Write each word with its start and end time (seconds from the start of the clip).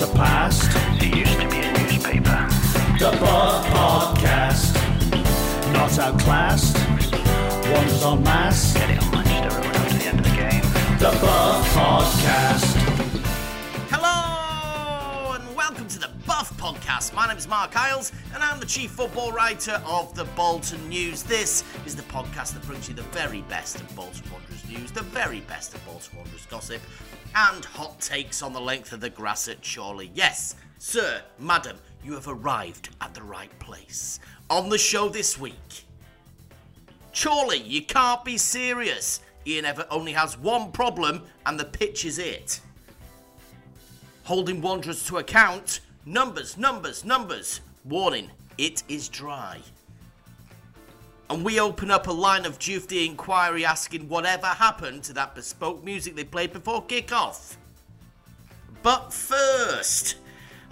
was 0.00 0.10
a 0.10 0.14
past. 0.14 0.70
It 1.02 1.16
used 1.16 1.38
to 1.40 1.48
be 1.48 1.58
a 1.58 1.72
newspaper. 1.72 2.48
The 2.98 3.16
Buff 3.20 3.66
Podcast. 3.66 4.74
Not 5.72 5.98
outclassed. 5.98 6.76
Wonders 7.70 8.02
on 8.02 8.22
mass. 8.22 8.74
Getting 8.74 8.98
on 8.98 9.10
Manchester 9.10 9.56
Road 9.56 9.66
after 9.66 9.98
the 9.98 10.04
end 10.04 10.18
of 10.20 10.24
the 10.24 10.36
game. 10.36 10.62
The 10.98 11.10
Buff 11.20 11.74
Podcast. 11.74 12.76
Hello 13.90 15.34
and 15.34 15.56
welcome 15.56 15.88
to 15.88 15.98
the 15.98 16.10
Buff 16.26 16.56
Podcast. 16.56 17.14
My 17.14 17.26
name 17.26 17.36
is 17.36 17.48
Marc 17.48 17.76
Iles 17.76 18.12
and 18.34 18.42
I'm 18.42 18.60
the 18.60 18.66
chief 18.66 18.92
football 18.92 19.32
writer 19.32 19.82
of 19.84 20.14
the 20.14 20.24
Bolton 20.24 20.88
News. 20.88 21.22
This 21.22 21.64
is 21.84 21.94
the 21.94 22.02
podcast 22.02 22.54
that 22.54 22.62
brings 22.62 22.88
you 22.88 22.94
the 22.94 23.02
very 23.02 23.42
best 23.42 23.76
of 23.76 23.94
Bolton 23.94 24.30
Wanderers 24.32 24.66
news, 24.68 24.92
the 24.92 25.02
very 25.02 25.40
best 25.40 25.74
of 25.74 25.84
Bolton 25.84 26.16
Wanderers 26.16 26.46
gossip, 26.46 26.80
and 27.34 27.64
hot 27.64 28.00
takes 28.00 28.42
on 28.42 28.52
the 28.52 28.60
length 28.60 28.92
of 28.92 29.00
the 29.00 29.10
grass 29.10 29.48
at 29.48 29.58
Chorley. 29.62 30.10
Yes, 30.14 30.56
sir, 30.78 31.22
madam, 31.38 31.78
you 32.04 32.14
have 32.14 32.28
arrived 32.28 32.90
at 33.00 33.14
the 33.14 33.22
right 33.22 33.56
place. 33.58 34.20
On 34.48 34.68
the 34.68 34.78
show 34.78 35.08
this 35.08 35.38
week, 35.38 35.84
Chorley, 37.14 37.58
you 37.58 37.82
can't 37.82 38.24
be 38.24 38.36
serious. 38.38 39.20
Ian 39.46 39.64
Evatt 39.64 39.86
only 39.90 40.12
has 40.12 40.38
one 40.38 40.70
problem, 40.72 41.22
and 41.46 41.58
the 41.58 41.64
pitch 41.64 42.04
is 42.04 42.18
it. 42.18 42.60
Holding 44.24 44.60
Wanderers 44.60 45.06
to 45.06 45.18
account, 45.18 45.80
numbers, 46.04 46.56
numbers, 46.56 47.04
numbers. 47.04 47.60
Warning, 47.84 48.30
it 48.58 48.82
is 48.88 49.08
dry. 49.08 49.60
And 51.30 51.44
we 51.44 51.60
open 51.60 51.92
up 51.92 52.08
a 52.08 52.12
line 52.12 52.44
of 52.44 52.58
duty 52.58 53.06
inquiry 53.06 53.64
asking 53.64 54.08
whatever 54.08 54.48
happened 54.48 55.04
to 55.04 55.12
that 55.12 55.36
bespoke 55.36 55.84
music 55.84 56.16
they 56.16 56.24
played 56.24 56.52
before 56.52 56.82
kick-off. 56.82 57.56
But 58.82 59.12
first, 59.12 60.16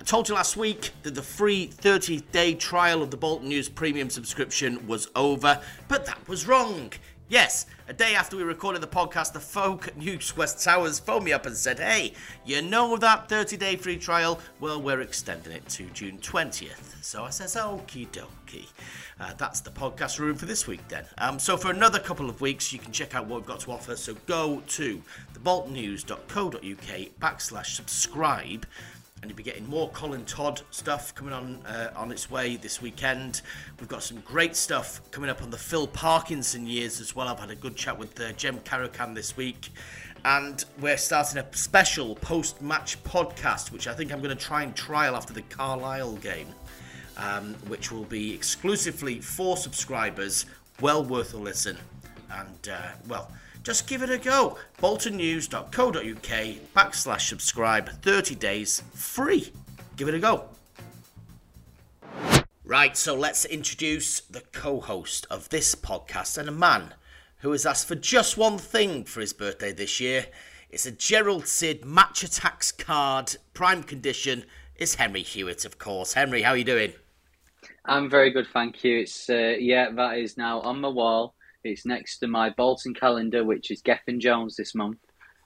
I 0.01 0.03
told 0.03 0.29
you 0.29 0.35
last 0.35 0.57
week 0.57 0.91
that 1.05 1.15
the 1.15 1.23
free 1.23 1.67
30 1.67 2.23
day 2.33 2.55
trial 2.55 3.03
of 3.03 3.13
the 3.13 3.17
Bolton 3.17 3.49
News 3.49 3.69
premium 3.69 4.11
subscription 4.11 4.85
was 4.89 5.09
over, 5.15 5.61
but 5.87 6.07
that 6.07 6.27
was 6.27 6.49
wrong. 6.49 6.93
Yes, 7.31 7.67
a 7.89 7.93
day 7.93 8.15
after 8.15 8.39
we 8.39 8.43
recorded 8.43 8.81
the 8.81 8.87
podcast, 8.87 9.35
the 9.35 9.41
folk 9.41 9.89
at 9.89 9.99
Newsquest 9.99 10.65
Towers 10.65 10.99
phoned 10.99 11.27
me 11.27 11.33
up 11.35 11.45
and 11.45 11.55
said, 11.55 11.79
Hey, 11.79 12.15
you 12.47 12.63
know 12.63 12.97
that 12.97 13.29
30 13.29 13.59
day 13.59 13.77
free 13.77 13.99
trial? 13.99 14.41
Well, 14.61 14.81
we're 14.81 15.03
extending 15.03 15.53
it 15.53 15.69
to 15.71 15.85
June 15.91 16.17
20th. 16.19 17.05
So 17.05 17.25
I 17.25 17.31
says, 17.31 17.55
Okie 17.55 18.09
dokie. 18.09 18.69
Uh, 19.21 19.35
that's 19.37 19.61
the 19.61 19.69
podcast 19.71 20.19
room 20.19 20.37
for 20.37 20.47
this 20.47 20.67
week 20.67 20.81
then. 20.89 21.05
Um, 21.19 21.39
so 21.39 21.59
for 21.59 21.71
another 21.71 21.99
couple 21.99 22.31
of 22.31 22.41
weeks, 22.41 22.73
you 22.73 22.79
can 22.79 22.93
check 22.93 23.15
out 23.15 23.27
what 23.27 23.41
we've 23.41 23.47
got 23.47 23.61
to 23.61 23.73
offer. 23.73 23.95
So 23.95 24.15
go 24.25 24.63
to 24.67 25.03
theboltonnews.co.uk 25.35 26.61
backslash 27.21 27.67
subscribe 27.67 28.65
and 29.21 29.31
you'll 29.31 29.37
be 29.37 29.43
getting 29.43 29.67
more 29.67 29.91
Colin 29.91 30.25
Todd 30.25 30.63
stuff 30.71 31.15
coming 31.15 31.33
on 31.33 31.61
uh, 31.67 31.91
on 31.97 32.13
its 32.13 32.31
way 32.31 32.57
this 32.57 32.81
weekend. 32.81 33.43
We've 33.81 33.89
got 33.89 34.03
some 34.03 34.21
great 34.21 34.55
stuff 34.55 35.01
coming 35.11 35.29
up 35.29 35.43
on 35.43 35.51
the 35.51 35.59
Phil 35.59 35.87
Parkinson 35.87 36.67
years 36.67 37.01
as 37.01 37.17
well. 37.17 37.29
I've 37.29 37.41
had 37.41 37.51
a 37.51 37.57
good 37.57 37.77
chat 37.77 37.99
with 37.99 38.21
uh, 38.21 38.33
Jem 38.33 38.59
Karacan 38.61 39.15
this 39.15 39.37
week. 39.37 39.71
And 40.25 40.65
we're 40.81 40.97
starting 40.97 41.39
a 41.39 41.47
special 41.57 42.17
post 42.17 42.61
match 42.61 43.03
podcast, 43.05 43.71
which 43.71 43.87
I 43.87 43.95
think 43.95 44.13
I'm 44.13 44.21
going 44.21 44.37
to 44.37 44.45
try 44.45 44.63
and 44.63 44.75
trial 44.75 45.15
after 45.15 45.33
the 45.33 45.43
Carlisle 45.43 46.17
game, 46.17 46.49
um, 47.17 47.55
which 47.69 47.93
will 47.93 48.05
be 48.05 48.35
exclusively 48.35 49.21
for 49.21 49.57
subscribers. 49.57 50.47
Well 50.81 51.05
worth 51.05 51.35
a 51.35 51.39
listen. 51.39 51.79
And, 52.31 52.69
uh, 52.69 52.91
well, 53.09 53.33
just 53.69 53.87
give 53.87 54.01
it 54.01 54.09
a 54.09 54.17
go. 54.17 54.57
boltonnews.co.uk 54.81 55.75
backslash 56.75 57.21
subscribe. 57.29 57.91
30 58.01 58.35
days 58.35 58.83
free. 58.95 59.53
Give 59.95 60.09
it 60.09 60.15
a 60.15 60.19
go. 60.19 60.47
Right, 62.65 62.97
so 62.97 63.15
let's 63.15 63.45
introduce 63.45 64.21
the 64.21 64.41
co 64.53 64.81
host 64.81 65.27
of 65.31 65.51
this 65.51 65.75
podcast 65.75 66.39
and 66.39 66.49
a 66.49 66.53
man 66.53 66.95
who 67.41 67.53
has 67.53 67.67
asked 67.67 67.87
for 67.87 67.95
just 67.95 68.39
one 68.39 68.57
thing 68.57 69.05
for 69.05 69.21
his 69.21 69.35
birthday 69.35 69.73
this 69.73 70.01
year. 70.01 70.25
It's 70.71 70.87
a 70.87 70.91
Gerald 70.91 71.47
Cid 71.47 71.85
Match 71.85 72.25
Attax 72.25 72.73
card, 72.73 73.37
prime 73.53 73.83
condition. 73.83 74.45
It's 74.77 74.95
Henry 74.95 75.23
Hewitt, 75.23 75.67
of 75.67 75.79
course. 75.79 76.15
Henry, 76.15 76.41
how 76.41 76.53
are 76.53 76.57
you 76.57 76.65
doing? 76.65 76.95
I'm 77.85 78.09
very 78.09 78.31
good, 78.31 78.47
thank 78.51 78.83
you. 78.83 79.01
It's 79.01 79.29
uh, 79.29 79.57
yeah, 79.59 79.91
that 79.91 80.17
is 80.17 80.39
now 80.39 80.63
on 80.63 80.81
my 80.81 80.89
wall. 80.89 81.35
It's 81.65 81.85
next 81.85 82.19
to 82.19 82.29
my 82.29 82.51
Bolton 82.51 82.95
calendar, 82.95 83.45
which 83.45 83.71
is 83.71 83.83
Gethin 83.83 84.21
Jones 84.21 84.57
this 84.57 84.75
month, 84.75 84.99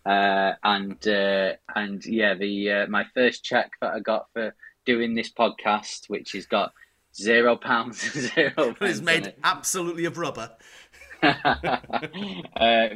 uh, 0.05 0.53
and 0.63 1.07
uh, 1.07 1.53
and 1.75 2.05
yeah, 2.05 2.35
the 2.35 2.71
uh, 2.71 2.87
my 2.89 3.05
first 3.15 3.45
check 3.45 3.73
that 3.81 3.95
I 3.95 4.01
got 4.01 4.27
for 4.33 4.55
doing 4.85 5.15
this 5.15 5.33
podcast, 5.33 6.09
which 6.09 6.33
has 6.33 6.47
got 6.47 6.73
zero 7.15 7.57
pounds, 7.57 8.13
zero. 8.35 8.75
It's 8.81 9.01
made 9.01 9.29
it. 9.29 9.39
absolutely 9.43 10.05
of 10.05 10.19
rubber. 10.19 10.51
uh, 11.23 11.79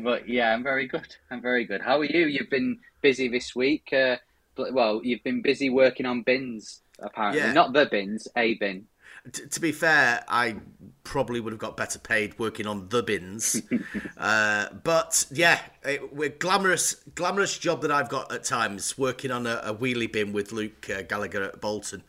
but 0.03 0.29
yeah, 0.29 0.53
I'm 0.53 0.63
very 0.63 0.87
good. 0.87 1.17
I'm 1.31 1.41
very 1.41 1.65
good. 1.65 1.81
How 1.81 2.01
are 2.01 2.05
you? 2.05 2.27
You've 2.27 2.51
been 2.51 2.81
busy 3.01 3.29
this 3.29 3.55
week. 3.55 3.93
Uh, 3.93 4.17
well, 4.57 5.01
you've 5.05 5.23
been 5.23 5.43
busy 5.43 5.71
working 5.71 6.07
on 6.07 6.23
bins, 6.23 6.83
apparently. 6.99 7.41
Yeah. 7.41 7.53
Not 7.53 7.73
the 7.73 7.87
bins, 7.87 8.27
a 8.37 8.55
bin. 8.55 8.87
T- 9.33 9.47
to 9.47 9.61
be 9.61 9.73
fair, 9.73 10.25
I 10.29 10.57
probably 11.05 11.41
would 11.41 11.53
have 11.53 11.61
got 11.61 11.77
better 11.77 11.99
paid 11.99 12.39
working 12.39 12.67
on 12.67 12.89
the 12.89 13.03
bins. 13.03 13.63
uh, 14.19 14.69
but 14.83 15.27
yeah, 15.31 15.61
it, 15.85 16.15
we're 16.15 16.31
glamorous, 16.31 16.95
glamorous 17.15 17.57
job 17.59 17.83
that 17.83 17.91
I've 17.91 18.09
got 18.09 18.33
at 18.33 18.45
times 18.45 18.99
working 18.99 19.31
on 19.31 19.47
a, 19.47 19.61
a 19.65 19.75
wheelie 19.75 20.11
bin 20.11 20.33
with 20.33 20.53
Luke 20.53 20.91
uh, 20.91 21.03
Gallagher 21.03 21.43
at 21.45 21.61
Bolton. 21.61 22.03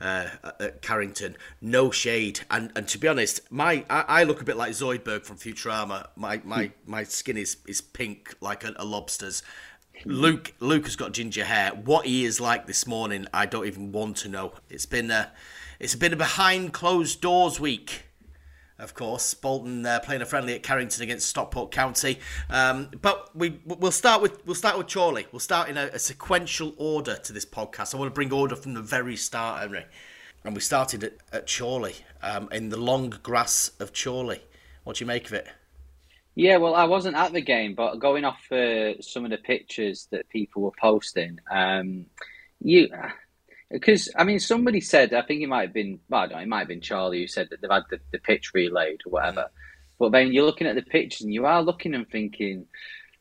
Uh, 0.00 0.28
at 0.60 0.82
Carrington, 0.82 1.36
no 1.62 1.90
shade, 1.90 2.40
and 2.50 2.72
and 2.74 2.86
to 2.88 2.98
be 2.98 3.06
honest, 3.06 3.40
my 3.50 3.86
I, 3.88 4.04
I 4.08 4.24
look 4.24 4.42
a 4.42 4.44
bit 4.44 4.56
like 4.56 4.72
Zoidberg 4.72 5.24
from 5.24 5.36
Futurama. 5.36 6.08
My 6.16 6.42
my 6.44 6.72
my 6.84 7.04
skin 7.04 7.38
is 7.38 7.58
is 7.68 7.80
pink 7.80 8.34
like 8.40 8.64
a, 8.64 8.74
a 8.76 8.84
lobster's. 8.84 9.42
Luke 10.04 10.52
Luke 10.58 10.84
has 10.84 10.96
got 10.96 11.12
ginger 11.12 11.44
hair. 11.44 11.70
What 11.70 12.06
he 12.06 12.24
is 12.24 12.40
like 12.40 12.66
this 12.66 12.86
morning, 12.86 13.26
I 13.32 13.46
don't 13.46 13.66
even 13.66 13.92
want 13.92 14.16
to 14.18 14.28
know. 14.28 14.54
It's 14.68 14.84
been 14.84 15.10
a 15.10 15.30
it's 15.80 15.94
been 15.94 16.12
a 16.12 16.16
behind 16.16 16.72
closed 16.72 17.20
doors 17.20 17.58
week. 17.58 18.04
Of 18.78 18.94
course, 18.94 19.34
Bolton 19.34 19.86
uh, 19.86 20.00
playing 20.00 20.20
a 20.20 20.26
friendly 20.26 20.54
at 20.54 20.64
Carrington 20.64 21.02
against 21.02 21.28
Stockport 21.28 21.70
County. 21.70 22.18
Um, 22.50 22.90
but 23.00 23.30
we 23.34 23.60
we'll 23.64 23.92
start 23.92 24.20
with 24.20 24.44
we'll 24.46 24.56
start 24.56 24.76
with 24.76 24.92
Chorley. 24.92 25.26
We'll 25.30 25.38
start 25.38 25.68
in 25.68 25.76
a, 25.76 25.84
a 25.92 25.98
sequential 25.98 26.74
order 26.76 27.16
to 27.16 27.32
this 27.32 27.44
podcast. 27.44 27.94
I 27.94 27.98
want 27.98 28.10
to 28.10 28.14
bring 28.14 28.32
order 28.32 28.56
from 28.56 28.74
the 28.74 28.82
very 28.82 29.16
start, 29.16 29.62
Henry. 29.62 29.84
And 30.44 30.54
we 30.54 30.60
started 30.60 31.04
at, 31.04 31.14
at 31.32 31.48
Chorley, 31.48 31.94
um, 32.20 32.48
in 32.52 32.68
the 32.68 32.76
long 32.76 33.10
grass 33.22 33.70
of 33.80 33.92
Chorley. 33.94 34.42
What 34.82 34.96
do 34.96 35.04
you 35.04 35.06
make 35.06 35.26
of 35.26 35.32
it? 35.32 35.46
Yeah, 36.34 36.56
well, 36.56 36.74
I 36.74 36.84
wasn't 36.84 37.16
at 37.16 37.32
the 37.32 37.40
game, 37.40 37.74
but 37.74 38.00
going 38.00 38.24
off 38.24 38.50
uh, 38.50 39.00
some 39.00 39.24
of 39.24 39.30
the 39.30 39.38
pictures 39.38 40.08
that 40.10 40.28
people 40.28 40.62
were 40.62 40.72
posting, 40.78 41.38
um, 41.50 42.06
you 42.60 42.88
because 43.70 44.08
I 44.16 44.24
mean, 44.24 44.38
somebody 44.38 44.80
said 44.80 45.14
I 45.14 45.22
think 45.22 45.42
it 45.42 45.48
might 45.48 45.62
have 45.62 45.74
been, 45.74 46.00
well, 46.08 46.22
I 46.22 46.26
don't 46.26 46.36
know, 46.36 46.42
it 46.42 46.48
might 46.48 46.58
have 46.60 46.68
been 46.68 46.80
Chorley 46.80 47.20
who 47.20 47.26
said 47.26 47.48
that 47.50 47.60
they've 47.60 47.70
had 47.70 47.84
the, 47.90 47.98
the 48.12 48.18
pitch 48.18 48.52
relayed 48.54 49.00
or 49.06 49.10
whatever. 49.10 49.50
But 49.98 50.12
then 50.12 50.32
you're 50.32 50.44
looking 50.44 50.66
at 50.66 50.74
the 50.74 50.82
pictures 50.82 51.22
and 51.22 51.32
you 51.32 51.46
are 51.46 51.62
looking 51.62 51.94
and 51.94 52.08
thinking, 52.08 52.66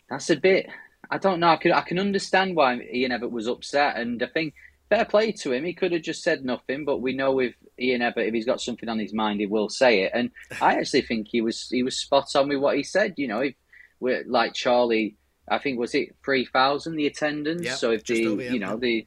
that's 0.09 0.29
a 0.29 0.35
bit. 0.35 0.67
I 1.09 1.17
don't 1.17 1.39
know. 1.39 1.49
I 1.49 1.57
can 1.57 1.71
I 1.71 1.81
can 1.81 1.99
understand 1.99 2.55
why 2.55 2.75
Ian 2.75 3.11
Evatt 3.11 3.31
was 3.31 3.47
upset, 3.47 3.97
and 3.97 4.21
I 4.23 4.27
think 4.27 4.53
fair 4.89 5.05
play 5.05 5.31
to 5.31 5.51
him. 5.51 5.63
He 5.63 5.73
could 5.73 5.91
have 5.91 6.01
just 6.01 6.23
said 6.23 6.43
nothing, 6.43 6.85
but 6.85 7.01
we 7.01 7.13
know 7.13 7.33
with 7.33 7.53
Ian 7.79 8.01
Evatt, 8.01 8.27
if 8.27 8.33
he's 8.33 8.45
got 8.45 8.61
something 8.61 8.89
on 8.89 8.99
his 8.99 9.13
mind, 9.13 9.39
he 9.39 9.45
will 9.45 9.69
say 9.69 10.03
it. 10.03 10.11
And 10.13 10.31
I 10.61 10.75
actually 10.75 11.01
think 11.01 11.27
he 11.29 11.41
was 11.41 11.67
he 11.69 11.83
was 11.83 11.97
spot 11.97 12.35
on 12.35 12.49
with 12.49 12.59
what 12.59 12.77
he 12.77 12.83
said. 12.83 13.15
You 13.17 13.27
know, 13.27 13.39
if 13.39 13.55
we're 13.99 14.23
like 14.27 14.55
Chorley, 14.61 15.15
I 15.49 15.57
think 15.59 15.79
was 15.79 15.93
it 15.93 16.15
three 16.23 16.45
thousand 16.45 16.95
the 16.95 17.07
attendance. 17.07 17.65
Yeah, 17.65 17.75
so 17.75 17.91
if 17.91 18.05
the 18.05 18.27
over, 18.27 18.43
you 18.43 18.59
know 18.59 18.77
the 18.77 19.05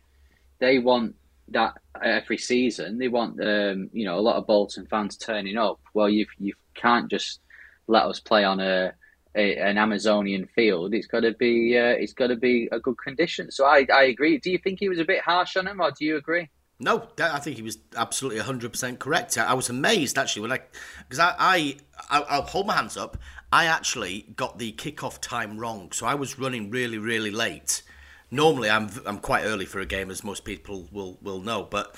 they 0.58 0.78
want 0.78 1.16
that 1.48 1.74
every 2.02 2.38
season, 2.38 2.98
they 2.98 3.08
want 3.08 3.40
um, 3.40 3.90
you 3.92 4.04
know 4.04 4.18
a 4.18 4.20
lot 4.20 4.36
of 4.36 4.46
Bolton 4.46 4.86
fans 4.86 5.16
turning 5.16 5.56
up. 5.56 5.80
Well, 5.94 6.08
you 6.08 6.26
you 6.38 6.54
can't 6.74 7.10
just 7.10 7.40
let 7.86 8.04
us 8.04 8.20
play 8.20 8.44
on 8.44 8.60
a, 8.60 8.92
a 9.34 9.56
an 9.58 9.78
Amazonian 9.78 10.46
field. 10.46 10.94
It's 10.94 11.06
got 11.06 11.20
to 11.20 11.32
be 11.32 11.76
uh, 11.78 11.96
it's 11.98 12.12
got 12.12 12.28
to 12.28 12.36
be 12.36 12.68
a 12.72 12.80
good 12.80 12.98
condition. 12.98 13.50
So 13.50 13.66
I 13.66 13.86
I 13.92 14.04
agree. 14.04 14.38
Do 14.38 14.50
you 14.50 14.58
think 14.58 14.78
he 14.78 14.88
was 14.88 14.98
a 14.98 15.04
bit 15.04 15.22
harsh 15.22 15.56
on 15.56 15.66
him, 15.66 15.80
or 15.80 15.90
do 15.90 16.04
you 16.04 16.16
agree? 16.16 16.48
No, 16.78 17.08
I 17.18 17.38
think 17.38 17.56
he 17.56 17.62
was 17.62 17.78
absolutely 17.96 18.40
100% 18.40 18.98
correct. 18.98 19.38
I, 19.38 19.54
was 19.54 19.70
amazed 19.70 20.18
actually 20.18 20.42
when 20.42 20.52
I, 20.52 20.60
because 21.08 21.18
I, 21.18 21.34
I, 21.38 21.76
I, 22.10 22.20
I'll 22.20 22.42
hold 22.42 22.66
my 22.66 22.74
hands 22.74 22.98
up. 22.98 23.16
I 23.50 23.64
actually 23.64 24.26
got 24.36 24.58
the 24.58 24.72
kickoff 24.72 25.18
time 25.20 25.58
wrong, 25.58 25.90
so 25.92 26.04
I 26.04 26.14
was 26.14 26.38
running 26.38 26.70
really, 26.70 26.98
really 26.98 27.30
late. 27.30 27.82
Normally, 28.30 28.70
I'm 28.70 28.90
I'm 29.04 29.18
quite 29.18 29.44
early 29.44 29.66
for 29.66 29.80
a 29.80 29.86
game, 29.86 30.10
as 30.10 30.24
most 30.24 30.44
people 30.44 30.88
will 30.90 31.18
will 31.22 31.40
know, 31.40 31.62
but 31.62 31.94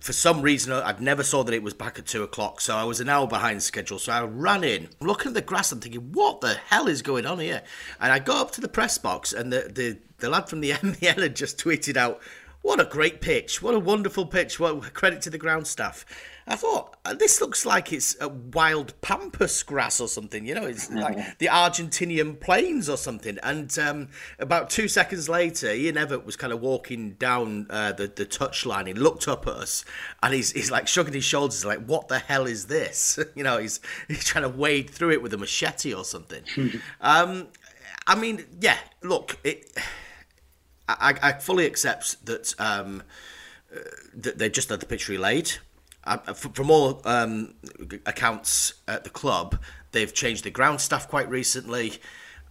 for 0.00 0.12
some 0.12 0.42
reason 0.42 0.72
I'd 0.72 1.00
never 1.00 1.22
saw 1.22 1.42
that 1.44 1.54
it 1.54 1.62
was 1.62 1.74
back 1.74 1.98
at 1.98 2.06
two 2.06 2.22
o'clock, 2.22 2.60
so 2.60 2.76
I 2.76 2.84
was 2.84 3.00
an 3.00 3.08
hour 3.08 3.26
behind 3.26 3.62
schedule. 3.62 3.98
So 3.98 4.12
I 4.12 4.22
ran 4.22 4.64
in, 4.64 4.88
looking 5.00 5.28
at 5.28 5.34
the 5.34 5.42
grass, 5.42 5.72
I'm 5.72 5.80
thinking, 5.80 6.12
what 6.12 6.40
the 6.40 6.54
hell 6.54 6.88
is 6.88 7.02
going 7.02 7.26
on 7.26 7.38
here? 7.38 7.62
And 8.00 8.12
I 8.12 8.18
got 8.18 8.40
up 8.40 8.50
to 8.52 8.60
the 8.60 8.68
press 8.68 8.98
box, 8.98 9.32
and 9.32 9.52
the 9.52 9.70
the, 9.72 9.98
the 10.18 10.30
lad 10.30 10.48
from 10.48 10.60
the 10.60 10.70
MBN 10.72 11.22
had 11.22 11.36
just 11.36 11.58
tweeted 11.58 11.96
out. 11.96 12.20
What 12.62 12.80
a 12.80 12.84
great 12.84 13.20
pitch! 13.20 13.62
What 13.62 13.74
a 13.74 13.78
wonderful 13.78 14.26
pitch! 14.26 14.58
What 14.58 14.92
credit 14.92 15.22
to 15.22 15.30
the 15.30 15.38
ground 15.38 15.68
staff. 15.68 16.04
I 16.48 16.54
thought 16.54 16.96
uh, 17.04 17.12
this 17.12 17.40
looks 17.40 17.66
like 17.66 17.92
it's 17.92 18.16
a 18.20 18.28
wild 18.28 18.98
pampas 19.00 19.64
grass 19.64 20.00
or 20.00 20.06
something. 20.06 20.46
You 20.46 20.54
know, 20.54 20.66
it's 20.66 20.88
like 20.90 21.38
the 21.38 21.46
Argentinian 21.46 22.38
plains 22.38 22.88
or 22.88 22.96
something. 22.96 23.38
And 23.42 23.76
um, 23.78 24.08
about 24.38 24.70
two 24.70 24.86
seconds 24.86 25.28
later, 25.28 25.72
Ian 25.72 25.96
Evatt 25.96 26.24
was 26.24 26.36
kind 26.36 26.52
of 26.52 26.60
walking 26.60 27.12
down 27.14 27.66
uh, 27.68 27.92
the 27.92 28.06
the 28.06 28.24
touchline. 28.24 28.86
He 28.86 28.94
looked 28.94 29.26
up 29.26 29.48
at 29.48 29.54
us, 29.54 29.84
and 30.22 30.32
he's 30.32 30.52
he's 30.52 30.70
like 30.70 30.86
shrugging 30.86 31.14
his 31.14 31.24
shoulders, 31.24 31.64
like, 31.64 31.84
"What 31.84 32.06
the 32.06 32.20
hell 32.20 32.46
is 32.46 32.66
this?" 32.66 33.18
you 33.34 33.42
know, 33.42 33.58
he's 33.58 33.80
he's 34.06 34.24
trying 34.24 34.44
to 34.44 34.56
wade 34.56 34.88
through 34.90 35.12
it 35.12 35.22
with 35.22 35.34
a 35.34 35.38
machete 35.38 35.92
or 35.92 36.04
something. 36.04 36.42
um, 37.00 37.48
I 38.06 38.14
mean, 38.14 38.44
yeah. 38.60 38.78
Look, 39.02 39.38
it. 39.42 39.76
I, 40.88 41.16
I 41.20 41.32
fully 41.32 41.66
accept 41.66 42.24
that 42.26 42.54
um, 42.60 43.02
uh, 43.74 43.80
that 44.14 44.38
they 44.38 44.48
just 44.48 44.68
had 44.68 44.78
the 44.78 44.86
pitch 44.86 45.08
relayed. 45.08 45.54
From 46.34 46.70
all 46.70 47.02
um, 47.04 47.54
accounts 48.06 48.74
at 48.86 49.04
the 49.04 49.10
club, 49.10 49.60
they've 49.92 50.12
changed 50.12 50.44
the 50.44 50.50
ground 50.50 50.80
staff 50.80 51.08
quite 51.08 51.28
recently. 51.28 51.94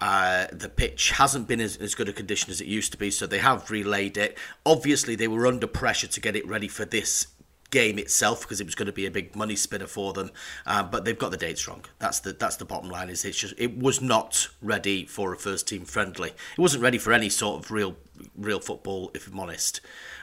Uh, 0.01 0.47
the 0.51 0.67
pitch 0.67 1.11
hasn't 1.11 1.47
been 1.47 1.61
as, 1.61 1.77
as 1.77 1.95
good 1.95 2.09
a 2.09 2.13
condition 2.13 2.51
as 2.51 2.59
it 2.59 2.67
used 2.67 2.91
to 2.91 2.97
be, 2.97 3.09
so 3.09 3.25
they 3.25 3.37
have 3.37 3.71
relayed 3.71 4.17
it. 4.17 4.37
Obviously, 4.65 5.15
they 5.15 5.27
were 5.27 5.47
under 5.47 5.67
pressure 5.67 6.07
to 6.07 6.19
get 6.19 6.35
it 6.35 6.45
ready 6.47 6.67
for 6.67 6.83
this 6.83 7.27
game 7.75 7.99
itself 7.99 8.39
because 8.41 8.61
it 8.61 8.65
was 8.65 8.73
going 8.73 8.85
to 8.85 8.93
be 8.93 9.05
a 9.05 9.11
big 9.11 9.35
money 9.35 9.55
spinner 9.57 9.85
for 9.85 10.13
them. 10.13 10.31
Uh, 10.65 10.81
but 10.81 11.03
they've 11.03 11.19
got 11.19 11.31
the 11.31 11.37
dates 11.37 11.67
wrong. 11.67 11.83
That's 11.99 12.21
the 12.21 12.31
that's 12.31 12.55
the 12.55 12.63
bottom 12.63 12.89
line. 12.89 13.09
Is 13.09 13.25
it's 13.25 13.37
just 13.37 13.53
it 13.57 13.77
was 13.77 14.01
not 14.01 14.47
ready 14.61 15.05
for 15.05 15.33
a 15.33 15.37
first 15.37 15.67
team 15.67 15.83
friendly. 15.83 16.29
It 16.29 16.57
wasn't 16.57 16.83
ready 16.83 16.97
for 16.97 17.11
any 17.11 17.27
sort 17.27 17.61
of 17.61 17.71
real 17.71 17.97
real 18.37 18.61
football, 18.61 19.11
if 19.13 19.27
I'm 19.27 19.37
honest. 19.37 19.81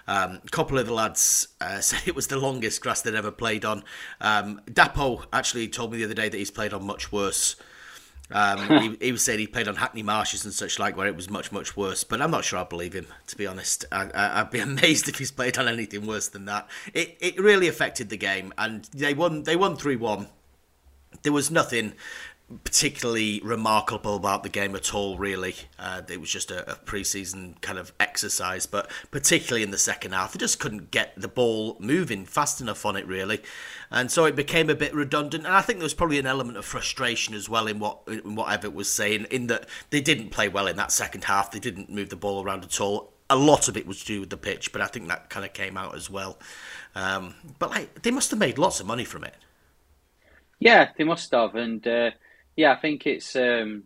Um, 0.08 0.40
a 0.44 0.48
couple 0.48 0.78
of 0.78 0.86
the 0.86 0.94
lads 0.94 1.48
uh, 1.60 1.80
said 1.88 2.00
it 2.06 2.16
was 2.16 2.28
the 2.28 2.38
longest 2.38 2.80
grass 2.80 3.02
they'd 3.02 3.14
ever 3.14 3.30
played 3.30 3.66
on. 3.66 3.84
Um, 4.22 4.62
Dapo 4.66 5.26
actually 5.30 5.68
told 5.68 5.92
me 5.92 5.98
the 5.98 6.04
other 6.04 6.14
day 6.14 6.30
that 6.30 6.38
he's 6.38 6.50
played 6.50 6.72
on 6.72 6.86
much 6.86 7.12
worse. 7.12 7.56
Um, 8.30 8.68
he, 9.00 9.06
he 9.06 9.12
was 9.12 9.22
saying 9.22 9.38
he 9.38 9.46
played 9.46 9.68
on 9.68 9.76
Hackney 9.76 10.02
Marshes 10.02 10.44
and 10.44 10.54
such 10.54 10.78
like, 10.78 10.96
where 10.96 11.06
it 11.06 11.16
was 11.16 11.30
much, 11.30 11.52
much 11.52 11.76
worse. 11.76 12.04
But 12.04 12.20
I'm 12.20 12.30
not 12.30 12.44
sure 12.44 12.58
I 12.58 12.64
believe 12.64 12.94
him, 12.94 13.06
to 13.28 13.36
be 13.36 13.46
honest. 13.46 13.84
I, 13.92 14.10
I, 14.14 14.42
would 14.42 14.50
be 14.50 14.58
amazed 14.60 15.08
if 15.08 15.18
he's 15.18 15.30
played 15.30 15.58
on 15.58 15.68
anything 15.68 16.06
worse 16.06 16.28
than 16.28 16.46
that. 16.46 16.68
It, 16.94 17.16
it 17.20 17.38
really 17.38 17.68
affected 17.68 18.08
the 18.08 18.16
game, 18.16 18.52
and 18.56 18.84
they 18.86 19.14
won. 19.14 19.44
They 19.44 19.56
won 19.56 19.76
three 19.76 19.96
one. 19.96 20.28
There 21.22 21.32
was 21.32 21.50
nothing 21.50 21.92
particularly 22.64 23.40
remarkable 23.42 24.16
about 24.16 24.42
the 24.42 24.48
game 24.48 24.74
at 24.74 24.94
all, 24.94 25.16
really. 25.16 25.54
Uh, 25.78 26.02
it 26.08 26.20
was 26.20 26.30
just 26.30 26.50
a, 26.50 26.70
a 26.70 26.74
pre-season 26.76 27.56
kind 27.60 27.78
of 27.78 27.92
exercise, 27.98 28.66
but 28.66 28.90
particularly 29.10 29.62
in 29.62 29.70
the 29.70 29.78
second 29.78 30.12
half, 30.12 30.32
they 30.32 30.38
just 30.38 30.58
couldn't 30.58 30.90
get 30.90 31.12
the 31.16 31.28
ball 31.28 31.76
moving 31.80 32.24
fast 32.24 32.60
enough 32.60 32.84
on 32.84 32.96
it, 32.96 33.06
really, 33.06 33.40
and 33.92 34.10
so 34.10 34.24
it 34.24 34.34
became 34.34 34.70
a 34.70 34.74
bit 34.74 34.94
redundant. 34.94 35.44
And 35.44 35.54
I 35.54 35.60
think 35.60 35.78
there 35.78 35.84
was 35.84 35.94
probably 35.94 36.18
an 36.18 36.26
element 36.26 36.58
of 36.58 36.64
frustration 36.64 37.34
as 37.34 37.48
well 37.48 37.66
in 37.66 37.78
what 37.78 38.00
in 38.06 38.34
what 38.34 38.48
Evatt 38.48 38.74
was 38.74 38.90
saying, 38.90 39.26
in 39.30 39.46
that 39.48 39.68
they 39.90 40.00
didn't 40.00 40.30
play 40.30 40.48
well 40.48 40.66
in 40.66 40.76
that 40.76 40.92
second 40.92 41.24
half. 41.24 41.50
They 41.50 41.60
didn't 41.60 41.90
move 41.90 42.08
the 42.08 42.16
ball 42.16 42.42
around 42.44 42.64
at 42.64 42.80
all. 42.80 43.12
A 43.30 43.36
lot 43.36 43.68
of 43.68 43.76
it 43.76 43.86
was 43.86 44.00
to 44.00 44.06
do 44.06 44.20
with 44.20 44.30
the 44.30 44.36
pitch, 44.36 44.72
but 44.72 44.82
I 44.82 44.86
think 44.86 45.08
that 45.08 45.30
kind 45.30 45.46
of 45.46 45.52
came 45.52 45.76
out 45.76 45.94
as 45.94 46.10
well. 46.10 46.38
Um, 46.94 47.34
but 47.58 47.70
like, 47.70 48.02
they 48.02 48.10
must 48.10 48.30
have 48.30 48.38
made 48.38 48.58
lots 48.58 48.80
of 48.80 48.86
money 48.86 49.04
from 49.04 49.24
it. 49.24 49.34
Yeah, 50.58 50.90
they 50.96 51.04
must 51.04 51.30
have, 51.32 51.54
and. 51.54 51.86
Uh 51.86 52.10
yeah, 52.56 52.72
I 52.72 52.76
think 52.76 53.06
it's. 53.06 53.34
Um, 53.36 53.84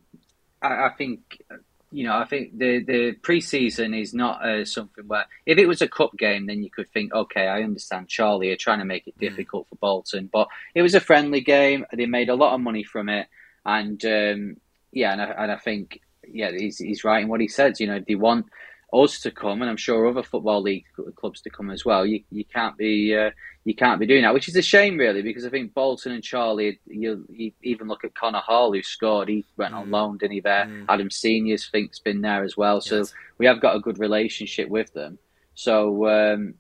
I, 0.61 0.87
I, 0.87 0.91
think 0.97 1.43
you 1.91 2.05
know. 2.05 2.17
I 2.17 2.25
think 2.25 2.59
the 2.59 2.83
the 2.85 3.13
preseason 3.23 4.01
is 4.01 4.15
not 4.15 4.45
uh, 4.45 4.65
something 4.65 5.07
where 5.07 5.27
if 5.45 5.59
it 5.59 5.67
was 5.67 5.83
a 5.83 5.89
cup 5.89 6.17
game, 6.17 6.47
then 6.47 6.63
you 6.63 6.71
could 6.71 6.91
think, 6.91 7.13
okay, 7.13 7.47
I 7.49 7.63
understand. 7.63 8.11
Chorley 8.15 8.51
are 8.51 8.57
trying 8.57 8.81
to 8.81 8.85
make 8.85 9.07
it 9.07 9.15
hmm. 9.15 9.25
difficult 9.25 9.67
mm. 9.67 9.69
for 9.71 9.77
Bolton, 9.77 10.29
but 10.33 10.49
it 10.75 10.83
was 10.83 10.95
a 10.95 11.01
friendly 11.01 11.41
game. 11.41 11.87
They 11.93 12.07
made 12.07 12.29
a 12.29 12.35
lot 12.35 12.55
of 12.55 12.61
money 12.61 12.85
from 12.85 13.09
it, 13.09 13.29
and 13.65 14.05
um, 14.05 14.57
yeah, 14.93 15.13
and 15.13 15.23
I, 15.23 15.25
and 15.25 15.53
I 15.53 15.57
think 15.57 16.01
yeah, 16.29 16.51
he's 16.51 16.79
he's 16.79 17.05
right 17.05 17.23
in 17.23 17.29
what 17.29 17.41
he 17.41 17.49
says. 17.49 17.81
You 17.81 17.87
know, 17.87 18.01
they 18.07 18.15
want 18.15 18.47
us 18.93 19.21
to 19.21 19.31
come, 19.31 19.63
and 19.63 19.71
I'm 19.71 19.77
sure 19.77 20.07
other 20.07 20.23
football 20.23 20.63
league 20.63 20.85
clubs 21.17 21.41
to 21.43 21.51
come 21.51 21.71
as 21.71 21.85
well. 21.85 22.07
You 22.07 22.23
you 22.31 22.45
can't 22.45 22.77
be 22.77 23.17
uh, 23.17 23.31
you 23.65 23.75
can't 23.75 23.99
be 23.99 24.07
doing 24.07 24.23
that, 24.23 24.35
which 24.35 24.49
is 24.49 24.57
a 24.57 24.63
shame, 24.63 24.97
really, 24.97 25.23
because 25.23 25.45
I 25.45 25.51
think 25.51 25.75
Bolton 25.75 26.13
and 26.13 26.29
Chorley. 26.29 26.79
You, 26.87 27.27
you 27.29 27.53
even 27.63 27.89
look 27.89 28.05
at 28.05 28.15
Connor 28.15 28.41
Hall, 28.41 28.73
who 28.73 28.83
scored. 28.83 29.29
He 29.29 29.45
went 29.57 29.75
on 29.75 29.89
mm. 29.89 29.93
loan, 29.93 30.19
didn't 30.19 30.33
he? 30.33 30.41
There, 30.41 30.67
mm. 30.67 30.87
Adam 30.89 31.11
Seniors 31.11 31.69
think's 31.69 31.99
been 31.99 32.21
there 32.21 32.45
as 32.45 32.57
well. 32.57 32.81
So 32.81 32.99
yes. 32.99 33.13
we 33.39 33.47
have 33.47 33.61
got 33.61 33.77
a 33.77 33.81
good 33.81 33.99
relationship 33.99 34.69
with 34.69 34.93
them. 34.93 35.19
So 35.55 36.09
um, 36.09 36.55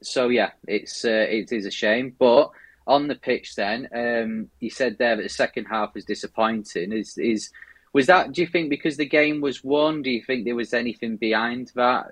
so 0.00 0.28
yeah, 0.28 0.50
it's 0.66 1.04
uh, 1.04 1.26
it 1.28 1.52
is 1.52 1.66
a 1.66 1.70
shame, 1.70 2.14
but. 2.18 2.50
On 2.86 3.06
the 3.06 3.16
pitch, 3.16 3.54
then 3.54 3.86
um, 3.94 4.48
you 4.60 4.70
said 4.70 4.96
there 4.96 5.14
that 5.14 5.22
the 5.22 5.28
second 5.28 5.66
half 5.66 5.92
was 5.92 6.06
disappointing. 6.06 6.90
Is 6.90 7.18
is 7.18 7.50
was 7.92 8.06
that? 8.06 8.32
Do 8.32 8.40
you 8.40 8.46
think 8.46 8.70
because 8.70 8.96
the 8.96 9.06
game 9.06 9.40
was 9.40 9.64
won? 9.64 10.02
Do 10.02 10.10
you 10.10 10.22
think 10.22 10.44
there 10.44 10.54
was 10.54 10.74
anything 10.74 11.16
behind 11.16 11.72
that? 11.74 12.06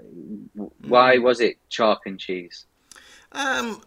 Why 0.87 1.17
mm. 1.17 1.23
was 1.23 1.41
it 1.41 1.59
chalk 1.69 2.03
and 2.07 2.19
cheese? 2.19 2.67
Um, 3.33 3.83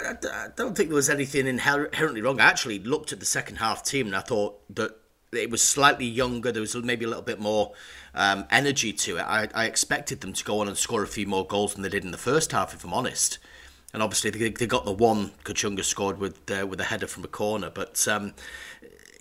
I, 0.00 0.14
I 0.32 0.46
don't 0.56 0.76
think 0.76 0.88
there 0.88 0.96
was 0.96 1.10
anything 1.10 1.46
inherently 1.46 2.20
wrong. 2.20 2.40
I 2.40 2.44
actually 2.44 2.78
looked 2.78 3.12
at 3.12 3.20
the 3.20 3.26
second 3.26 3.56
half 3.56 3.84
team 3.84 4.06
and 4.06 4.16
I 4.16 4.20
thought 4.20 4.60
that 4.74 4.96
it 5.32 5.50
was 5.50 5.62
slightly 5.62 6.06
younger. 6.06 6.52
There 6.52 6.60
was 6.60 6.74
maybe 6.76 7.04
a 7.04 7.08
little 7.08 7.22
bit 7.22 7.40
more 7.40 7.72
um, 8.14 8.44
energy 8.50 8.92
to 8.92 9.16
it. 9.18 9.22
I, 9.22 9.48
I, 9.54 9.64
expected 9.66 10.20
them 10.20 10.32
to 10.32 10.44
go 10.44 10.60
on 10.60 10.68
and 10.68 10.76
score 10.76 11.02
a 11.02 11.08
few 11.08 11.26
more 11.26 11.46
goals 11.46 11.74
than 11.74 11.82
they 11.82 11.88
did 11.88 12.04
in 12.04 12.12
the 12.12 12.18
first 12.18 12.52
half, 12.52 12.72
if 12.72 12.84
I'm 12.84 12.94
honest. 12.94 13.38
And 13.92 14.02
obviously 14.02 14.30
they, 14.30 14.50
they 14.50 14.66
got 14.66 14.84
the 14.84 14.92
one 14.92 15.32
Kachunga 15.44 15.84
scored 15.84 16.18
with 16.18 16.50
uh, 16.50 16.66
with 16.66 16.80
a 16.80 16.84
header 16.84 17.06
from 17.06 17.24
a 17.24 17.28
corner, 17.28 17.70
but 17.70 18.06
um, 18.08 18.34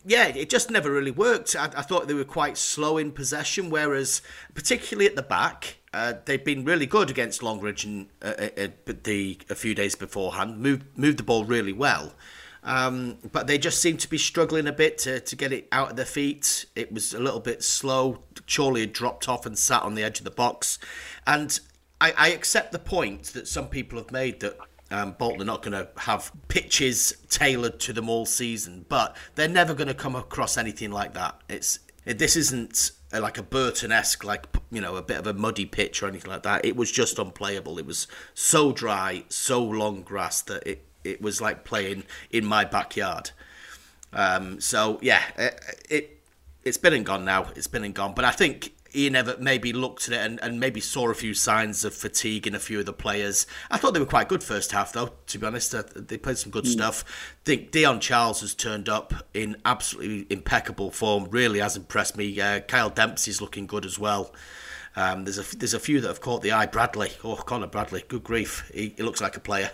yeah, 0.06 0.28
it 0.28 0.50
just 0.50 0.70
never 0.70 0.92
really 0.92 1.12
worked. 1.12 1.56
I, 1.56 1.66
I, 1.66 1.82
thought 1.82 2.08
they 2.08 2.14
were 2.14 2.24
quite 2.24 2.58
slow 2.58 2.98
in 2.98 3.12
possession, 3.12 3.70
whereas 3.70 4.22
particularly 4.54 5.08
at 5.08 5.16
the 5.16 5.22
back, 5.24 5.78
uh, 5.94 6.14
they've 6.26 6.44
been 6.44 6.66
really 6.66 6.86
good 6.86 7.10
against 7.10 7.42
Longridge 7.42 7.86
and 7.86 8.10
uh, 8.22 8.34
uh, 8.38 8.50
uh, 8.58 8.94
the 9.04 9.40
a 9.50 9.56
few 9.56 9.74
days 9.74 9.96
beforehand. 9.96 10.60
Moved 10.60 10.98
moved 10.98 11.20
the 11.20 11.24
ball 11.24 11.46
really 11.46 11.74
well, 11.74 12.14
um, 12.64 13.18
but 13.32 13.48
they 13.48 13.58
just 13.58 13.80
seemed 13.80 14.00
to 14.02 14.10
be 14.10 14.18
struggling 14.18 14.68
a 14.68 14.74
bit 14.74 14.98
to, 15.00 15.20
to 15.22 15.36
get 15.36 15.54
it 15.54 15.68
out 15.72 15.92
of 15.92 15.96
their 15.96 16.06
feet. 16.06 16.66
It 16.76 16.92
was 16.92 17.14
a 17.14 17.20
little 17.20 17.40
bit 17.40 17.64
slow. 17.64 18.24
Chorley 18.54 18.82
had 18.82 18.94
dropped 18.94 19.30
off 19.30 19.46
and 19.46 19.58
sat 19.58 19.84
on 19.84 19.96
the 19.96 20.04
edge 20.04 20.20
of 20.20 20.26
the 20.26 20.32
box, 20.32 20.80
and 21.26 21.60
I, 22.02 22.14
I 22.18 22.30
accept 22.32 22.74
the 22.74 22.80
point 22.80 23.26
that 23.28 23.48
some 23.48 23.68
people 23.68 23.98
have 23.98 24.12
made 24.12 24.42
that 24.42 24.58
um, 24.94 25.16
Bolton 25.18 25.42
are 25.42 25.46
not 25.46 25.64
going 25.64 25.74
to 25.74 25.90
have 25.98 26.32
pitches 26.50 27.18
tailored 27.28 27.80
to 27.82 27.94
them 27.94 28.10
all 28.10 28.28
season, 28.28 28.86
but 28.88 29.18
they're 29.34 29.48
never 29.48 29.74
going 29.74 29.88
to 29.88 29.94
come 29.96 30.16
across 30.16 30.56
anything 30.56 30.92
like 30.92 31.16
that. 31.16 31.42
It's 31.50 31.80
this 32.06 32.36
isn't 32.36 32.92
like 33.12 33.38
a 33.38 33.44
Burton-esque, 33.44 34.24
like 34.24 34.46
you 34.72 34.82
know, 34.82 34.96
a 34.96 35.02
bit 35.02 35.18
of 35.18 35.26
a 35.26 35.34
muddy 35.34 35.66
pitch 35.66 36.04
or 36.04 36.08
anything 36.08 36.30
like 36.30 36.44
that. 36.44 36.64
It 36.64 36.76
was 36.76 36.92
just 36.92 37.18
unplayable. 37.18 37.80
It 37.80 37.88
was 37.88 38.08
so 38.36 38.72
dry, 38.72 39.24
so 39.30 39.64
long 39.64 40.04
grass 40.04 40.42
that 40.44 40.66
it 40.68 40.86
it 41.04 41.22
was 41.22 41.42
like 41.42 41.66
playing 41.66 42.04
in 42.30 42.46
my 42.46 42.64
backyard. 42.64 43.32
Um, 44.14 44.62
so 44.62 45.00
yeah, 45.02 45.24
it, 45.38 45.60
it 45.90 46.20
it's 46.64 46.78
been 46.78 46.94
and 46.94 47.06
gone 47.06 47.26
now. 47.26 47.52
It's 47.56 47.68
been 47.68 47.84
and 47.84 47.96
gone. 47.96 48.14
But 48.14 48.26
I 48.26 48.32
think 48.32 48.74
Ian 48.96 49.14
Evatt 49.14 49.40
maybe 49.40 49.74
looked 49.74 50.08
at 50.08 50.14
it 50.14 50.26
and, 50.26 50.40
and 50.42 50.60
maybe 50.60 50.80
saw 50.80 51.10
a 51.10 51.16
few 51.16 51.34
signs 51.34 51.84
of 51.84 51.94
fatigue 51.94 52.46
in 52.46 52.56
a 52.56 52.60
few 52.60 52.80
of 52.80 52.86
the 52.86 52.94
players. 52.94 53.48
I 53.72 53.78
thought 53.78 53.94
they 53.94 54.00
were 54.00 54.06
quite 54.06 54.30
good 54.30 54.44
first 54.44 54.72
half, 54.72 54.94
though, 54.94 55.12
to 55.28 55.40
be 55.40 55.46
honest. 55.46 55.74
Uh, 55.74 55.84
they 55.96 56.18
played 56.18 56.38
some 56.38 56.52
good 56.52 56.66
mm. 56.66 56.72
stuff. 56.72 57.04
I 57.06 57.46
think 57.46 57.72
Dion 57.72 58.00
Charles 58.00 58.42
has 58.42 58.54
turned 58.54 58.90
up 58.90 59.14
in 59.34 59.58
absolutely 59.66 60.28
impeccable 60.30 60.92
form, 60.92 61.28
really 61.30 61.60
has 61.60 61.76
impressed 61.76 62.18
me. 62.18 62.40
Uh, 62.40 62.60
Kyle 62.62 62.90
Dempsey's 62.90 63.42
looking 63.42 63.68
good 63.68 63.86
as 63.86 63.98
well. 63.98 64.34
Um, 64.96 65.24
there's 65.24 65.40
a 65.40 65.58
there's 65.58 65.74
a 65.74 65.80
few 65.80 66.02
that 66.02 66.08
have 66.08 66.22
caught 66.22 66.44
the 66.44 66.52
eye. 66.52 66.68
Bradley, 66.68 67.12
oh 67.24 67.36
Connor 67.36 67.68
Bradley, 67.68 68.04
good 68.08 68.24
grief, 68.24 68.70
he, 68.74 68.94
he 68.96 69.02
looks 69.02 69.22
like 69.22 69.36
a 69.36 69.40
player. 69.40 69.72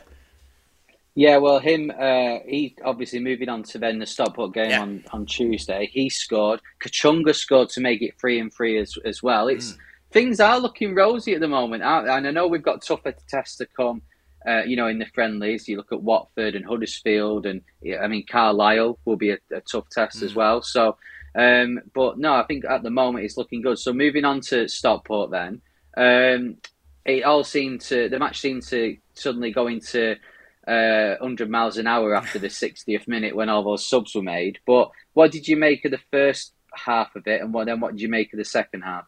Yeah, 1.15 1.37
well, 1.37 1.59
him, 1.59 1.91
uh, 1.91 2.39
he 2.45 2.75
obviously 2.83 3.19
moving 3.19 3.49
on 3.49 3.63
to 3.63 3.77
then 3.77 3.99
the 3.99 4.05
Stockport 4.05 4.53
game 4.53 4.69
yeah. 4.69 4.81
on, 4.81 5.03
on 5.11 5.25
Tuesday. 5.25 5.89
He 5.91 6.09
scored. 6.09 6.61
Kachunga 6.81 7.35
scored 7.35 7.69
to 7.69 7.81
make 7.81 8.01
it 8.01 8.19
three 8.19 8.39
and 8.39 8.53
three 8.53 8.77
as, 8.77 8.95
as 9.03 9.21
well. 9.21 9.47
It's 9.47 9.73
mm. 9.73 9.77
things 10.11 10.39
are 10.39 10.59
looking 10.59 10.95
rosy 10.95 11.33
at 11.33 11.41
the 11.41 11.47
moment, 11.47 11.83
and 11.83 12.27
I 12.27 12.31
know 12.31 12.47
we've 12.47 12.63
got 12.63 12.83
tougher 12.83 13.13
tests 13.27 13.57
to 13.57 13.65
come. 13.65 14.01
Uh, 14.47 14.63
you 14.63 14.77
know, 14.77 14.87
in 14.87 14.99
the 14.99 15.05
friendlies, 15.13 15.67
you 15.67 15.75
look 15.75 15.91
at 15.91 16.01
Watford 16.01 16.55
and 16.55 16.65
Huddersfield, 16.65 17.45
and 17.45 17.61
I 18.01 18.07
mean 18.07 18.25
Carlisle 18.25 18.97
will 19.03 19.17
be 19.17 19.31
a, 19.31 19.37
a 19.51 19.61
tough 19.61 19.89
test 19.89 20.19
mm. 20.19 20.23
as 20.23 20.35
well. 20.35 20.61
So, 20.61 20.95
um, 21.35 21.81
but 21.93 22.17
no, 22.17 22.33
I 22.33 22.45
think 22.45 22.63
at 22.63 22.83
the 22.83 22.89
moment 22.89 23.25
it's 23.25 23.35
looking 23.37 23.61
good. 23.61 23.77
So 23.77 23.91
moving 23.91 24.23
on 24.23 24.39
to 24.41 24.69
Stockport, 24.69 25.31
then 25.31 25.61
um, 25.97 26.57
it 27.03 27.23
all 27.23 27.43
seemed 27.43 27.81
to 27.81 28.07
the 28.07 28.19
match 28.19 28.39
seemed 28.39 28.63
to 28.67 28.95
suddenly 29.15 29.51
go 29.51 29.67
into 29.67 30.15
uh, 30.69 31.17
100 31.19 31.49
miles 31.49 31.77
an 31.77 31.87
hour 31.87 32.15
after 32.15 32.39
the 32.39 32.47
60th 32.47 33.07
minute 33.07 33.35
when 33.35 33.49
all 33.49 33.63
those 33.63 33.87
subs 33.87 34.15
were 34.15 34.21
made. 34.21 34.59
But 34.65 34.91
what 35.13 35.31
did 35.31 35.47
you 35.47 35.57
make 35.57 35.85
of 35.85 35.91
the 35.91 36.01
first 36.11 36.53
half 36.73 37.15
of 37.15 37.27
it, 37.27 37.41
and 37.41 37.53
what, 37.53 37.65
then 37.65 37.79
what 37.79 37.93
did 37.93 38.01
you 38.01 38.09
make 38.09 38.31
of 38.33 38.37
the 38.37 38.45
second 38.45 38.81
half? 38.81 39.05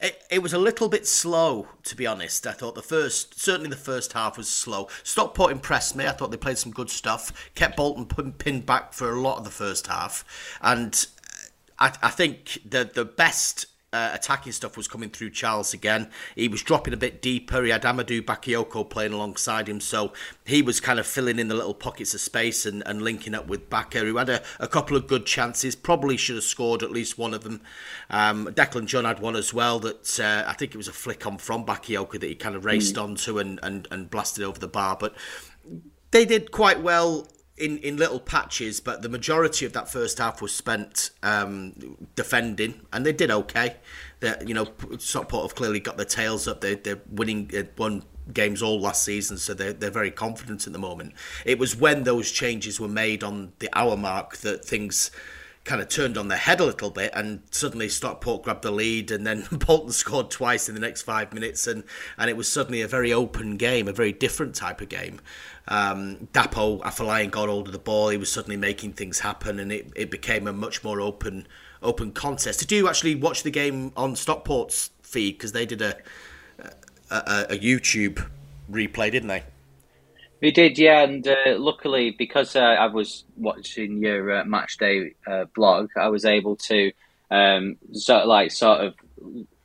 It, 0.00 0.22
it 0.30 0.42
was 0.42 0.52
a 0.52 0.58
little 0.58 0.88
bit 0.88 1.06
slow, 1.06 1.68
to 1.84 1.96
be 1.96 2.06
honest. 2.06 2.46
I 2.46 2.52
thought 2.52 2.74
the 2.74 2.82
first, 2.82 3.40
certainly 3.40 3.70
the 3.70 3.76
first 3.76 4.12
half 4.12 4.36
was 4.36 4.48
slow. 4.48 4.88
Stockport 5.02 5.52
impressed 5.52 5.96
me. 5.96 6.06
I 6.06 6.12
thought 6.12 6.30
they 6.30 6.36
played 6.36 6.58
some 6.58 6.72
good 6.72 6.90
stuff. 6.90 7.50
Kept 7.54 7.76
Bolton 7.76 8.32
pinned 8.32 8.66
back 8.66 8.92
for 8.92 9.10
a 9.10 9.20
lot 9.20 9.38
of 9.38 9.44
the 9.44 9.50
first 9.50 9.86
half, 9.86 10.24
and 10.62 11.06
I, 11.78 11.92
I 12.02 12.10
think 12.10 12.60
the 12.64 12.90
the 12.92 13.04
best 13.04 13.66
uh, 13.92 14.10
attacking 14.12 14.52
stuff 14.52 14.76
was 14.76 14.86
coming 14.86 15.08
through 15.08 15.30
Charles 15.30 15.72
again. 15.72 16.10
He 16.36 16.48
was 16.48 16.62
dropping 16.62 16.92
a 16.92 16.98
bit 16.98 17.22
deeper. 17.22 17.62
He 17.62 17.70
had 17.70 17.82
Amadou 17.82 18.20
Bakayoko 18.20 18.88
playing 18.88 19.14
alongside 19.14 19.68
him, 19.68 19.80
so 19.80 20.12
he 20.44 20.60
was 20.60 20.78
kind 20.78 20.98
of 20.98 21.06
filling 21.06 21.38
in 21.38 21.48
the 21.48 21.54
little 21.54 21.74
pockets 21.74 22.12
of 22.12 22.20
space 22.20 22.66
and, 22.66 22.82
and 22.86 23.00
linking 23.00 23.34
up 23.34 23.46
with 23.46 23.70
Baka, 23.70 24.00
who 24.00 24.18
had 24.18 24.28
a, 24.28 24.42
a 24.60 24.68
couple 24.68 24.96
of 24.96 25.06
good 25.06 25.24
chances. 25.24 25.74
Probably 25.74 26.18
should 26.18 26.36
have 26.36 26.44
scored 26.44 26.82
at 26.82 26.90
least 26.90 27.16
one 27.16 27.32
of 27.32 27.44
them. 27.44 27.62
Um, 28.10 28.46
Declan 28.48 28.86
John 28.86 29.06
had 29.06 29.20
one 29.20 29.36
as 29.36 29.54
well 29.54 29.78
that 29.80 30.20
uh, 30.20 30.44
I 30.46 30.52
think 30.52 30.74
it 30.74 30.78
was 30.78 30.88
a 30.88 30.92
flick 30.92 31.26
on 31.26 31.38
from 31.38 31.64
Bakayoko 31.64 32.20
that 32.20 32.28
he 32.28 32.34
kind 32.34 32.56
of 32.56 32.66
raced 32.66 32.96
mm. 32.96 33.02
onto 33.02 33.38
and, 33.38 33.58
and, 33.62 33.88
and 33.90 34.10
blasted 34.10 34.44
over 34.44 34.58
the 34.58 34.68
bar. 34.68 34.98
But 35.00 35.14
they 36.10 36.26
did 36.26 36.50
quite 36.50 36.82
well 36.82 37.26
in, 37.58 37.78
in 37.78 37.96
little 37.96 38.20
patches, 38.20 38.80
but 38.80 39.02
the 39.02 39.08
majority 39.08 39.66
of 39.66 39.72
that 39.72 39.90
first 39.90 40.18
half 40.18 40.40
was 40.40 40.54
spent 40.54 41.10
um, 41.22 41.98
defending, 42.14 42.80
and 42.92 43.04
they 43.04 43.12
did 43.12 43.30
okay. 43.30 43.76
That 44.20 44.48
you 44.48 44.54
know, 44.54 44.72
Stockport 44.98 45.44
have 45.44 45.54
clearly 45.54 45.80
got 45.80 45.96
their 45.96 46.06
tails 46.06 46.48
up. 46.48 46.60
They, 46.60 46.74
they're 46.74 47.00
winning 47.10 47.50
uh, 47.56 47.64
one 47.76 48.04
games 48.32 48.62
all 48.62 48.80
last 48.80 49.04
season, 49.04 49.38
so 49.38 49.54
they're, 49.54 49.72
they're 49.72 49.90
very 49.90 50.10
confident 50.10 50.66
at 50.66 50.72
the 50.72 50.78
moment. 50.78 51.14
It 51.44 51.58
was 51.58 51.76
when 51.76 52.04
those 52.04 52.30
changes 52.30 52.80
were 52.80 52.88
made 52.88 53.22
on 53.22 53.52
the 53.58 53.68
hour 53.72 53.96
mark 53.96 54.38
that 54.38 54.64
things 54.64 55.10
kind 55.68 55.82
of 55.82 55.88
turned 55.88 56.16
on 56.16 56.28
their 56.28 56.38
head 56.38 56.60
a 56.60 56.64
little 56.64 56.90
bit, 56.90 57.12
and 57.14 57.42
suddenly 57.50 57.90
Stockport 57.90 58.42
grabbed 58.42 58.62
the 58.62 58.70
lead, 58.70 59.10
and 59.10 59.26
then 59.26 59.46
Bolton 59.52 59.92
scored 59.92 60.30
twice 60.30 60.66
in 60.68 60.74
the 60.74 60.80
next 60.80 61.02
five 61.02 61.32
minutes, 61.34 61.66
and, 61.66 61.84
and 62.16 62.30
it 62.30 62.36
was 62.36 62.50
suddenly 62.50 62.80
a 62.80 62.88
very 62.88 63.12
open 63.12 63.58
game, 63.58 63.86
a 63.86 63.92
very 63.92 64.12
different 64.12 64.54
type 64.54 64.80
of 64.80 64.88
game. 64.88 65.20
Um, 65.68 66.28
Dapo 66.32 66.80
Afolayan 66.80 67.30
got 67.30 67.50
hold 67.50 67.66
of 67.66 67.72
the 67.72 67.78
ball, 67.78 68.08
he 68.08 68.16
was 68.16 68.32
suddenly 68.32 68.56
making 68.56 68.94
things 68.94 69.20
happen, 69.20 69.60
and 69.60 69.70
it, 69.70 69.92
it 69.94 70.10
became 70.10 70.48
a 70.48 70.52
much 70.52 70.82
more 70.82 71.00
open 71.00 71.46
open 71.82 72.12
contest. 72.12 72.58
Did 72.60 72.72
you 72.72 72.88
actually 72.88 73.14
watch 73.14 73.42
the 73.42 73.50
game 73.50 73.92
on 73.96 74.16
Stockport's 74.16 74.90
feed 75.02 75.32
because 75.32 75.52
they 75.52 75.64
did 75.64 75.80
a, 75.80 75.96
a, 77.10 77.46
a 77.50 77.58
YouTube 77.58 78.26
replay, 78.70 79.12
didn't 79.12 79.28
they? 79.28 79.44
We 80.40 80.52
did, 80.52 80.78
yeah, 80.78 81.02
and 81.02 81.26
uh, 81.26 81.58
luckily 81.58 82.12
because 82.12 82.54
uh, 82.54 82.60
I 82.60 82.86
was 82.86 83.24
watching 83.36 83.98
your 83.98 84.38
uh, 84.40 84.44
match 84.44 84.78
day 84.78 85.14
uh, 85.26 85.46
blog, 85.54 85.90
I 85.96 86.08
was 86.08 86.24
able 86.24 86.56
to 86.56 86.92
um, 87.30 87.76
sort 87.92 88.22
of 88.22 88.28
like 88.28 88.52
sort 88.52 88.80
of. 88.80 88.94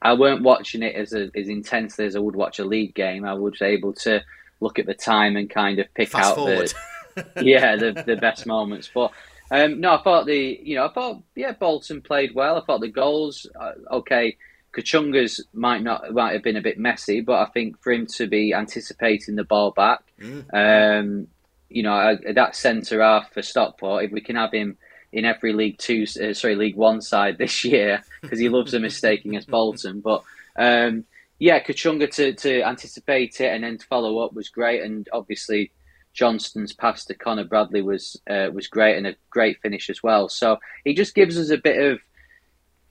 I 0.01 0.13
weren't 0.15 0.41
watching 0.43 0.83
it 0.83 0.95
as 0.95 1.13
a, 1.13 1.29
as 1.35 1.47
intensely 1.47 2.05
as 2.05 2.15
I 2.15 2.19
would 2.19 2.35
watch 2.35 2.59
a 2.59 2.65
league 2.65 2.93
game. 2.93 3.23
I 3.23 3.35
was 3.35 3.61
able 3.61 3.93
to 3.93 4.21
look 4.59 4.79
at 4.79 4.85
the 4.85 4.93
time 4.93 5.35
and 5.35 5.49
kind 5.49 5.79
of 5.79 5.93
pick 5.93 6.09
Fast 6.09 6.31
out 6.31 6.35
forward. 6.35 6.73
the 7.15 7.31
yeah 7.43 7.75
the 7.75 8.03
the 8.05 8.15
best 8.15 8.45
moments. 8.47 8.89
But 8.93 9.11
um, 9.51 9.79
no, 9.79 9.95
I 9.95 10.01
thought 10.01 10.25
the 10.25 10.59
you 10.63 10.75
know 10.75 10.87
I 10.87 10.93
thought 10.93 11.21
yeah 11.35 11.51
Bolton 11.51 12.01
played 12.01 12.33
well. 12.33 12.57
I 12.57 12.65
thought 12.65 12.81
the 12.81 12.87
goals 12.87 13.45
uh, 13.59 13.73
okay 13.91 14.37
Kachunga's 14.73 15.45
might 15.53 15.83
not 15.83 16.11
might 16.13 16.33
have 16.33 16.43
been 16.43 16.57
a 16.57 16.61
bit 16.61 16.79
messy, 16.79 17.21
but 17.21 17.39
I 17.39 17.45
think 17.51 17.81
for 17.81 17.91
him 17.91 18.07
to 18.17 18.27
be 18.27 18.53
anticipating 18.53 19.35
the 19.35 19.43
ball 19.43 19.71
back, 19.71 20.01
mm. 20.19 20.45
um, 20.53 21.27
you 21.69 21.83
know, 21.83 22.17
that 22.33 22.55
centre 22.55 23.01
half 23.01 23.31
for 23.31 23.41
Stockport, 23.41 24.05
if 24.05 24.11
we 24.11 24.21
can 24.21 24.35
have 24.35 24.51
him 24.51 24.77
in 25.11 25.25
every 25.25 25.53
League 25.53 25.77
Two, 25.77 26.05
uh, 26.21 26.33
sorry, 26.33 26.55
League 26.55 26.75
One 26.75 27.01
side 27.01 27.37
this 27.37 27.63
year, 27.65 28.03
because 28.21 28.39
he 28.39 28.49
loves 28.49 28.73
a 28.73 28.79
mistake 28.79 29.23
against 29.25 29.49
Bolton. 29.49 30.01
But 30.01 30.23
um, 30.57 31.05
yeah, 31.39 31.61
Kachunga 31.61 32.09
to, 32.15 32.33
to 32.33 32.61
anticipate 32.63 33.41
it 33.41 33.53
and 33.53 33.63
then 33.63 33.77
to 33.77 33.85
follow 33.85 34.19
up 34.19 34.33
was 34.33 34.49
great, 34.49 34.81
and 34.81 35.07
obviously 35.13 35.71
Johnston's 36.13 36.73
pass 36.73 37.05
to 37.05 37.13
Connor 37.13 37.43
Bradley 37.43 37.81
was 37.81 38.19
uh, 38.29 38.49
was 38.51 38.67
great 38.67 38.97
and 38.97 39.05
a 39.05 39.15
great 39.29 39.61
finish 39.61 39.89
as 39.89 40.01
well. 40.01 40.29
So 40.29 40.57
he 40.83 40.93
just 40.93 41.15
gives 41.15 41.37
us 41.37 41.49
a 41.49 41.57
bit 41.57 41.79
of 41.79 41.99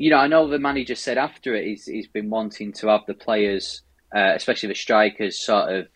you 0.02 0.10
know, 0.10 0.16
I 0.16 0.26
know 0.26 0.48
the 0.48 0.58
manager 0.58 0.96
said 0.96 1.16
after 1.16 1.54
it 1.54 1.64
he's 1.64 1.86
he's 1.86 2.08
been 2.08 2.28
wanting 2.28 2.72
to 2.72 2.88
have 2.88 3.02
the 3.06 3.14
players, 3.14 3.82
uh, 4.12 4.32
especially 4.34 4.70
the 4.70 4.74
strikers, 4.74 5.38
sort 5.38 5.72
of 5.72 5.86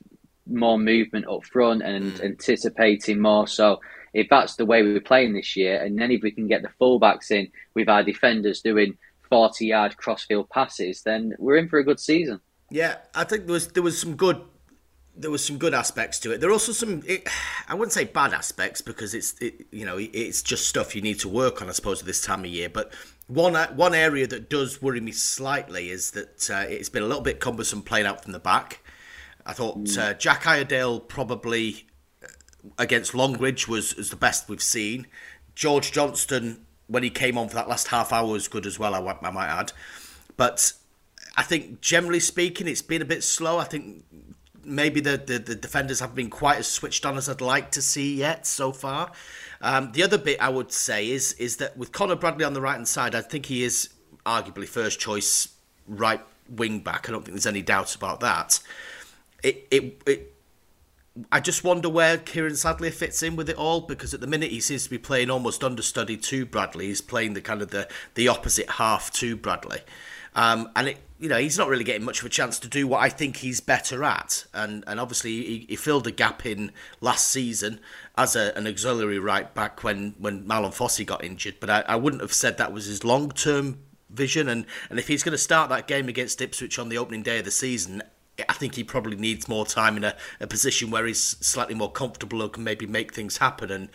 more 0.46 0.78
movement 0.78 1.26
up 1.26 1.44
front 1.44 1.82
and 1.82 2.12
mm. 2.12 2.25
anticipating 2.25 3.20
more. 3.20 3.48
So 3.48 3.80
if 4.14 4.28
that's 4.30 4.54
the 4.54 4.64
way 4.64 4.84
we're 4.84 5.00
playing 5.00 5.32
this 5.32 5.56
year, 5.56 5.82
and 5.82 5.98
then 5.98 6.12
if 6.12 6.22
we 6.22 6.30
can 6.30 6.46
get 6.46 6.62
the 6.62 6.70
fullbacks 6.80 7.32
in 7.32 7.50
with 7.75 7.88
our 7.88 8.04
defenders 8.04 8.60
doing 8.60 8.96
forty 9.28 9.66
yard 9.66 9.96
crossfield 9.96 10.50
passes, 10.50 11.02
then 11.02 11.34
we're 11.40 11.56
in 11.56 11.68
for 11.68 11.80
a 11.80 11.84
good 11.84 11.98
season. 11.98 12.38
Yeah, 12.70 12.98
I 13.12 13.25
think 13.25 13.46
there 13.46 13.54
was 13.54 13.66
there 13.72 13.82
was 13.82 14.00
some 14.00 14.14
good 14.14 14.40
there 15.16 15.30
was 15.32 15.44
some 15.44 15.58
good 15.58 15.75
aspects 15.75 16.20
to 16.20 16.30
it. 16.30 16.40
There 16.40 16.50
are 16.50 16.52
also 16.52 16.72
some, 16.72 17.02
it, 17.06 17.26
I 17.68 17.75
wouldn't 17.75 17.92
say 17.92 18.04
bad 18.04 18.34
aspects 18.34 18.82
because 18.82 19.14
it's, 19.14 19.32
it, 19.40 19.66
you 19.72 19.86
know, 19.86 19.96
it's 19.98 20.42
just 20.42 20.68
stuff 20.68 20.94
you 20.94 21.00
need 21.00 21.18
to 21.20 21.28
work 21.28 21.62
on, 21.62 21.70
I 21.70 21.72
suppose, 21.72 22.00
at 22.00 22.06
this 22.06 22.20
time 22.20 22.40
of 22.40 22.50
year. 22.50 22.68
But 22.68 22.92
one 23.26 23.54
one 23.54 23.95
area 23.95 24.26
that 24.26 24.49
does 24.49 24.80
worry 24.80 25.00
me 25.00 25.12
slightly 25.12 25.90
is 25.90 26.12
that 26.12 26.50
uh, 26.50 26.64
it's 26.68 26.88
been 26.88 27.02
a 27.02 27.06
little 27.06 27.23
bit 27.23 27.40
cumbersome 27.40 27.83
playing 27.83 28.06
out 28.06 28.23
from 28.23 28.33
the 28.33 28.38
back. 28.38 28.80
I 29.45 29.52
thought 29.52 29.78
mm. 29.78 29.99
uh, 29.99 30.14
Jack 30.14 30.47
Iredale 30.47 31.00
probably 31.00 31.87
uh, 32.23 32.28
against 32.78 33.14
Longridge 33.14 33.68
was, 33.68 33.95
was 33.97 34.11
the 34.11 34.16
best 34.16 34.49
we've 34.49 34.62
seen. 34.62 35.06
George 35.54 35.92
Johnston, 35.92 36.66
when 36.87 37.02
he 37.02 37.11
came 37.11 37.38
on 37.38 37.49
for 37.49 37.54
that 37.54 37.68
last 37.68 37.88
half 37.88 38.12
hour, 38.12 38.28
was 38.28 38.49
good 38.49 38.66
as 38.66 38.78
well, 38.78 38.95
I, 38.95 39.18
I 39.23 39.30
might 39.30 39.49
add. 39.49 39.73
But 40.37 40.73
I 41.37 41.42
think 41.42 41.80
generally 41.80 42.21
speaking, 42.21 42.66
it's 42.66 42.83
been 42.83 43.02
a 43.02 43.06
bit 43.06 43.23
slow. 43.23 43.59
I 43.59 43.64
think 43.64 44.04
maybe 44.64 45.00
the, 45.00 45.16
the, 45.16 45.38
the, 45.38 45.54
defenders 45.54 46.00
haven't 46.00 46.16
been 46.16 46.30
quite 46.30 46.59
as 46.59 46.66
switched 46.66 47.06
on 47.06 47.16
as 47.16 47.28
I'd 47.28 47.40
like 47.40 47.71
to 47.73 47.83
see 47.83 48.16
yet 48.16 48.47
so 48.47 48.73
far. 48.73 49.12
Um, 49.60 49.92
the 49.92 50.02
other 50.02 50.18
bit 50.18 50.40
I 50.40 50.48
would 50.48 50.72
say 50.72 51.10
is 51.10 51.32
is 51.34 51.56
that 51.56 51.76
with 51.76 51.92
Connor 51.92 52.16
Bradley 52.16 52.44
on 52.44 52.52
the 52.52 52.60
right 52.60 52.75
hand 52.75 52.88
side, 52.88 53.14
I 53.14 53.20
think 53.20 53.46
he 53.46 53.62
is 53.62 53.90
arguably 54.25 54.66
first 54.66 55.00
choice 55.00 55.48
right 55.86 56.20
wing 56.48 56.80
back. 56.80 57.08
I 57.08 57.12
don't 57.12 57.25
think 57.25 57.34
there's 57.34 57.46
any 57.46 57.62
doubt 57.62 57.94
about 57.94 58.20
that. 58.20 58.60
It 59.42 59.66
it 59.70 60.02
it. 60.06 60.32
I 61.32 61.40
just 61.40 61.64
wonder 61.64 61.88
where 61.88 62.18
Kieran 62.18 62.56
Sadlier 62.56 62.90
fits 62.90 63.22
in 63.22 63.36
with 63.36 63.48
it 63.48 63.56
all 63.56 63.80
because 63.80 64.12
at 64.12 64.20
the 64.20 64.26
minute 64.26 64.50
he 64.50 64.60
seems 64.60 64.84
to 64.84 64.90
be 64.90 64.98
playing 64.98 65.30
almost 65.30 65.64
understudy 65.64 66.18
to 66.18 66.44
Bradley. 66.44 66.88
He's 66.88 67.00
playing 67.00 67.32
the 67.32 67.40
kind 67.40 67.62
of 67.62 67.70
the, 67.70 67.88
the 68.16 68.28
opposite 68.28 68.68
half 68.68 69.10
to 69.12 69.34
Bradley. 69.34 69.80
Um, 70.34 70.70
and 70.76 70.88
it, 70.88 70.98
you 71.18 71.28
know, 71.28 71.38
he's 71.38 71.56
not 71.56 71.68
really 71.68 71.85
getting 71.85 72.04
much 72.04 72.20
of 72.20 72.26
a 72.26 72.28
chance 72.28 72.58
to 72.58 72.68
do 72.68 72.87
what 72.87 73.02
I 73.02 73.08
think 73.08 73.37
he's 73.37 73.61
better 73.61 74.04
at. 74.04 74.44
And 74.52 74.85
and 74.87 75.00
obviously 75.00 75.30
he, 75.30 75.66
he 75.68 75.76
filled 75.76 76.06
a 76.06 76.11
gap 76.11 76.44
in 76.44 76.73
last 77.00 77.28
season 77.28 77.80
as 78.16 78.37
a, 78.37 78.56
an 78.56 78.66
auxiliary 78.66 79.18
right 79.18 79.52
back 79.54 79.82
when 79.82 80.14
when 80.18 80.44
Marlon 80.44 80.75
Fossey 80.75 81.06
got 81.06 81.25
injured. 81.25 81.56
But 81.61 81.70
I, 81.70 81.80
I 81.88 81.96
wouldn't 81.96 82.23
have 82.23 82.32
said 82.32 82.58
that 82.58 82.73
was 82.73 82.87
his 82.87 83.04
long 83.04 83.30
term 83.30 83.78
vision. 84.11 84.49
And 84.49 84.66
and 84.90 84.99
if 84.99 85.08
he's 85.08 85.23
going 85.23 85.32
to 85.32 85.38
start 85.38 85.70
that 85.70 85.87
game 85.87 86.08
against 86.08 86.40
Ipswich 86.40 86.78
on 86.78 86.90
the 86.90 86.99
opening 86.99 87.23
day 87.23 87.38
of 87.38 87.46
the 87.46 87.50
season, 87.50 88.02
I 88.49 88.52
think 88.52 88.75
he 88.75 88.85
probably 88.85 89.16
needs 89.16 89.49
more 89.49 89.64
time 89.64 89.96
in 89.96 90.04
a, 90.04 90.14
a 90.40 90.46
position 90.46 90.90
where 90.90 91.06
he's 91.06 91.23
slightly 91.23 91.75
more 91.75 91.90
comfortable 91.90 92.42
and 92.42 92.52
can 92.52 92.62
maybe 92.62 92.87
make 92.87 93.14
things 93.14 93.38
happen. 93.38 93.70
And 93.70 93.88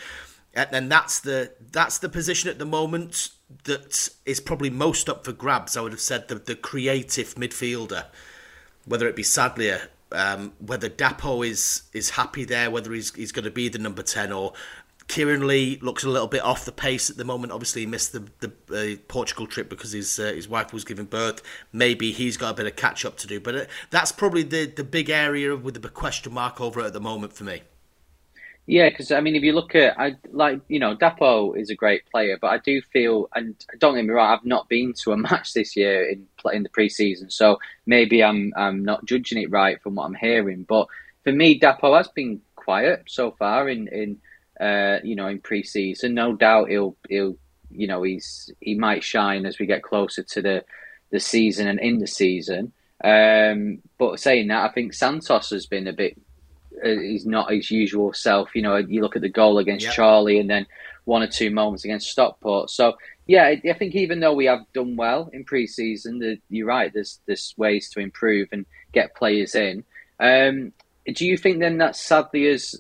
and 0.56 0.92
that's 0.92 1.20
the 1.20 1.54
that's 1.72 2.00
the 2.00 2.10
position 2.10 2.50
at 2.50 2.58
the 2.58 2.66
moment 2.66 3.30
that 3.64 4.10
is 4.26 4.40
probably 4.40 4.70
most 4.70 5.10
up 5.10 5.26
for 5.26 5.32
grabs. 5.32 5.76
I 5.78 5.82
would 5.82 5.92
have 5.92 6.02
said 6.02 6.28
the 6.28 6.36
the 6.36 6.56
creative 6.56 7.36
midfielder, 7.36 8.06
whether 8.86 9.08
it 9.08 9.16
be 9.16 9.24
Sadlier, 9.24 9.90
um, 10.12 10.54
whether 10.60 10.90
Dapo 10.90 11.48
is 11.48 11.84
is 11.94 12.12
happy 12.12 12.46
there, 12.46 12.70
whether 12.70 12.92
he's 12.94 13.14
he's 13.14 13.32
going 13.32 13.46
to 13.46 13.52
be 13.52 13.70
the 13.70 13.80
number 13.80 14.04
ten, 14.04 14.32
or 14.32 14.54
Kieran 15.08 15.46
Lee 15.46 15.78
looks 15.82 16.04
a 16.04 16.10
little 16.10 16.28
bit 16.28 16.42
off 16.42 16.64
the 16.64 16.72
pace 16.72 17.10
at 17.10 17.18
the 17.18 17.26
moment. 17.26 17.52
Obviously, 17.52 17.82
he 17.82 17.88
missed 17.88 18.14
the 18.14 18.26
the 18.40 18.52
uh, 18.72 18.98
Portugal 19.08 19.48
trip 19.48 19.70
because 19.70 19.92
his 19.92 20.20
uh, 20.20 20.32
his 20.34 20.48
wife 20.48 20.74
was 20.74 20.84
giving 20.84 21.06
birth. 21.06 21.42
Maybe 21.74 22.12
he's 22.12 22.38
got 22.38 22.52
a 22.52 22.54
bit 22.54 22.66
of 22.66 22.76
catch 22.76 23.06
up 23.06 23.18
to 23.18 23.28
do, 23.28 23.40
but 23.40 23.56
uh, 23.56 23.66
that's 23.90 24.12
probably 24.12 24.44
the 24.44 24.66
the 24.66 24.84
big 24.84 25.10
area 25.10 25.56
with 25.56 25.82
the 25.82 25.90
question 25.90 26.34
mark 26.34 26.62
over 26.62 26.82
it 26.82 26.86
at 26.86 26.94
the 26.94 27.02
moment 27.02 27.34
for 27.34 27.44
me. 27.44 27.62
Yeah, 28.68 28.90
because 28.90 29.12
I 29.12 29.22
mean, 29.22 29.36
if 29.36 29.44
you 29.44 29.54
look 29.54 29.76
at, 29.76 30.00
I 30.00 30.16
like 30.32 30.62
you 30.68 30.80
know, 30.80 30.96
Dapo 30.96 31.58
is 31.58 31.70
a 31.70 31.76
great 31.76 32.06
player, 32.06 32.38
but 32.40 32.48
I 32.48 32.58
do 32.60 32.82
feel, 32.82 33.28
and 33.36 33.56
don't 33.80 33.96
get 33.96 34.06
me 34.06 34.12
wrong, 34.12 34.32
I've 34.38 34.46
not 34.46 34.70
been 34.70 34.94
to 35.04 35.12
a 35.12 35.18
match 35.30 35.54
this 35.54 35.76
year 35.76 36.10
in 36.10 36.28
in 36.54 36.64
the 36.64 36.70
preseason, 36.70 37.32
so 37.32 37.60
maybe 37.86 38.24
I'm 38.24 38.54
I'm 38.56 38.84
not 38.86 39.06
judging 39.06 39.42
it 39.42 39.52
right 39.52 39.82
from 39.82 39.96
what 39.96 40.06
I'm 40.06 40.14
hearing. 40.16 40.64
But 40.64 40.88
for 41.24 41.32
me, 41.32 41.60
Dapo 41.60 41.98
has 41.98 42.08
been 42.10 42.42
quiet 42.56 43.04
so 43.08 43.32
far 43.32 43.68
in 43.68 43.88
in 43.88 44.20
uh, 44.66 45.00
you 45.04 45.16
know 45.16 45.28
in 45.28 45.40
preseason. 45.42 46.14
No 46.14 46.36
doubt 46.36 46.70
he'll 46.70 46.96
he'll 47.10 47.38
you 47.72 47.88
know 47.88 48.04
he's 48.04 48.52
he 48.60 48.76
might 48.76 49.04
shine 49.04 49.46
as 49.46 49.58
we 49.58 49.66
get 49.66 49.84
closer 49.84 50.24
to 50.24 50.42
the 50.42 50.64
the 51.12 51.20
season 51.20 51.68
and 51.68 51.80
in 51.80 51.98
the 51.98 52.08
season. 52.08 52.72
Um, 53.04 53.80
but 53.98 54.20
saying 54.20 54.48
that, 54.48 54.70
I 54.70 54.74
think 54.74 54.94
Santos 54.94 55.50
has 55.50 55.66
been 55.66 55.88
a 55.88 55.94
bit 55.94 56.16
uh, 56.84 56.90
he's 56.90 57.26
not 57.26 57.52
his 57.52 57.72
usual 57.72 58.14
self. 58.14 58.56
You 58.56 58.62
know, 58.62 58.78
you 58.78 59.02
look 59.02 59.16
at 59.16 59.22
the 59.22 59.30
goal 59.30 59.58
against 59.58 59.86
yep. 59.86 59.96
Chorley, 59.96 60.40
and 60.40 60.50
then 60.50 60.66
one 61.06 61.24
or 61.24 61.28
two 61.28 61.52
moments 61.52 61.84
against 61.84 62.10
Stockport. 62.10 62.70
So 62.70 62.96
Yeah, 63.28 63.46
I 63.48 63.74
think 63.74 63.96
even 63.96 64.20
though 64.20 64.34
we 64.34 64.46
have 64.46 64.66
done 64.74 64.96
well 64.96 65.30
in 65.32 65.46
pre-season, 65.46 66.20
the, 66.20 66.38
you're 66.50 66.68
right. 66.68 66.92
There's 66.94 67.20
there's 67.26 67.54
ways 67.58 67.90
to 67.92 68.00
improve 68.00 68.50
and 68.52 68.66
get 68.94 69.16
players 69.16 69.56
in. 69.56 69.84
Um, 70.20 70.74
do 71.06 71.26
you 71.26 71.38
think 71.38 71.60
then 71.60 71.78
that 71.78 71.94
Sadlier's 71.94 72.80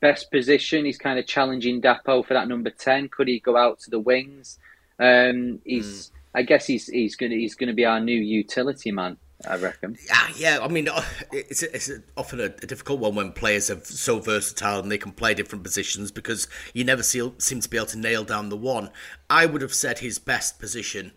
best 0.00 0.30
position? 0.30 0.84
He's 0.84 0.98
kind 0.98 1.18
of 1.18 1.26
challenging 1.26 1.80
Dapo 1.80 2.26
for 2.26 2.34
that 2.34 2.48
number 2.48 2.70
ten. 2.70 3.08
Could 3.08 3.28
he 3.28 3.40
go 3.40 3.56
out 3.56 3.80
to 3.80 3.90
the 3.90 3.98
wings? 3.98 4.58
Um, 4.98 5.60
he's, 5.64 6.12
I 6.34 6.42
guess 6.42 6.66
he's 6.66 6.86
he's 6.86 7.16
gonna 7.16 7.34
he's 7.34 7.54
gonna 7.54 7.74
be 7.74 7.84
our 7.84 8.00
new 8.00 8.18
utility 8.18 8.92
man. 8.92 9.16
I 9.44 9.56
reckon. 9.56 9.98
Yeah, 10.06 10.28
yeah. 10.36 10.58
I 10.62 10.68
mean, 10.68 10.88
uh, 10.88 11.02
it's 11.30 11.62
it's 11.62 11.90
often 12.16 12.40
a, 12.40 12.44
a 12.44 12.48
difficult 12.48 13.00
one 13.00 13.14
when 13.14 13.32
players 13.32 13.70
are 13.70 13.80
so 13.84 14.18
versatile 14.18 14.80
and 14.80 14.90
they 14.90 14.98
can 14.98 15.12
play 15.12 15.34
different 15.34 15.62
positions 15.62 16.10
because 16.10 16.48
you 16.72 16.84
never 16.84 17.02
see, 17.02 17.32
seem 17.38 17.60
to 17.60 17.68
be 17.68 17.76
able 17.76 17.86
to 17.86 17.98
nail 17.98 18.24
down 18.24 18.48
the 18.48 18.56
one. 18.56 18.90
I 19.28 19.44
would 19.46 19.60
have 19.60 19.74
said 19.74 19.98
his 19.98 20.18
best 20.18 20.58
position 20.58 21.12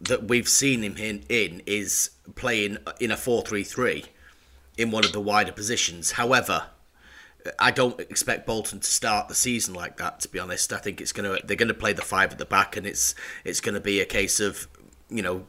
that 0.00 0.24
we've 0.24 0.48
seen 0.48 0.82
him 0.82 0.96
in, 0.96 1.24
in 1.28 1.62
is 1.66 2.10
playing 2.34 2.78
in 2.98 3.12
a 3.12 3.16
four-three-three 3.16 4.06
in 4.76 4.90
one 4.90 5.04
of 5.04 5.12
the 5.12 5.20
wider 5.20 5.52
positions. 5.52 6.12
However, 6.12 6.66
I 7.60 7.70
don't 7.70 8.00
expect 8.00 8.44
Bolton 8.44 8.80
to 8.80 8.86
start 8.86 9.28
the 9.28 9.34
season 9.34 9.72
like 9.72 9.98
that. 9.98 10.20
To 10.20 10.28
be 10.28 10.40
honest, 10.40 10.72
I 10.72 10.78
think 10.78 11.00
it's 11.00 11.12
gonna 11.12 11.38
they're 11.44 11.56
gonna 11.56 11.74
play 11.74 11.92
the 11.92 12.02
five 12.02 12.32
at 12.32 12.38
the 12.38 12.44
back, 12.44 12.76
and 12.76 12.86
it's 12.86 13.14
it's 13.44 13.60
gonna 13.60 13.80
be 13.80 14.00
a 14.00 14.06
case 14.06 14.40
of 14.40 14.66
you 15.08 15.22
know 15.22 15.46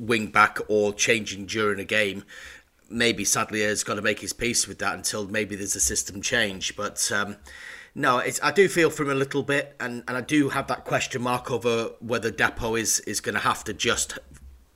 wing 0.00 0.28
back 0.28 0.58
or 0.68 0.92
changing 0.92 1.46
during 1.46 1.78
a 1.78 1.84
game. 1.84 2.24
Maybe 2.88 3.24
Sadlier 3.24 3.68
has 3.68 3.84
got 3.84 3.94
to 3.94 4.02
make 4.02 4.20
his 4.20 4.32
peace 4.32 4.66
with 4.66 4.78
that 4.78 4.94
until 4.94 5.28
maybe 5.28 5.54
there's 5.54 5.76
a 5.76 5.80
system 5.80 6.22
change. 6.22 6.74
But 6.74 7.12
um, 7.12 7.36
no, 7.94 8.20
I 8.42 8.50
do 8.50 8.68
feel 8.68 8.90
for 8.90 9.04
him 9.04 9.10
a 9.10 9.14
little 9.14 9.42
bit, 9.42 9.76
and, 9.78 10.02
and 10.08 10.16
I 10.16 10.22
do 10.22 10.48
have 10.48 10.66
that 10.68 10.84
question 10.84 11.22
mark 11.22 11.50
over 11.50 11.90
whether 12.00 12.32
Dapo 12.32 12.78
is, 12.78 13.00
is 13.00 13.20
going 13.20 13.34
to 13.34 13.40
have 13.40 13.62
to 13.64 13.72
just 13.72 14.18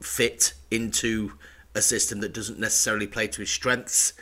fit 0.00 0.54
into 0.70 1.32
a 1.74 1.82
system 1.82 2.20
that 2.20 2.32
doesn't 2.32 2.58
necessarily 2.58 3.06
play 3.06 3.26
to 3.28 3.40
his 3.40 3.50
strengths. 3.50 4.12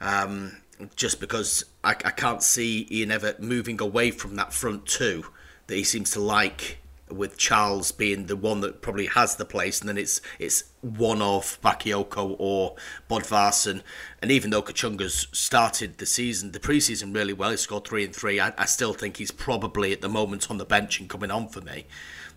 Um, 0.00 0.56
just 0.94 1.20
because 1.20 1.64
I, 1.82 1.90
I 1.90 2.10
can't 2.10 2.42
see 2.42 2.86
Ian 2.90 3.10
Evatt 3.10 3.40
moving 3.40 3.80
away 3.80 4.10
from 4.10 4.36
that 4.36 4.52
front 4.52 4.86
two 4.86 5.24
that 5.66 5.74
he 5.74 5.84
seems 5.84 6.10
to 6.12 6.20
like 6.20 6.78
with 7.10 7.38
Charles 7.38 7.92
being 7.92 8.26
the 8.26 8.36
one 8.36 8.60
that 8.60 8.82
probably 8.82 9.06
has 9.06 9.36
the 9.36 9.44
place, 9.44 9.80
and 9.80 9.88
then 9.88 9.98
it's 9.98 10.20
it's 10.38 10.64
one 10.80 11.22
of 11.22 11.60
Bakayoko 11.62 12.36
or 12.38 12.76
Bodvarsson. 13.08 13.82
And 14.20 14.30
even 14.30 14.50
though 14.50 14.62
Kachunga's 14.62 15.28
started 15.32 15.98
the 15.98 16.06
season, 16.06 16.52
the 16.52 16.60
preseason 16.60 17.14
really 17.14 17.32
well, 17.32 17.50
he 17.50 17.56
scored 17.56 17.86
three 17.86 18.04
and 18.04 18.14
three. 18.14 18.40
I, 18.40 18.52
I 18.58 18.64
still 18.64 18.92
think 18.92 19.18
he's 19.18 19.30
probably 19.30 19.92
at 19.92 20.00
the 20.00 20.08
moment 20.08 20.50
on 20.50 20.58
the 20.58 20.64
bench 20.64 21.00
and 21.00 21.08
coming 21.08 21.30
on 21.30 21.48
for 21.48 21.60
me. 21.60 21.86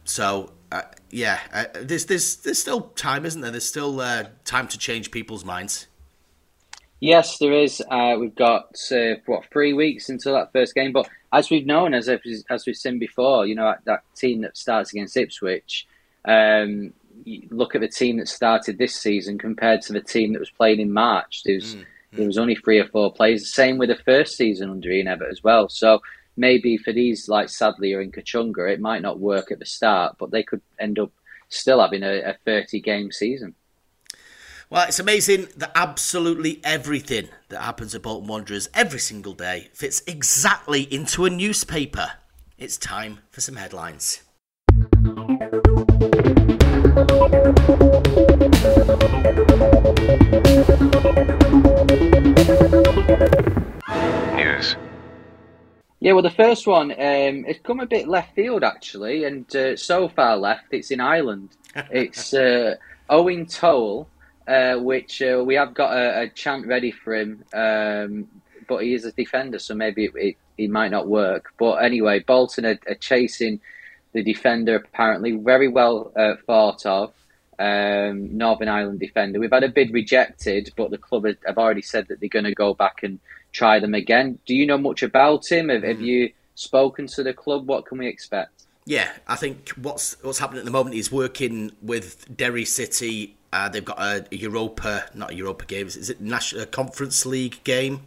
So 0.03 0.53
uh, 0.71 0.83
yeah, 1.09 1.39
uh, 1.51 1.65
there's 1.73 2.05
there's 2.05 2.37
there's 2.37 2.59
still 2.59 2.81
time, 2.81 3.25
isn't 3.25 3.41
there? 3.41 3.51
There's 3.51 3.67
still 3.67 3.99
uh, 3.99 4.25
time 4.45 4.67
to 4.67 4.77
change 4.77 5.11
people's 5.11 5.45
minds. 5.45 5.87
Yes, 6.99 7.37
there 7.37 7.53
is. 7.53 7.81
Uh, 7.89 8.17
we've 8.19 8.35
got 8.35 8.75
uh, 8.91 9.15
what 9.25 9.45
three 9.51 9.73
weeks 9.73 10.09
until 10.09 10.33
that 10.33 10.51
first 10.51 10.75
game, 10.75 10.91
but 10.91 11.09
as 11.31 11.49
we've 11.49 11.65
known, 11.65 11.93
as 11.93 12.09
as 12.09 12.65
we've 12.65 12.75
seen 12.75 12.99
before, 12.99 13.45
you 13.45 13.55
know 13.55 13.65
that, 13.65 13.85
that 13.85 14.15
team 14.15 14.41
that 14.41 14.57
starts 14.57 14.91
against 14.91 15.17
Ipswich. 15.17 15.87
Um, 16.25 16.93
look 17.49 17.75
at 17.75 17.81
the 17.81 17.87
team 17.87 18.17
that 18.17 18.27
started 18.27 18.77
this 18.77 18.95
season 18.95 19.37
compared 19.37 19.81
to 19.83 19.93
the 19.93 20.01
team 20.01 20.33
that 20.33 20.39
was 20.39 20.49
playing 20.49 20.79
in 20.79 20.91
March. 20.91 21.43
There's 21.43 21.75
mm, 21.75 21.85
there 22.13 22.25
was 22.25 22.37
only 22.37 22.55
three 22.55 22.79
or 22.79 22.87
four 22.87 23.13
players. 23.13 23.41
The 23.41 23.47
same 23.47 23.77
with 23.77 23.89
the 23.89 24.03
first 24.03 24.35
season 24.35 24.69
under 24.69 24.89
Ian 24.89 25.07
Evatt 25.07 25.29
as 25.29 25.43
well. 25.43 25.69
So 25.69 26.01
maybe 26.35 26.77
for 26.77 26.91
these 26.91 27.29
like 27.29 27.49
Sadlier 27.49 28.01
and 28.01 28.13
Kachunga, 28.13 28.71
it 28.71 28.79
might 28.79 29.01
not 29.01 29.19
work 29.19 29.51
at 29.51 29.59
the 29.59 29.65
start, 29.65 30.15
but 30.17 30.31
they 30.31 30.43
could 30.43 30.61
end 30.79 30.97
up 30.97 31.11
still 31.49 31.81
having 31.81 32.03
a, 32.03 32.21
a 32.21 32.37
30 32.45 32.79
game 32.81 33.11
season. 33.11 33.53
Well, 34.71 34.87
it's 34.87 34.99
amazing 34.99 35.47
that 35.57 35.71
absolutely 35.73 36.61
everything 36.63 37.29
that 37.47 37.59
happens 37.59 37.95
at 37.95 38.03
Bolton 38.03 38.27
Wanderers 38.27 38.69
every 38.75 38.99
single 38.99 39.33
day 39.33 39.69
fits 39.73 40.03
exactly 40.05 40.83
into 40.83 41.25
a 41.25 41.29
newspaper. 41.31 42.11
It's 42.59 42.77
time 42.77 43.17
for 43.31 43.41
some 43.41 43.55
headlines. 43.55 44.21
News. 54.35 54.75
Yeah, 55.99 56.11
well, 56.11 56.21
the 56.21 56.29
first 56.37 56.67
one, 56.67 56.91
um, 56.91 56.97
it's 57.47 57.59
come 57.63 57.79
a 57.79 57.87
bit 57.87 58.07
left 58.07 58.35
field 58.35 58.63
actually, 58.63 59.23
and 59.23 59.55
uh, 59.55 59.75
so 59.75 60.09
far 60.09 60.37
left, 60.37 60.65
it's 60.69 60.91
in 60.91 61.01
Ireland. 61.01 61.49
It's 61.89 62.35
uh, 62.35 62.75
Eoin 63.09 63.51
Toal, 63.51 64.07
uh, 64.49 64.77
which 64.79 65.21
uh, 65.21 65.43
we 65.45 65.53
have 65.55 65.73
got 65.75 65.95
a, 65.95 66.21
a, 66.21 66.29
chant 66.29 66.65
ready 66.65 66.91
for 66.91 67.13
him, 67.13 67.43
um, 67.53 68.27
but 68.67 68.83
he 68.83 68.93
is 68.95 69.05
a 69.05 69.11
defender, 69.11 69.59
so 69.59 69.75
maybe 69.75 70.05
it, 70.05 70.11
it, 70.15 70.35
it 70.57 70.69
might 70.71 70.89
not 70.89 71.07
work. 71.07 71.53
But 71.59 71.75
anyway, 71.75 72.19
Bolton 72.19 72.65
are, 72.65 72.79
are 72.87 72.95
chasing 72.95 73.61
the 74.13 74.23
defender, 74.23 74.75
apparently, 74.77 75.33
very 75.33 75.67
well 75.67 76.11
uh, 76.15 76.33
thought 76.47 76.85
of. 76.85 77.13
Um, 77.59 78.37
Northern 78.37 78.69
Ireland 78.69 79.01
defender. 79.01 79.37
We've 79.39 79.51
had 79.51 79.65
a 79.65 79.69
bid 79.69 79.93
rejected, 79.93 80.71
but 80.77 80.91
the 80.91 80.97
club 80.97 81.25
have 81.45 81.57
already 81.57 81.81
said 81.81 82.07
that 82.07 82.21
they're 82.21 82.29
going 82.29 82.45
to 82.45 82.55
go 82.55 82.73
back 82.73 83.03
and 83.03 83.19
try 83.51 83.79
them 83.79 83.93
again. 83.93 84.39
Do 84.47 84.55
you 84.55 84.65
know 84.65 84.77
much 84.77 85.03
about 85.03 85.51
him? 85.51 85.67
Have, 85.67 85.83
have 85.83 85.97
Mm. 85.97 86.05
you 86.05 86.31
spoken 86.55 87.05
to 87.07 87.21
the 87.21 87.33
club? 87.33 87.67
What 87.67 87.85
can 87.85 87.97
we 87.97 88.07
expect? 88.07 88.63
Yeah, 88.85 89.09
I 89.27 89.35
think 89.35 89.69
what's 89.71 90.15
what's 90.23 90.39
happening 90.39 90.59
at 90.59 90.65
the 90.65 90.71
moment 90.71 90.95
is 90.95 91.11
working 91.11 91.73
with 91.81 92.35
Derry 92.35 92.65
City. 92.65 93.35
Uh, 93.51 93.67
they've 93.69 93.85
got 93.85 93.99
a, 93.99 94.25
Europa, 94.31 95.05
not 95.13 95.31
a 95.31 95.35
Europa 95.35 95.65
games. 95.65 95.95
Is 95.95 96.09
it 96.09 96.21
National 96.21 96.65
Conference 96.67 97.25
League 97.25 97.63
game 97.63 98.01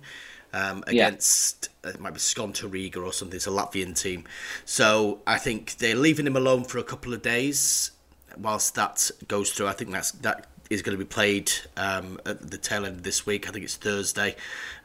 um, 0.52 0.84
against? 0.86 1.68
uh, 1.84 1.88
It 1.90 2.00
might 2.00 2.14
be 2.14 2.20
Skonto 2.20 2.70
Riga 2.72 3.00
or 3.00 3.12
something. 3.12 3.36
It's 3.36 3.46
a 3.46 3.50
Latvian 3.50 4.00
team. 4.00 4.24
So 4.64 5.20
I 5.26 5.38
think 5.38 5.76
they're 5.78 5.96
leaving 5.96 6.26
him 6.26 6.36
alone 6.36 6.64
for 6.64 6.78
a 6.78 6.84
couple 6.84 7.12
of 7.12 7.22
days 7.22 7.90
whilst 8.38 8.74
that 8.76 9.10
goes 9.28 9.52
through. 9.52 9.66
I 9.66 9.72
think 9.72 9.90
that's 9.90 10.12
that 10.12 10.46
is 10.70 10.80
going 10.80 10.96
to 10.96 11.04
be 11.04 11.08
played 11.08 11.52
um, 11.76 12.18
at 12.24 12.50
the 12.50 12.56
tail 12.56 12.86
end 12.86 12.96
of 12.96 13.02
this 13.02 13.26
week. 13.26 13.48
I 13.48 13.52
think 13.52 13.64
it's 13.64 13.76
Thursday. 13.76 14.36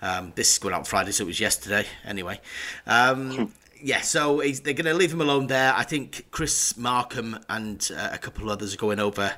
Um, 0.01 0.33
this 0.35 0.51
is 0.51 0.57
going 0.57 0.73
out 0.73 0.87
Friday, 0.87 1.11
so 1.11 1.23
it 1.23 1.27
was 1.27 1.39
yesterday. 1.39 1.85
Anyway, 2.03 2.41
um, 2.87 3.53
yeah. 3.81 4.01
So 4.01 4.39
he's, 4.39 4.61
they're 4.61 4.73
going 4.73 4.85
to 4.85 4.93
leave 4.93 5.13
him 5.13 5.21
alone 5.21 5.47
there. 5.47 5.73
I 5.75 5.83
think 5.83 6.25
Chris 6.31 6.75
Markham 6.77 7.39
and 7.47 7.89
uh, 7.95 8.09
a 8.11 8.17
couple 8.17 8.43
of 8.43 8.49
others 8.49 8.73
are 8.73 8.77
going 8.77 8.99
over 8.99 9.33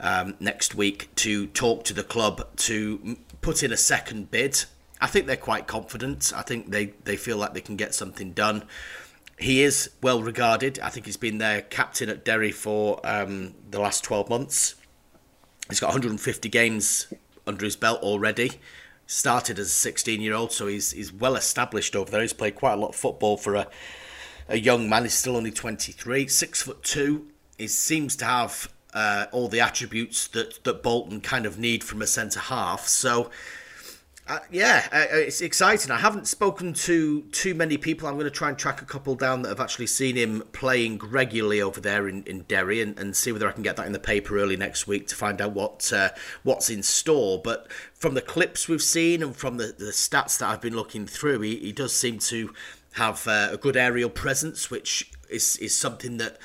um, 0.00 0.34
next 0.40 0.74
week 0.74 1.14
to 1.16 1.46
talk 1.48 1.84
to 1.84 1.94
the 1.94 2.02
club 2.02 2.46
to 2.56 3.16
put 3.40 3.62
in 3.62 3.72
a 3.72 3.76
second 3.76 4.30
bid. 4.30 4.64
I 5.00 5.06
think 5.06 5.26
they're 5.26 5.36
quite 5.36 5.66
confident. 5.66 6.32
I 6.34 6.42
think 6.42 6.70
they, 6.70 6.94
they 7.04 7.16
feel 7.16 7.36
like 7.36 7.54
they 7.54 7.60
can 7.60 7.76
get 7.76 7.94
something 7.94 8.32
done. 8.32 8.64
He 9.38 9.62
is 9.62 9.90
well 10.00 10.22
regarded. 10.22 10.78
I 10.80 10.90
think 10.90 11.06
he's 11.06 11.16
been 11.16 11.38
their 11.38 11.62
captain 11.62 12.08
at 12.08 12.24
Derry 12.24 12.52
for 12.52 13.00
um, 13.04 13.54
the 13.70 13.80
last 13.80 14.04
12 14.04 14.28
months. 14.28 14.76
He's 15.68 15.80
got 15.80 15.88
150 15.88 16.48
games 16.48 17.12
under 17.46 17.64
his 17.64 17.76
belt 17.76 18.02
already. 18.02 18.52
Started 19.06 19.58
as 19.58 19.66
a 19.66 19.70
16 19.70 20.20
year 20.20 20.34
old, 20.34 20.52
so 20.52 20.66
he's 20.66 20.92
he's 20.92 21.12
well 21.12 21.36
established 21.36 21.94
over 21.94 22.10
there. 22.10 22.22
He's 22.22 22.32
played 22.32 22.54
quite 22.54 22.72
a 22.72 22.76
lot 22.76 22.88
of 22.90 22.96
football 22.96 23.36
for 23.36 23.54
a, 23.54 23.66
a 24.48 24.58
young 24.58 24.88
man. 24.88 25.02
He's 25.02 25.12
still 25.12 25.36
only 25.36 25.50
23, 25.50 26.26
six 26.28 26.62
foot 26.62 26.82
two. 26.82 27.28
He 27.58 27.68
seems 27.68 28.16
to 28.16 28.24
have 28.24 28.72
uh, 28.94 29.26
all 29.32 29.48
the 29.48 29.60
attributes 29.60 30.28
that, 30.28 30.62
that 30.64 30.82
Bolton 30.82 31.20
kind 31.20 31.44
of 31.46 31.58
need 31.58 31.84
from 31.84 32.00
a 32.00 32.06
centre 32.06 32.40
half. 32.40 32.86
So, 32.86 33.30
uh, 34.26 34.38
yeah, 34.50 34.88
uh, 34.90 35.04
it's 35.10 35.42
exciting. 35.42 35.90
I 35.90 35.98
haven't 35.98 36.26
spoken 36.26 36.72
to 36.72 37.22
too 37.32 37.54
many 37.54 37.76
people. 37.76 38.08
I'm 38.08 38.14
going 38.14 38.24
to 38.24 38.30
try 38.30 38.48
and 38.48 38.56
track 38.56 38.80
a 38.80 38.86
couple 38.86 39.14
down 39.16 39.42
that 39.42 39.50
have 39.50 39.60
actually 39.60 39.88
seen 39.88 40.16
him 40.16 40.42
playing 40.52 40.98
regularly 40.98 41.60
over 41.60 41.78
there 41.78 42.08
in, 42.08 42.22
in 42.22 42.42
Derry 42.42 42.80
and, 42.80 42.98
and 42.98 43.14
see 43.14 43.32
whether 43.32 43.46
I 43.46 43.52
can 43.52 43.62
get 43.62 43.76
that 43.76 43.86
in 43.86 43.92
the 43.92 43.98
paper 43.98 44.38
early 44.38 44.56
next 44.56 44.86
week 44.86 45.08
to 45.08 45.14
find 45.14 45.42
out 45.42 45.52
what 45.52 45.92
uh, 45.92 46.08
what's 46.42 46.70
in 46.70 46.82
store. 46.82 47.38
But 47.42 47.70
from 47.92 48.14
the 48.14 48.22
clips 48.22 48.66
we've 48.66 48.80
seen 48.80 49.22
and 49.22 49.36
from 49.36 49.58
the, 49.58 49.74
the 49.76 49.92
stats 49.92 50.38
that 50.38 50.48
I've 50.48 50.62
been 50.62 50.76
looking 50.76 51.06
through, 51.06 51.40
he, 51.42 51.56
he 51.56 51.72
does 51.72 51.92
seem 51.92 52.18
to 52.20 52.54
have 52.94 53.28
uh, 53.28 53.48
a 53.52 53.58
good 53.58 53.76
aerial 53.76 54.08
presence, 54.08 54.70
which 54.70 55.12
is, 55.28 55.58
is 55.58 55.74
something 55.76 56.16
that 56.16 56.38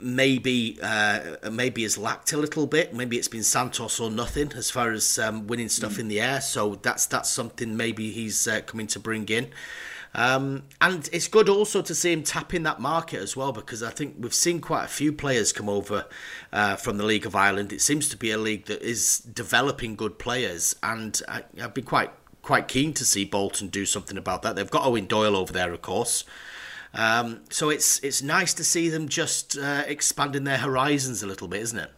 maybe 0.00 0.78
uh, 0.82 1.36
maybe 1.50 1.82
has 1.82 1.98
lacked 1.98 2.32
a 2.32 2.36
little 2.36 2.66
bit. 2.66 2.94
Maybe 2.94 3.16
it's 3.16 3.28
been 3.28 3.42
Santos 3.42 4.00
or 4.00 4.10
nothing 4.10 4.52
as 4.56 4.70
far 4.70 4.92
as 4.92 5.18
um, 5.18 5.46
winning 5.46 5.68
stuff 5.68 5.98
in 5.98 6.08
the 6.08 6.20
air. 6.20 6.40
So 6.40 6.76
that's 6.76 7.06
that's 7.06 7.30
something 7.30 7.76
maybe 7.76 8.10
he's 8.10 8.46
uh, 8.48 8.60
coming 8.62 8.86
to 8.88 8.98
bring 8.98 9.26
in. 9.28 9.50
Um, 10.14 10.64
and 10.80 11.08
it's 11.12 11.28
good 11.28 11.48
also 11.48 11.82
to 11.82 11.94
see 11.94 12.12
him 12.12 12.22
tapping 12.22 12.62
that 12.62 12.80
market 12.80 13.20
as 13.20 13.36
well 13.36 13.52
because 13.52 13.82
I 13.82 13.90
think 13.90 14.16
we've 14.18 14.34
seen 14.34 14.60
quite 14.60 14.84
a 14.84 14.88
few 14.88 15.12
players 15.12 15.52
come 15.52 15.68
over 15.68 16.06
uh, 16.52 16.76
from 16.76 16.96
the 16.96 17.04
League 17.04 17.26
of 17.26 17.36
Ireland. 17.36 17.72
It 17.72 17.82
seems 17.82 18.08
to 18.08 18.16
be 18.16 18.30
a 18.30 18.38
league 18.38 18.66
that 18.66 18.82
is 18.82 19.18
developing 19.18 19.96
good 19.96 20.18
players, 20.18 20.74
and 20.82 21.20
I, 21.28 21.44
I've 21.62 21.74
been 21.74 21.84
quite 21.84 22.10
quite 22.42 22.66
keen 22.66 22.94
to 22.94 23.04
see 23.04 23.26
Bolton 23.26 23.68
do 23.68 23.84
something 23.84 24.16
about 24.16 24.40
that. 24.42 24.56
They've 24.56 24.70
got 24.70 24.84
Eoin 24.84 25.06
Doyle 25.06 25.36
over 25.36 25.52
there, 25.52 25.72
of 25.72 25.82
course. 25.82 26.24
Um, 26.94 27.42
so 27.50 27.70
it's 27.70 28.02
it's 28.02 28.22
nice 28.22 28.54
to 28.54 28.64
see 28.64 28.88
them 28.88 29.08
just 29.08 29.58
uh, 29.58 29.84
expanding 29.86 30.44
their 30.44 30.58
horizons 30.58 31.22
a 31.22 31.26
little 31.26 31.48
bit, 31.48 31.62
isn't 31.62 31.78
it? 31.78 31.90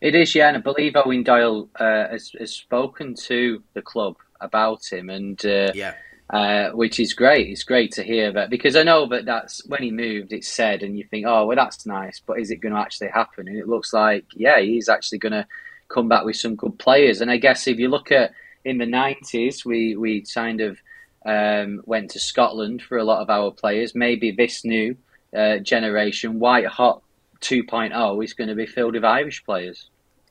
It 0.00 0.14
is, 0.14 0.34
yeah, 0.34 0.48
and 0.48 0.58
I 0.58 0.60
believe 0.60 0.92
Eoin 0.92 1.24
Doyle 1.24 1.68
uh, 1.80 2.08
has, 2.08 2.30
has 2.38 2.52
spoken 2.52 3.14
to 3.26 3.62
the 3.74 3.82
club 3.82 4.16
about 4.40 4.84
him, 4.92 5.08
and 5.08 5.44
uh, 5.44 5.72
Yeah. 5.74 5.94
uh, 6.30 6.70
which 6.72 7.00
is 7.00 7.14
great. 7.14 7.48
It's 7.48 7.64
great 7.64 7.92
to 7.92 8.02
hear 8.02 8.30
that 8.32 8.50
because 8.50 8.76
I 8.76 8.82
know 8.82 9.06
that 9.08 9.24
that's 9.24 9.66
when 9.66 9.82
he 9.82 9.90
moved. 9.90 10.32
It's 10.34 10.48
said, 10.48 10.82
and 10.82 10.98
you 10.98 11.04
think, 11.10 11.24
oh, 11.26 11.46
well, 11.46 11.56
that's 11.56 11.86
nice, 11.86 12.20
but 12.24 12.38
is 12.38 12.50
it 12.50 12.56
going 12.56 12.74
to 12.74 12.80
actually 12.80 13.08
happen? 13.08 13.48
And 13.48 13.56
it 13.56 13.68
looks 13.68 13.92
like, 13.94 14.26
yeah, 14.34 14.60
he's 14.60 14.88
actually 14.90 15.18
going 15.18 15.32
to 15.32 15.46
come 15.88 16.08
back 16.08 16.24
with 16.24 16.36
some 16.36 16.56
good 16.56 16.78
players. 16.78 17.20
And 17.22 17.30
I 17.30 17.38
guess 17.38 17.66
if 17.66 17.78
you 17.78 17.88
look 17.88 18.12
at 18.12 18.32
in 18.66 18.78
the 18.78 18.86
nineties, 18.86 19.64
we 19.64 19.96
we 19.96 20.22
kind 20.22 20.60
of 20.60 20.78
um, 21.26 21.82
went 21.84 22.10
to 22.12 22.18
Scotland 22.20 22.80
for 22.82 22.96
a 22.96 23.04
lot 23.04 23.20
of 23.20 23.28
our 23.28 23.50
players. 23.50 23.94
Maybe 23.94 24.30
this 24.30 24.64
new 24.64 24.96
uh, 25.36 25.58
generation, 25.58 26.38
White 26.38 26.66
Hot 26.66 27.02
2.0, 27.42 28.24
is 28.24 28.32
going 28.32 28.48
to 28.48 28.54
be 28.54 28.66
filled 28.66 28.94
with 28.94 29.04
Irish 29.04 29.44
players. 29.44 29.90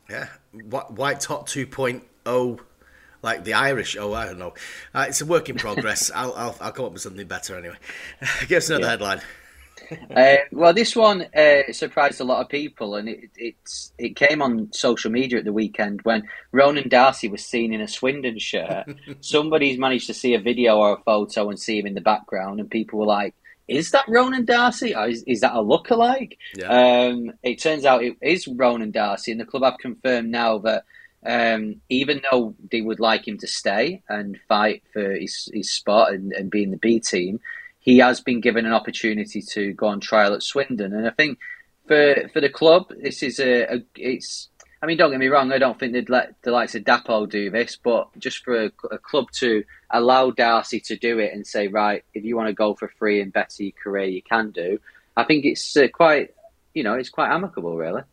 Yeah, 0.10 0.28
White 0.52 1.24
Hot 1.26 1.48
2.0, 1.48 2.60
like 3.22 3.44
the 3.44 3.54
Irish. 3.54 3.98
Oh, 4.00 4.14
I 4.14 4.26
don't 4.26 4.40
know. 4.40 4.54
Uh, 4.94 5.06
it's 5.10 5.22
a 5.22 5.26
work 5.26 5.50
in 5.50 5.56
progress. 5.58 6.10
I'll, 6.16 6.34
I'll 6.34 6.56
I'll 6.62 6.72
come 6.72 6.86
up 6.86 6.94
with 6.94 7.02
something 7.02 7.28
better 7.28 7.58
anyway. 7.58 7.78
Give 8.48 8.58
us 8.58 8.70
another 8.70 8.84
Yeah. 8.86 8.90
headline. 8.92 9.22
Uh, 10.16 10.38
well, 10.52 10.74
this 10.74 10.96
one 10.96 11.26
uh, 11.36 11.62
surprised 11.72 12.22
a 12.22 12.24
lot 12.24 12.42
of 12.42 12.48
people, 12.48 12.96
and 12.96 13.10
it, 13.10 13.30
it's 13.36 13.92
it 13.98 14.16
came 14.16 14.42
on 14.42 14.72
social 14.72 15.12
media 15.12 15.40
at 15.40 15.46
the 15.46 15.52
weekend 15.52 16.00
when 16.04 16.24
Ronan 16.54 16.88
Darcy 16.88 17.28
was 17.28 17.46
seen 17.46 17.74
in 17.74 17.82
a 17.82 17.88
Swindon 17.88 18.40
shirt. 18.40 18.86
Somebody's 19.20 19.78
managed 19.78 20.08
to 20.08 20.14
see 20.14 20.34
a 20.34 20.40
video 20.40 20.78
or 20.78 20.94
a 20.94 21.02
photo 21.04 21.50
and 21.50 21.60
see 21.60 21.78
him 21.78 21.86
in 21.86 21.94
the 21.94 22.02
background, 22.02 22.62
and 22.62 22.70
people 22.72 23.00
were 23.00 23.06
like, 23.06 23.36
"Is 23.68 23.92
that 23.92 24.06
Ronan 24.08 24.46
Darcy? 24.46 24.96
Or 24.96 25.08
is, 25.08 25.24
is 25.24 25.42
that 25.42 25.54
a 25.54 25.64
lookalike?" 25.64 26.38
Yeah. 26.56 26.68
Um, 26.68 27.34
it 27.44 27.60
turns 27.60 27.84
out 27.84 28.04
it 28.04 28.16
is 28.22 28.48
Ronan 28.48 28.92
Darcy, 28.92 29.32
and 29.32 29.42
the 29.42 29.46
club 29.46 29.64
have 29.64 29.80
confirmed 29.80 30.30
now 30.30 30.60
that 30.60 30.86
um, 31.26 31.82
even 31.90 32.22
though 32.30 32.56
they 32.72 32.82
would 32.82 33.00
like 33.00 33.28
him 33.28 33.38
to 33.40 33.48
stay 33.48 34.04
and 34.08 34.40
fight 34.48 34.84
for 34.94 35.12
his, 35.12 35.50
his 35.54 35.72
spot 35.72 36.14
and, 36.14 36.32
and 36.34 36.52
be 36.52 36.64
in 36.64 36.72
the 36.72 36.78
B 36.78 37.00
team, 37.00 37.40
he 37.86 38.00
has 38.00 38.20
been 38.20 38.42
given 38.42 38.66
an 38.66 38.74
opportunity 38.74 39.42
to 39.42 39.72
go 39.74 39.88
on 39.88 40.00
trial 40.00 40.34
at 40.34 40.42
Swindon. 40.42 40.92
And 40.92 41.08
I 41.08 41.12
think 41.12 41.38
for 41.88 42.28
for 42.34 42.42
the 42.42 42.50
club, 42.50 42.92
this 43.02 43.24
is 43.24 43.40
a, 43.40 43.76
a 43.76 43.84
it's. 43.96 44.50
I 44.82 44.88
mean, 44.88 44.98
don't 44.98 45.10
get 45.10 45.20
me 45.20 45.30
wrong. 45.30 45.52
I 45.52 45.58
don't 45.58 45.80
think 45.80 45.94
they'd 45.94 46.10
let 46.10 46.40
the 46.44 46.52
likes 46.52 46.76
of 46.76 46.84
Dapo 46.84 47.28
do 47.28 47.50
this, 47.50 47.76
but 47.82 48.08
just 48.20 48.44
for 48.44 48.66
a, 48.66 48.72
a 48.92 48.98
club 49.00 49.32
to 49.36 49.64
allow 49.90 50.30
Darcy 50.30 50.80
to 50.82 50.96
do 50.96 51.18
it 51.18 51.34
and 51.34 51.48
say, 51.48 51.68
right, 51.68 52.04
if 52.14 52.24
you 52.24 52.36
want 52.36 52.50
to 52.50 52.54
go 52.54 52.76
for 52.76 52.92
free 53.00 53.20
and 53.20 53.34
better 53.34 53.64
your 53.64 53.72
career, 53.72 54.06
you 54.06 54.22
can 54.22 54.52
do. 54.52 54.78
I 55.18 55.24
think 55.24 55.44
it's 55.46 55.76
uh, 55.76 55.88
quite, 55.92 56.36
you 56.76 56.84
know, 56.84 56.94
it's 56.94 57.10
quite 57.10 57.32
amicable, 57.32 57.78
really. 57.78 58.04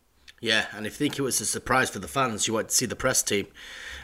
Yeah, 0.41 0.67
and 0.73 0.87
if 0.87 0.95
you 0.95 1.07
think 1.07 1.19
it 1.19 1.23
was 1.23 1.41
a 1.41 1.47
surprise 1.47 1.91
for 1.91 1.99
the 1.99 2.09
fans, 2.09 2.49
you 2.49 2.55
went 2.55 2.71
to 2.71 2.75
see 2.75 2.87
the 2.87 2.97
press 2.97 3.23
team. 3.23 3.49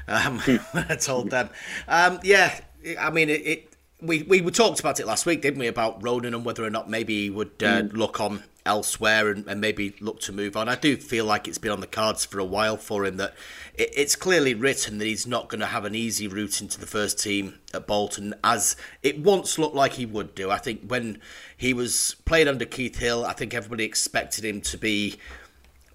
Um, 0.07 0.42
I 0.74 0.96
told 0.96 1.31
them, 1.31 1.48
um, 1.87 2.20
yeah, 2.22 2.61
I 2.98 3.11
mean, 3.11 3.31
it, 3.31 3.46
it. 3.46 3.72
We 4.00 4.22
we 4.22 4.40
talked 4.50 4.78
about 4.78 5.00
it 5.00 5.06
last 5.06 5.26
week, 5.26 5.42
didn't 5.42 5.58
we? 5.58 5.66
About 5.66 6.02
Ronan 6.02 6.34
and 6.34 6.44
whether 6.44 6.64
or 6.64 6.70
not 6.70 6.88
maybe 6.88 7.24
he 7.24 7.30
would 7.30 7.62
uh, 7.62 7.82
look 7.90 8.20
on 8.20 8.44
elsewhere 8.64 9.30
and, 9.30 9.48
and 9.48 9.61
maybe 9.61 9.94
look 10.00 10.20
to 10.20 10.32
move 10.32 10.56
on. 10.56 10.68
I 10.68 10.76
do 10.76 10.96
feel 10.96 11.24
like 11.24 11.48
it's 11.48 11.58
been 11.58 11.72
on 11.72 11.80
the 11.80 11.87
cards 11.87 12.24
for 12.24 12.38
a 12.38 12.44
while 12.44 12.76
for 12.76 13.04
him 13.04 13.16
that 13.16 13.34
it, 13.74 13.90
it's 13.96 14.14
clearly 14.14 14.54
written 14.54 14.98
that 14.98 15.06
he's 15.06 15.26
not 15.26 15.48
going 15.48 15.61
to 15.61 15.66
have 15.66 15.84
an 15.84 15.94
easy 15.94 16.28
route 16.28 16.61
into 16.61 16.78
the 16.78 16.87
first 16.87 17.18
team 17.18 17.58
at 17.74 17.87
Bolton 17.87 18.34
as 18.44 18.76
it 19.02 19.18
once 19.18 19.58
looked 19.58 19.74
like 19.74 19.94
he 19.94 20.06
would 20.06 20.34
do. 20.34 20.50
I 20.50 20.58
think 20.58 20.82
when 20.87 21.20
he 21.56 21.72
was 21.72 22.16
playing 22.24 22.46
under 22.46 22.66
Keith 22.66 22.98
Hill, 22.98 23.24
I 23.24 23.32
think 23.32 23.54
everybody 23.54 23.84
expected 23.84 24.44
him 24.44 24.61
to 24.61 24.78
be 24.78 25.16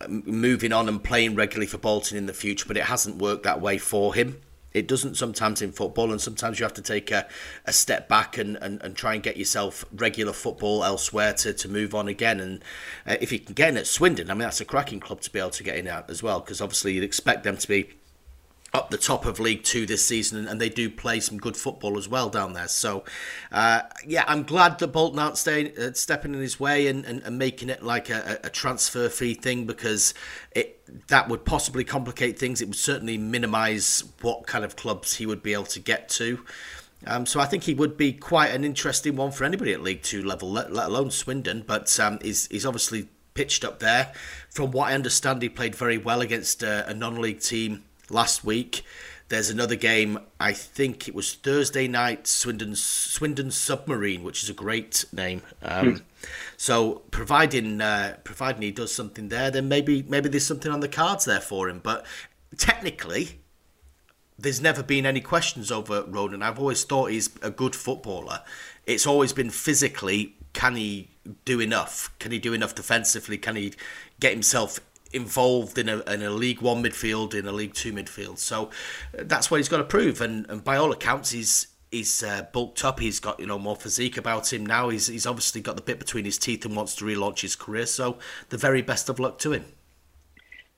moving 0.09 0.73
on 0.73 0.89
and 0.89 1.01
playing 1.01 1.35
regularly 1.35 1.67
for 1.67 1.77
Bolton 1.77 2.17
in 2.17 2.25
the 2.25 2.33
future, 2.33 2.65
but 2.67 2.75
it 2.75 2.83
hasn't 2.85 3.17
worked 3.17 3.43
that 3.43 3.61
way 3.61 3.77
for 3.77 4.13
him. 4.13 4.41
It 4.73 4.87
doesn't 4.87 5.15
sometimes 5.15 5.61
in 5.61 5.71
football, 5.71 6.11
and 6.11 6.19
sometimes 6.19 6.59
you 6.59 6.63
have 6.63 6.73
to 6.73 6.81
take 6.81 7.11
a, 7.11 7.27
a 7.65 7.73
step 7.73 8.09
back 8.09 8.37
and, 8.37 8.57
and, 8.61 8.81
and 8.81 8.95
try 8.95 9.13
and 9.13 9.21
get 9.21 9.37
yourself 9.37 9.85
regular 9.93 10.33
football 10.33 10.83
elsewhere 10.83 11.33
to, 11.33 11.53
to 11.53 11.69
move 11.69 11.93
on 11.93 12.07
again. 12.07 12.39
And 12.39 12.63
uh, 13.05 13.17
if 13.21 13.31
you 13.31 13.39
can 13.39 13.53
get 13.53 13.69
in 13.69 13.77
at 13.77 13.87
Swindon, 13.87 14.29
I 14.29 14.33
mean, 14.33 14.39
that's 14.39 14.61
a 14.61 14.65
cracking 14.65 14.99
club 14.99 15.21
to 15.21 15.31
be 15.31 15.39
able 15.39 15.51
to 15.51 15.63
get 15.63 15.77
in 15.77 15.87
at 15.87 16.09
as 16.09 16.23
well, 16.23 16.39
because 16.39 16.61
obviously 16.61 16.93
you'd 16.93 17.03
expect 17.03 17.43
them 17.43 17.57
to 17.57 17.67
be 17.67 17.93
up 18.75 18.89
the 18.89 18.97
top 18.97 19.27
of 19.27 19.39
League 19.39 19.63
Two 19.63 19.85
this 19.85 20.03
season, 20.03 20.47
and 20.47 20.59
they 20.59 20.69
do 20.69 20.89
play 20.89 21.19
some 21.19 21.37
good 21.37 21.55
football 21.55 21.95
as 21.95 22.09
well 22.09 22.29
down 22.29 22.53
there. 22.53 22.67
So, 22.67 23.03
uh, 23.51 23.81
yeah, 24.03 24.23
I'm 24.27 24.41
glad 24.41 24.79
that 24.79 24.87
Bolton 24.87 25.19
aren't 25.19 25.37
staying, 25.37 25.77
uh, 25.77 25.93
stepping 25.93 26.33
in 26.33 26.41
his 26.41 26.59
way 26.59 26.87
and, 26.87 27.05
and, 27.05 27.21
and 27.21 27.37
making 27.37 27.69
it 27.69 27.83
like 27.83 28.09
a, 28.09 28.39
a 28.43 28.49
transfer 28.49 29.09
fee 29.09 29.35
thing 29.35 29.65
because 29.65 30.15
it 30.53 30.79
that 31.07 31.29
would 31.29 31.45
possibly 31.45 31.83
complicate 31.83 32.39
things. 32.39 32.61
It 32.61 32.67
would 32.67 32.75
certainly 32.75 33.17
minimise 33.17 34.03
what 34.21 34.47
kind 34.47 34.65
of 34.65 34.75
clubs 34.75 35.17
he 35.17 35.27
would 35.27 35.43
be 35.43 35.53
able 35.53 35.65
to 35.65 35.79
get 35.79 36.09
to. 36.09 36.43
Um, 37.05 37.27
so 37.27 37.39
I 37.39 37.45
think 37.45 37.63
he 37.63 37.75
would 37.75 37.95
be 37.95 38.11
quite 38.11 38.55
an 38.55 38.63
interesting 38.63 39.15
one 39.15 39.31
for 39.31 39.43
anybody 39.43 39.73
at 39.73 39.83
League 39.83 40.01
Two 40.01 40.23
level, 40.23 40.51
let, 40.51 40.73
let 40.73 40.87
alone 40.87 41.11
Swindon. 41.11 41.63
But 41.67 41.99
um, 41.99 42.17
he's, 42.23 42.47
he's 42.47 42.65
obviously 42.65 43.09
pitched 43.35 43.63
up 43.63 43.79
there. 43.79 44.13
From 44.49 44.71
what 44.71 44.89
I 44.89 44.95
understand, 44.95 45.43
he 45.43 45.49
played 45.49 45.75
very 45.75 45.99
well 45.99 46.21
against 46.21 46.63
uh, 46.63 46.85
a 46.87 46.93
non-league 46.95 47.39
team 47.39 47.83
last 48.09 48.43
week. 48.43 48.83
There's 49.29 49.49
another 49.49 49.75
game. 49.75 50.19
I 50.39 50.53
think 50.53 51.07
it 51.07 51.15
was 51.15 51.33
Thursday 51.33 51.87
night. 51.87 52.27
Swindon 52.27 52.75
Swindon 52.75 53.47
Supermarine, 53.47 54.21
which 54.21 54.43
is 54.43 54.49
a 54.49 54.53
great 54.53 55.05
name. 55.11 55.41
Um, 55.61 56.03
So 56.57 57.01
providing 57.11 57.81
uh, 57.81 58.17
providing 58.23 58.61
he 58.61 58.71
does 58.71 58.93
something 58.93 59.29
there, 59.29 59.51
then 59.51 59.67
maybe 59.67 60.03
maybe 60.07 60.29
there's 60.29 60.45
something 60.45 60.71
on 60.71 60.79
the 60.79 60.87
cards 60.87 61.25
there 61.25 61.41
for 61.41 61.69
him. 61.69 61.79
But 61.83 62.05
technically, 62.57 63.39
there's 64.37 64.61
never 64.61 64.83
been 64.83 65.05
any 65.05 65.21
questions 65.21 65.71
over 65.71 66.03
Ronan. 66.03 66.41
I've 66.41 66.59
always 66.59 66.83
thought 66.83 67.11
he's 67.11 67.29
a 67.41 67.49
good 67.49 67.75
footballer. 67.75 68.41
It's 68.85 69.07
always 69.07 69.33
been 69.33 69.49
physically, 69.49 70.35
can 70.53 70.75
he 70.75 71.09
do 71.45 71.59
enough? 71.59 72.13
Can 72.19 72.31
he 72.31 72.39
do 72.39 72.53
enough 72.53 72.75
defensively? 72.75 73.37
Can 73.37 73.55
he 73.55 73.73
get 74.19 74.33
himself 74.33 74.79
involved 75.13 75.77
in 75.77 75.89
a, 75.89 75.99
in 76.01 76.21
a 76.23 76.29
League 76.29 76.61
One 76.61 76.83
midfield, 76.83 77.33
in 77.33 77.47
a 77.47 77.51
League 77.51 77.73
Two 77.73 77.93
midfield? 77.93 78.39
So 78.39 78.69
uh, 79.17 79.23
that's 79.23 79.49
what 79.49 79.57
he's 79.57 79.69
got 79.69 79.77
to 79.77 79.83
prove. 79.83 80.21
And, 80.21 80.49
and 80.49 80.63
by 80.63 80.77
all 80.77 80.91
accounts, 80.91 81.31
he's 81.31 81.67
he's 81.91 82.23
uh, 82.23 82.47
bulked 82.51 82.83
up. 82.83 82.99
He's 82.99 83.19
got 83.19 83.39
you 83.39 83.45
know 83.45 83.59
more 83.59 83.75
physique 83.75 84.17
about 84.17 84.51
him 84.51 84.65
now. 84.65 84.89
He's 84.89 85.07
he's 85.07 85.25
obviously 85.25 85.61
got 85.61 85.75
the 85.75 85.81
bit 85.81 85.99
between 85.99 86.25
his 86.25 86.37
teeth 86.37 86.65
and 86.65 86.75
wants 86.75 86.95
to 86.95 87.05
relaunch 87.05 87.41
his 87.41 87.55
career. 87.55 87.85
So 87.85 88.17
the 88.49 88.57
very 88.57 88.81
best 88.81 89.09
of 89.09 89.19
luck 89.19 89.39
to 89.39 89.53
him. 89.53 89.65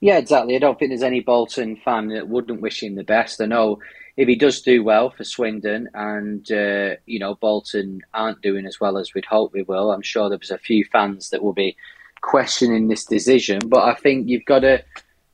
Yeah, 0.00 0.18
exactly. 0.18 0.54
I 0.54 0.58
don't 0.58 0.78
think 0.78 0.90
there's 0.90 1.02
any 1.02 1.20
Bolton 1.20 1.76
fan 1.76 2.08
that 2.08 2.28
wouldn't 2.28 2.60
wish 2.60 2.82
him 2.82 2.96
the 2.96 3.04
best. 3.04 3.40
I 3.40 3.46
know 3.46 3.78
if 4.16 4.28
he 4.28 4.36
does 4.36 4.62
do 4.62 4.82
well 4.82 5.10
for 5.10 5.24
Swindon 5.24 5.88
and, 5.94 6.50
uh, 6.50 6.96
you 7.06 7.18
know, 7.18 7.34
Bolton 7.34 8.02
aren't 8.14 8.42
doing 8.42 8.66
as 8.66 8.80
well 8.80 8.98
as 8.98 9.14
we'd 9.14 9.24
hope 9.24 9.52
we 9.52 9.62
will, 9.62 9.90
I'm 9.90 10.02
sure 10.02 10.28
there's 10.28 10.50
a 10.50 10.58
few 10.58 10.84
fans 10.84 11.30
that 11.30 11.42
will 11.42 11.52
be 11.52 11.76
questioning 12.20 12.88
this 12.88 13.04
decision. 13.04 13.60
But 13.66 13.84
I 13.84 13.94
think 13.94 14.28
you've 14.28 14.44
got 14.44 14.60
to 14.60 14.82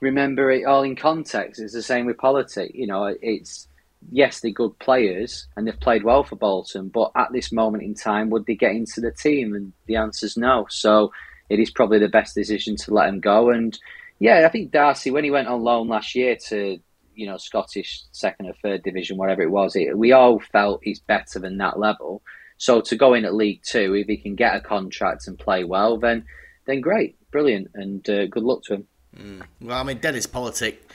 remember 0.00 0.50
it 0.50 0.64
all 0.64 0.82
in 0.82 0.96
context. 0.96 1.60
It's 1.60 1.74
the 1.74 1.82
same 1.82 2.06
with 2.06 2.18
politics. 2.18 2.72
You 2.74 2.86
know, 2.86 3.14
it's, 3.22 3.68
yes, 4.10 4.40
they're 4.40 4.50
good 4.50 4.78
players 4.78 5.46
and 5.56 5.66
they've 5.66 5.78
played 5.80 6.04
well 6.04 6.24
for 6.24 6.36
Bolton, 6.36 6.88
but 6.88 7.12
at 7.14 7.32
this 7.32 7.52
moment 7.52 7.84
in 7.84 7.94
time, 7.94 8.30
would 8.30 8.46
they 8.46 8.54
get 8.56 8.72
into 8.72 9.00
the 9.00 9.12
team? 9.12 9.54
And 9.54 9.72
the 9.86 9.96
answer's 9.96 10.36
no. 10.36 10.66
So 10.70 11.12
it 11.48 11.60
is 11.60 11.70
probably 11.70 11.98
the 11.98 12.08
best 12.08 12.34
decision 12.34 12.76
to 12.76 12.94
let 12.94 13.08
him 13.08 13.20
go. 13.20 13.50
And, 13.50 13.78
yeah, 14.18 14.44
I 14.46 14.48
think 14.48 14.72
Darcy, 14.72 15.10
when 15.10 15.24
he 15.24 15.30
went 15.30 15.48
on 15.48 15.62
loan 15.62 15.88
last 15.88 16.14
year 16.14 16.36
to, 16.48 16.78
you 17.14 17.26
know, 17.26 17.36
Scottish 17.36 18.04
second 18.12 18.46
or 18.46 18.54
third 18.62 18.82
division, 18.82 19.18
whatever 19.18 19.42
it 19.42 19.50
was, 19.50 19.76
it, 19.76 19.96
we 19.96 20.12
all 20.12 20.40
felt 20.40 20.80
he's 20.82 21.00
better 21.00 21.38
than 21.38 21.58
that 21.58 21.78
level. 21.78 22.22
So 22.56 22.80
to 22.80 22.96
go 22.96 23.14
in 23.14 23.24
at 23.24 23.34
League 23.34 23.62
Two, 23.64 23.94
if 23.94 24.06
he 24.06 24.16
can 24.16 24.34
get 24.34 24.56
a 24.56 24.60
contract 24.60 25.26
and 25.26 25.38
play 25.38 25.64
well, 25.64 25.98
then 25.98 26.24
then 26.66 26.80
great, 26.80 27.16
brilliant, 27.30 27.70
and 27.74 28.08
uh, 28.08 28.26
good 28.26 28.42
luck 28.42 28.62
to 28.64 28.74
him. 28.74 29.44
Well, 29.60 29.78
I 29.78 29.82
mean, 29.82 29.98
Dennis 29.98 30.26
Politic, 30.26 30.90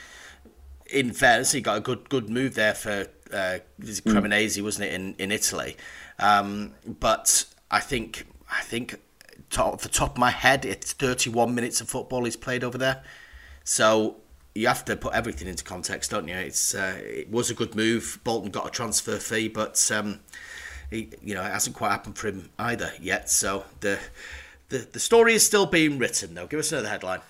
in 0.86 1.12
fairness, 1.12 1.52
he 1.52 1.60
got 1.60 1.78
a 1.78 1.80
good 1.80 2.08
good 2.08 2.28
move 2.28 2.54
there 2.54 2.74
for 2.74 3.06
uh, 3.32 3.58
it 3.78 4.02
Cremonese, 4.04 4.62
wasn't 4.62 4.88
it, 4.88 4.94
in, 4.94 5.14
in 5.18 5.30
Italy? 5.30 5.76
Um, 6.18 6.74
but 6.84 7.44
I 7.70 7.80
think 7.80 8.26
I 8.50 8.62
think 8.62 8.96
top, 9.50 9.74
off 9.74 9.82
the 9.82 9.88
top 9.88 10.12
of 10.12 10.18
my 10.18 10.30
head, 10.30 10.64
it's 10.64 10.92
31 10.92 11.54
minutes 11.54 11.80
of 11.80 11.88
football 11.88 12.24
he's 12.24 12.36
played 12.36 12.64
over 12.64 12.78
there. 12.78 13.02
So 13.64 14.16
you 14.54 14.66
have 14.66 14.84
to 14.86 14.96
put 14.96 15.14
everything 15.14 15.48
into 15.48 15.62
context, 15.62 16.10
don't 16.10 16.26
you? 16.26 16.34
It's 16.34 16.74
uh, 16.74 16.98
it 17.00 17.30
was 17.30 17.50
a 17.50 17.54
good 17.54 17.74
move. 17.74 18.18
Bolton 18.24 18.50
got 18.50 18.66
a 18.66 18.70
transfer 18.70 19.18
fee, 19.18 19.48
but 19.48 19.90
um, 19.94 20.20
he, 20.90 21.10
you 21.22 21.34
know 21.34 21.42
it 21.42 21.52
hasn't 21.52 21.76
quite 21.76 21.90
happened 21.90 22.18
for 22.18 22.28
him 22.28 22.50
either 22.58 22.92
yet. 23.00 23.30
So 23.30 23.64
the 23.80 23.98
the 24.68 24.78
the 24.92 25.00
story 25.00 25.34
is 25.34 25.44
still 25.44 25.66
being 25.66 25.98
written, 25.98 26.34
though. 26.34 26.46
Give 26.46 26.60
us 26.60 26.72
another 26.72 26.88
headline. 26.88 27.20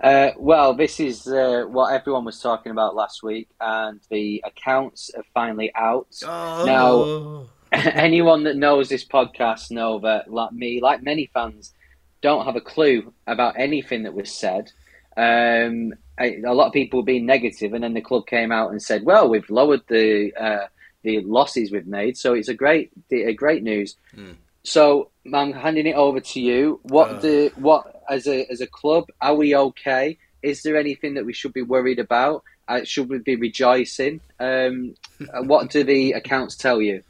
Uh, 0.00 0.30
well, 0.38 0.74
this 0.74 1.00
is 1.00 1.26
uh, 1.26 1.64
what 1.68 1.92
everyone 1.92 2.24
was 2.24 2.40
talking 2.40 2.70
about 2.70 2.94
last 2.94 3.22
week, 3.22 3.48
and 3.60 4.00
the 4.10 4.42
accounts 4.46 5.10
are 5.16 5.24
finally 5.34 5.72
out. 5.74 6.08
Oh. 6.24 6.64
Now, 6.64 7.46
anyone 7.72 8.44
that 8.44 8.56
knows 8.56 8.88
this 8.88 9.04
podcast 9.04 9.70
know 9.70 9.98
that, 10.00 10.32
like 10.32 10.52
me, 10.52 10.80
like 10.80 11.02
many 11.02 11.30
fans, 11.34 11.72
don't 12.20 12.44
have 12.44 12.56
a 12.56 12.60
clue 12.60 13.12
about 13.26 13.58
anything 13.58 14.04
that 14.04 14.14
was 14.14 14.30
said. 14.30 14.70
Um, 15.16 15.94
a 16.20 16.54
lot 16.54 16.68
of 16.68 16.72
people 16.72 17.00
were 17.00 17.06
being 17.06 17.26
negative, 17.26 17.72
and 17.72 17.82
then 17.82 17.94
the 17.94 18.00
club 18.00 18.26
came 18.26 18.52
out 18.52 18.70
and 18.70 18.82
said, 18.82 19.04
"Well, 19.04 19.28
we've 19.28 19.50
lowered 19.50 19.82
the 19.88 20.32
uh, 20.34 20.66
the 21.02 21.20
losses 21.22 21.72
we've 21.72 21.86
made, 21.86 22.16
so 22.16 22.34
it's 22.34 22.48
a 22.48 22.54
great 22.54 22.90
a 23.10 23.32
great 23.32 23.62
news." 23.62 23.96
Mm. 24.16 24.36
So 24.62 25.10
I'm 25.34 25.52
handing 25.52 25.86
it 25.86 25.94
over 25.94 26.20
to 26.20 26.40
you. 26.40 26.80
What 26.82 27.08
uh. 27.08 27.18
the 27.20 27.52
what 27.56 28.02
as 28.08 28.26
a 28.26 28.46
as 28.50 28.60
a 28.60 28.66
club 28.66 29.04
are 29.20 29.34
we 29.34 29.54
okay? 29.54 30.18
Is 30.42 30.62
there 30.62 30.76
anything 30.76 31.14
that 31.14 31.26
we 31.26 31.32
should 31.32 31.52
be 31.52 31.62
worried 31.62 31.98
about? 31.98 32.44
Uh, 32.68 32.84
should 32.84 33.08
we 33.08 33.18
be 33.18 33.34
rejoicing? 33.34 34.20
Um, 34.38 34.94
what 35.44 35.70
do 35.70 35.82
the 35.84 36.12
accounts 36.12 36.56
tell 36.56 36.80
you? 36.80 37.02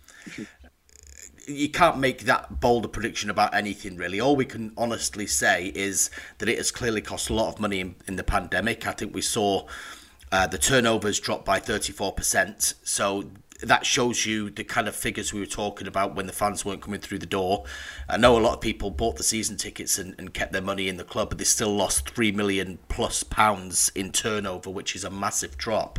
you 1.48 1.68
can't 1.70 1.98
make 1.98 2.24
that 2.24 2.60
bold 2.60 2.84
a 2.84 2.88
prediction 2.88 3.30
about 3.30 3.54
anything 3.54 3.96
really. 3.96 4.20
All 4.20 4.36
we 4.36 4.44
can 4.44 4.72
honestly 4.76 5.26
say 5.26 5.72
is 5.74 6.10
that 6.38 6.48
it 6.48 6.58
has 6.58 6.70
clearly 6.70 7.00
cost 7.00 7.30
a 7.30 7.34
lot 7.34 7.52
of 7.54 7.60
money 7.60 7.80
in, 7.80 7.96
in 8.06 8.16
the 8.16 8.24
pandemic. 8.24 8.86
I 8.86 8.92
think 8.92 9.14
we 9.14 9.22
saw 9.22 9.66
uh, 10.30 10.46
the 10.46 10.58
turnovers 10.58 11.18
drop 11.18 11.44
by 11.44 11.58
34%. 11.58 12.74
So 12.82 13.30
that 13.60 13.84
shows 13.84 14.24
you 14.24 14.50
the 14.50 14.64
kind 14.64 14.86
of 14.86 14.94
figures 14.94 15.32
we 15.32 15.40
were 15.40 15.46
talking 15.46 15.88
about 15.88 16.14
when 16.14 16.26
the 16.26 16.32
fans 16.32 16.64
weren't 16.64 16.82
coming 16.82 17.00
through 17.00 17.18
the 17.18 17.26
door. 17.26 17.64
I 18.08 18.16
know 18.16 18.38
a 18.38 18.40
lot 18.40 18.54
of 18.54 18.60
people 18.60 18.90
bought 18.90 19.16
the 19.16 19.22
season 19.22 19.56
tickets 19.56 19.98
and, 19.98 20.14
and 20.18 20.32
kept 20.32 20.52
their 20.52 20.62
money 20.62 20.88
in 20.88 20.96
the 20.96 21.04
club, 21.04 21.30
but 21.30 21.38
they 21.38 21.44
still 21.44 21.74
lost 21.74 22.10
three 22.10 22.30
million 22.32 22.78
plus 22.88 23.22
pounds 23.22 23.90
in 23.94 24.12
turnover, 24.12 24.70
which 24.70 24.94
is 24.94 25.04
a 25.04 25.10
massive 25.10 25.56
drop. 25.56 25.98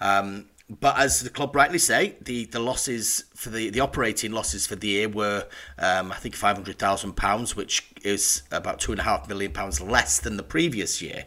Um, 0.00 0.46
but 0.68 0.98
as 0.98 1.20
the 1.20 1.30
club 1.30 1.54
rightly 1.54 1.78
say, 1.78 2.16
the, 2.20 2.46
the 2.46 2.58
losses 2.58 3.24
for 3.34 3.50
the, 3.50 3.70
the 3.70 3.80
operating 3.80 4.32
losses 4.32 4.66
for 4.66 4.74
the 4.74 4.88
year 4.88 5.08
were, 5.08 5.46
um, 5.78 6.10
I 6.10 6.16
think, 6.16 6.34
five 6.34 6.56
hundred 6.56 6.78
thousand 6.78 7.12
pounds, 7.12 7.54
which 7.54 7.88
is 8.02 8.42
about 8.50 8.80
two 8.80 8.90
and 8.90 9.00
a 9.00 9.04
half 9.04 9.28
million 9.28 9.52
pounds 9.52 9.80
less 9.80 10.18
than 10.18 10.36
the 10.36 10.42
previous 10.42 11.00
year. 11.00 11.26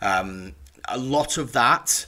Um, 0.00 0.54
a 0.88 0.96
lot 0.96 1.36
of 1.36 1.52
that 1.52 2.06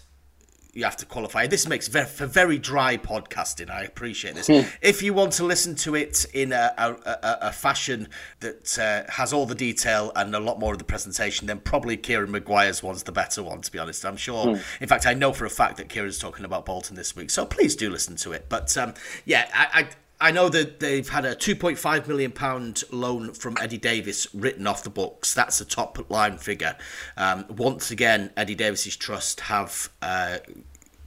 you 0.74 0.84
have 0.84 0.96
to 0.96 1.06
qualify. 1.06 1.46
This 1.46 1.68
makes 1.68 1.88
very, 1.88 2.06
for 2.06 2.26
very 2.26 2.58
dry 2.58 2.96
podcasting. 2.96 3.70
I 3.70 3.82
appreciate 3.82 4.34
this. 4.34 4.46
Hmm. 4.46 4.68
if 4.80 5.02
you 5.02 5.12
want 5.12 5.32
to 5.32 5.44
listen 5.44 5.74
to 5.76 5.94
it 5.94 6.24
in 6.32 6.52
a, 6.52 6.72
a, 6.78 6.92
a, 6.92 7.38
a 7.48 7.52
fashion 7.52 8.08
that 8.40 8.78
uh, 8.78 9.10
has 9.12 9.32
all 9.34 9.44
the 9.44 9.54
detail 9.54 10.12
and 10.16 10.34
a 10.34 10.40
lot 10.40 10.58
more 10.58 10.72
of 10.72 10.78
the 10.78 10.84
presentation, 10.84 11.46
then 11.46 11.60
probably 11.60 11.96
Kieran 11.96 12.30
Maguire's 12.30 12.82
one's 12.82 13.02
the 13.02 13.12
better 13.12 13.42
one, 13.42 13.60
to 13.60 13.70
be 13.70 13.78
honest. 13.78 14.06
I'm 14.06 14.16
sure. 14.16 14.46
Mm. 14.46 14.62
In 14.80 14.88
fact, 14.88 15.06
I 15.06 15.12
know 15.12 15.32
for 15.32 15.44
a 15.44 15.50
fact 15.50 15.76
that 15.76 15.90
Kieran's 15.90 16.18
talking 16.18 16.44
about 16.46 16.64
Bolton 16.64 16.96
this 16.96 17.14
week, 17.14 17.28
so 17.30 17.44
please 17.44 17.76
do 17.76 17.90
listen 17.90 18.16
to 18.16 18.32
it. 18.32 18.46
But 18.48 18.74
um, 18.78 18.94
yeah, 19.26 19.48
I, 19.54 19.80
I 19.80 19.88
I 20.22 20.30
know 20.30 20.48
that 20.50 20.78
they've 20.78 21.08
had 21.08 21.24
a 21.24 21.34
2.5 21.34 22.06
million 22.06 22.30
pound 22.30 22.84
loan 22.92 23.32
from 23.32 23.56
Eddie 23.60 23.76
Davies 23.76 24.28
written 24.32 24.68
off 24.68 24.84
the 24.84 24.90
books. 24.90 25.34
That's 25.34 25.60
a 25.60 25.64
top 25.64 26.08
line 26.08 26.38
figure. 26.38 26.76
Um, 27.16 27.44
once 27.48 27.90
again, 27.90 28.30
Eddie 28.36 28.54
Davies's 28.54 28.96
trust 28.96 29.40
have 29.40 29.90
uh, 30.00 30.38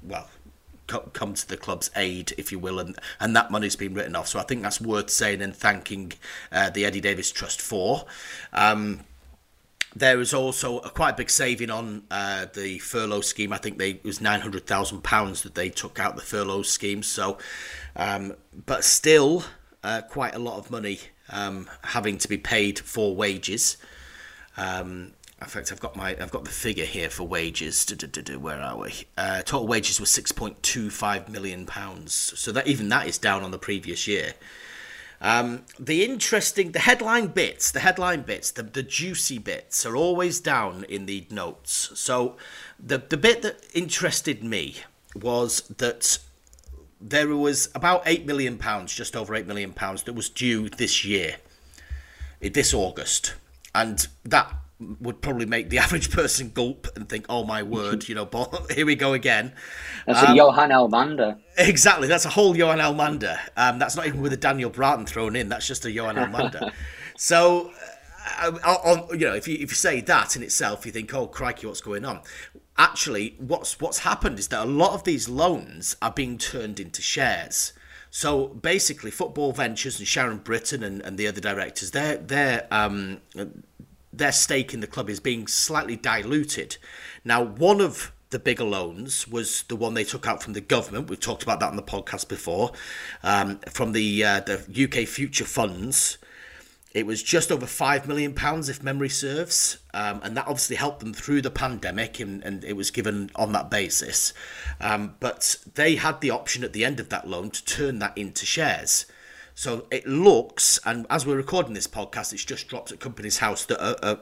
well 0.04 0.30
come 0.88 1.34
to 1.34 1.47
the 1.47 1.56
club's 1.56 1.89
aid, 1.95 2.34
if 2.38 2.51
you 2.51 2.60
will, 2.60 2.78
and 2.78 2.97
and 3.21 3.34
that 3.38 3.51
money's 3.51 3.78
been 3.78 3.93
written 3.93 4.17
off. 4.17 4.28
So 4.28 4.38
I 4.38 4.43
think 4.43 4.62
that's 4.62 4.82
worth 4.82 5.10
saying 5.10 5.41
and 5.41 5.56
thanking 5.56 6.12
uh, 6.51 6.69
the 6.69 6.84
Eddie 6.84 7.01
Davies 7.01 7.32
Trust 7.32 7.62
for. 7.62 8.06
Um, 8.51 9.06
there 9.96 10.20
is 10.20 10.34
also 10.34 10.80
a 10.80 10.90
quite 10.90 11.16
big 11.16 11.30
saving 11.30 11.70
on 11.70 12.04
uh, 12.12 12.48
the 12.54 12.80
furlough 12.80 13.22
scheme. 13.22 13.54
I 13.54 13.58
think 13.58 13.78
they 13.78 13.92
it 13.92 14.04
was 14.04 14.20
nine 14.20 14.42
hundred 14.42 14.68
thousand 14.68 15.04
pounds 15.04 15.44
that 15.44 15.56
they 15.56 15.70
took 15.70 16.00
out 16.00 16.16
the 16.16 16.22
furlough 16.22 16.64
scheme. 16.64 17.02
So, 17.02 17.38
um, 17.96 18.34
but 18.66 18.84
still, 18.84 19.46
uh, 19.84 20.02
quite 20.02 20.36
a 20.36 20.40
lot 20.40 20.58
of 20.58 20.70
money 20.70 21.00
um, 21.30 21.70
having 21.84 22.18
to 22.18 22.28
be 22.28 22.38
paid 22.38 22.80
for 22.80 23.16
wages. 23.16 23.78
Um, 24.58 25.14
in 25.42 25.48
fact, 25.48 25.72
I've 25.72 25.80
got 25.80 25.96
my 25.96 26.10
I've 26.10 26.32
got 26.32 26.44
the 26.44 26.52
figure 26.52 26.86
here 26.86 27.10
for 27.10 27.24
wages. 27.24 27.86
Where 28.38 28.60
are 28.60 28.78
we? 28.78 28.94
Uh, 29.18 29.42
total 29.44 29.68
wages 29.68 30.00
were 30.00 30.06
six 30.06 30.32
point 30.32 30.62
two 30.62 30.90
five 30.90 31.30
million 31.30 31.66
pounds. 31.66 32.14
So 32.14 32.52
that 32.52 32.68
even 32.68 32.90
that 32.90 33.08
is 33.08 33.18
down 33.18 33.44
on 33.44 33.52
the 33.52 33.60
previous 33.60 34.08
year. 34.08 34.34
Um, 35.26 35.64
the 35.80 36.06
interesting, 36.06 36.74
the 36.74 36.80
headline 36.80 37.28
bits, 37.30 37.72
the 37.72 37.80
headline 37.80 38.22
bits, 38.22 38.52
the, 38.52 38.62
the 38.62 38.84
juicy 38.84 39.40
bits 39.40 39.84
are 39.84 39.96
always 39.96 40.40
down 40.40 40.84
in 40.84 41.08
the 41.08 41.26
notes. 41.32 41.90
So 41.96 42.38
the, 42.80 43.00
the 43.00 43.18
bit 43.18 43.42
that 43.42 43.66
interested 43.74 44.44
me 44.44 44.76
was 45.16 45.62
that 45.62 46.20
there 47.02 47.28
was 47.30 47.70
about 47.74 48.06
£8 48.06 48.26
million, 48.26 48.60
just 48.86 49.16
over 49.16 49.34
£8 49.34 49.48
million, 49.48 49.74
that 49.74 50.14
was 50.14 50.30
due 50.30 50.70
this 50.70 51.04
year, 51.04 51.38
this 52.40 52.72
August. 52.72 53.34
And 53.74 54.08
that 54.26 54.54
would 54.80 55.22
probably 55.22 55.46
make 55.46 55.70
the 55.70 55.78
average 55.86 56.12
person 56.12 56.50
gulp 56.50 56.88
and 56.96 57.08
think, 57.08 57.26
"Oh 57.30 57.44
my 57.46 57.64
word!" 57.64 58.08
You 58.08 58.16
know, 58.16 58.26
but 58.26 58.72
here 58.72 58.86
we 58.86 58.96
go 58.96 59.14
again. 59.14 59.54
That's 60.06 60.24
um, 60.24 60.34
a 60.34 60.36
Johan 60.36 60.70
Elmander. 60.70 61.40
Exactly, 61.58 62.08
that's 62.08 62.26
a 62.26 62.30
whole 62.30 62.56
Johan 62.56 62.80
Elmander. 62.80 63.38
Um, 63.56 63.80
that's 63.80 63.96
not 63.96 64.08
even 64.08 64.22
with 64.22 64.34
a 64.34 64.38
Daniel 64.38 64.70
Braaten 64.70 65.08
thrown 65.08 65.36
in. 65.36 65.50
That's 65.50 65.68
just 65.68 65.86
a 65.86 65.92
Johan 65.92 66.16
Elmander. 66.16 66.72
so, 67.18 67.72
uh, 68.42 69.08
you 69.12 69.28
know, 69.28 69.36
if 69.36 69.48
you 69.48 69.56
if 69.56 69.72
you 69.72 69.76
say 69.76 70.02
that 70.02 70.36
in 70.36 70.44
itself, 70.44 70.86
you 70.86 70.92
think, 70.92 71.14
"Oh 71.14 71.28
crikey, 71.28 71.68
what's 71.68 71.82
going 71.82 72.06
on?" 72.06 72.22
Actually, 72.78 73.36
what's 73.40 73.80
what's 73.80 74.00
happened 74.00 74.40
is 74.40 74.50
that 74.50 74.64
a 74.64 74.70
lot 74.70 74.94
of 74.94 75.04
these 75.06 75.30
loans 75.30 75.96
are 76.02 76.12
being 76.12 76.38
turned 76.38 76.80
into 76.80 77.02
shares. 77.02 77.72
So 78.12 78.48
basically, 78.48 79.12
Football 79.12 79.52
Ventures 79.52 80.00
and 80.00 80.08
Sharon 80.08 80.38
Brittan 80.38 80.84
and, 80.84 81.02
and 81.02 81.18
the 81.18 81.28
other 81.28 81.42
directors, 81.42 81.92
they're 81.92 82.16
they're 82.16 82.66
um, 82.72 83.20
their 84.17 84.32
stake 84.32 84.73
in 84.73 84.80
the 84.80 84.88
club 84.88 85.10
is 85.10 85.19
being 85.19 85.47
slightly 85.47 85.95
diluted. 85.95 86.78
Now, 87.23 87.43
one 87.43 87.82
of 87.82 88.12
the 88.30 88.39
bigger 88.39 88.63
loans 88.63 89.28
was 89.28 89.63
the 89.63 89.75
one 89.75 89.93
they 89.93 90.04
took 90.04 90.28
out 90.28 90.43
from 90.43 90.54
the 90.54 90.62
government. 90.62 91.10
We've 91.10 91.19
talked 91.19 91.43
about 91.43 91.60
that 91.60 91.69
on 91.69 91.75
the 91.75 91.84
podcast 91.84 92.28
before. 92.28 92.71
Um, 93.23 93.60
from 93.69 93.91
the 93.91 94.23
uh, 94.23 94.39
the 94.41 94.58
UK 94.86 95.08
Future 95.08 95.45
Funds, 95.45 96.17
it 96.95 97.06
was 97.06 97.21
just 97.21 97.51
over 97.51 97.65
five 97.65 98.08
million 98.08 98.34
pounds, 98.34 98.69
if 98.69 98.82
memory 98.82 99.10
serves, 99.10 99.80
um, 99.93 100.21
and 100.23 100.36
that 100.38 100.47
obviously 100.47 100.78
helped 100.78 101.01
them 101.01 101.13
through 101.13 101.41
the 101.41 101.51
pandemic, 101.51 102.19
and, 102.19 102.41
and 102.43 102.63
it 102.63 102.73
was 102.73 102.89
given 102.89 103.30
on 103.36 103.51
that 103.51 103.69
basis. 103.69 104.34
Um, 104.80 105.15
but 105.19 105.58
they 105.75 105.95
had 105.95 106.21
the 106.21 106.32
option 106.32 106.63
at 106.63 106.73
the 106.73 106.86
end 106.86 106.99
of 106.99 107.10
that 107.10 107.28
loan 107.28 107.49
to 107.51 107.65
turn 107.65 107.99
that 107.99 108.17
into 108.17 108.45
shares. 108.45 109.06
So 109.58 109.88
it 109.89 110.06
looks, 110.06 110.82
and 110.86 111.08
as 111.10 111.26
we're 111.26 111.38
recording 111.38 111.74
this 111.74 111.88
podcast, 111.88 112.34
it's 112.34 112.44
just 112.44 112.68
dropped 112.68 112.91
at 112.91 113.00
Companies 113.00 113.38
House 113.38 113.63
that 113.65 113.80
a, 113.82 114.12
a, 114.12 114.20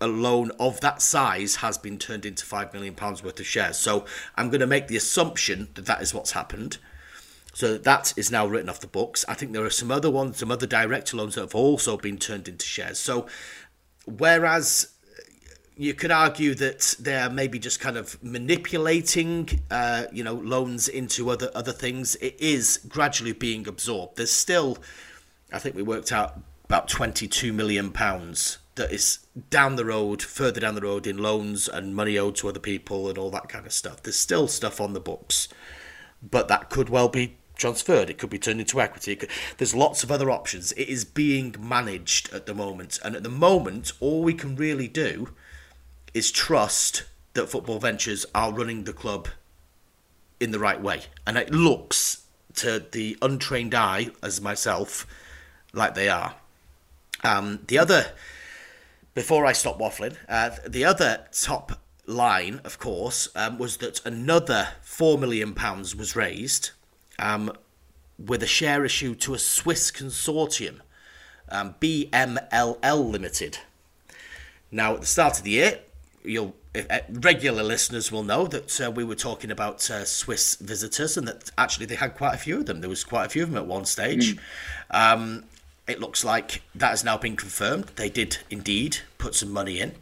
a 0.00 0.06
loan 0.06 0.52
of 0.60 0.80
that 0.80 1.02
size 1.02 1.56
has 1.56 1.76
been 1.76 1.98
turned 1.98 2.24
into 2.24 2.46
five 2.46 2.72
million 2.72 2.94
pounds 2.94 3.20
worth 3.22 3.40
of 3.40 3.46
shares. 3.46 3.76
So 3.76 4.06
I'm 4.36 4.48
going 4.48 4.60
to 4.60 4.66
make 4.66 4.86
the 4.86 4.96
assumption 4.96 5.68
that 5.74 5.86
that 5.86 6.02
is 6.02 6.14
what's 6.14 6.30
happened. 6.30 6.78
So 7.52 7.76
that 7.78 8.14
is 8.16 8.30
now 8.30 8.46
written 8.46 8.68
off 8.68 8.78
the 8.78 8.86
books. 8.86 9.24
I 9.28 9.34
think 9.34 9.52
there 9.52 9.64
are 9.64 9.70
some 9.70 9.90
other 9.90 10.10
ones, 10.10 10.36
some 10.36 10.52
other 10.52 10.68
director 10.68 11.16
loans 11.16 11.34
that 11.34 11.40
have 11.40 11.54
also 11.54 11.96
been 11.96 12.16
turned 12.16 12.46
into 12.46 12.64
shares. 12.64 13.00
So 13.00 13.26
whereas 14.06 14.92
you 15.76 15.92
could 15.92 16.10
argue 16.10 16.54
that 16.54 16.96
they're 16.98 17.28
maybe 17.28 17.58
just 17.58 17.80
kind 17.80 17.98
of 17.98 18.22
manipulating, 18.22 19.60
uh, 19.70 20.04
you 20.10 20.24
know, 20.24 20.34
loans 20.34 20.88
into 20.88 21.28
other 21.30 21.50
other 21.54 21.72
things. 21.72 22.16
It 22.16 22.36
is 22.40 22.80
gradually 22.88 23.32
being 23.32 23.68
absorbed. 23.68 24.16
There's 24.16 24.32
still, 24.32 24.78
I 25.52 25.58
think 25.58 25.76
we 25.76 25.82
worked 25.82 26.12
out 26.12 26.40
about 26.64 26.88
22 26.88 27.52
million 27.52 27.90
pounds 27.90 28.58
that 28.76 28.90
is 28.90 29.18
down 29.50 29.76
the 29.76 29.84
road, 29.84 30.22
further 30.22 30.60
down 30.60 30.74
the 30.74 30.80
road 30.80 31.06
in 31.06 31.18
loans 31.18 31.68
and 31.68 31.94
money 31.94 32.18
owed 32.18 32.36
to 32.36 32.48
other 32.48 32.60
people 32.60 33.08
and 33.08 33.18
all 33.18 33.30
that 33.30 33.48
kind 33.48 33.66
of 33.66 33.72
stuff. 33.72 34.02
There's 34.02 34.18
still 34.18 34.48
stuff 34.48 34.80
on 34.80 34.94
the 34.94 35.00
books, 35.00 35.48
but 36.22 36.48
that 36.48 36.70
could 36.70 36.88
well 36.88 37.08
be 37.08 37.36
transferred. 37.54 38.08
It 38.08 38.18
could 38.18 38.30
be 38.30 38.38
turned 38.38 38.60
into 38.60 38.80
equity. 38.80 39.14
Could, 39.16 39.30
there's 39.58 39.74
lots 39.74 40.02
of 40.02 40.10
other 40.10 40.30
options. 40.30 40.72
It 40.72 40.88
is 40.88 41.04
being 41.04 41.54
managed 41.58 42.32
at 42.32 42.46
the 42.46 42.54
moment, 42.54 42.98
and 43.04 43.14
at 43.14 43.22
the 43.22 43.28
moment, 43.28 43.92
all 44.00 44.22
we 44.22 44.32
can 44.32 44.56
really 44.56 44.88
do 44.88 45.28
is 46.16 46.30
trust 46.30 47.04
that 47.34 47.46
Football 47.46 47.78
Ventures 47.78 48.24
are 48.34 48.50
running 48.50 48.84
the 48.84 48.94
club 48.94 49.28
in 50.40 50.50
the 50.50 50.58
right 50.58 50.80
way. 50.80 51.02
And 51.26 51.36
it 51.36 51.50
looks 51.50 52.22
to 52.54 52.82
the 52.90 53.18
untrained 53.20 53.74
eye, 53.74 54.08
as 54.22 54.40
myself, 54.40 55.06
like 55.74 55.94
they 55.94 56.08
are. 56.08 56.36
Um, 57.22 57.58
the 57.66 57.78
other, 57.78 58.12
before 59.12 59.44
I 59.44 59.52
stop 59.52 59.78
waffling, 59.78 60.16
uh, 60.26 60.52
the 60.66 60.86
other 60.86 61.26
top 61.32 61.82
line, 62.06 62.62
of 62.64 62.78
course, 62.78 63.28
um, 63.36 63.58
was 63.58 63.76
that 63.76 64.00
another 64.06 64.68
£4 64.82 65.20
million 65.20 65.54
was 65.54 66.16
raised 66.16 66.70
um, 67.18 67.52
with 68.18 68.42
a 68.42 68.46
share 68.46 68.86
issue 68.86 69.14
to 69.16 69.34
a 69.34 69.38
Swiss 69.38 69.90
consortium, 69.90 70.80
um, 71.50 71.74
BMLL 71.78 73.10
Limited. 73.10 73.58
Now, 74.70 74.94
at 74.94 75.02
the 75.02 75.06
start 75.06 75.36
of 75.36 75.44
the 75.44 75.50
year, 75.50 75.80
you'll 76.26 76.54
uh, 76.90 76.98
regular 77.10 77.62
listeners 77.62 78.12
will 78.12 78.22
know 78.22 78.46
that 78.46 78.80
uh, 78.80 78.90
we 78.90 79.04
were 79.04 79.14
talking 79.14 79.50
about 79.50 79.88
uh, 79.90 80.04
Swiss 80.04 80.56
visitors 80.56 81.16
and 81.16 81.26
that 81.26 81.50
actually 81.56 81.86
they 81.86 81.94
had 81.94 82.14
quite 82.14 82.34
a 82.34 82.38
few 82.38 82.58
of 82.58 82.66
them. 82.66 82.80
There 82.80 82.90
was 82.90 83.04
quite 83.04 83.26
a 83.26 83.28
few 83.28 83.42
of 83.42 83.50
them 83.50 83.58
at 83.58 83.66
one 83.66 83.86
stage. 83.86 84.36
Um, 84.90 85.44
it 85.86 86.00
looks 86.00 86.24
like 86.24 86.62
that 86.74 86.90
has 86.90 87.04
now 87.04 87.16
been 87.16 87.36
confirmed. 87.36 87.86
They 87.96 88.10
did 88.10 88.38
indeed 88.50 88.98
put 89.18 89.34
some 89.34 89.52
money 89.52 89.80
in. 89.80 89.94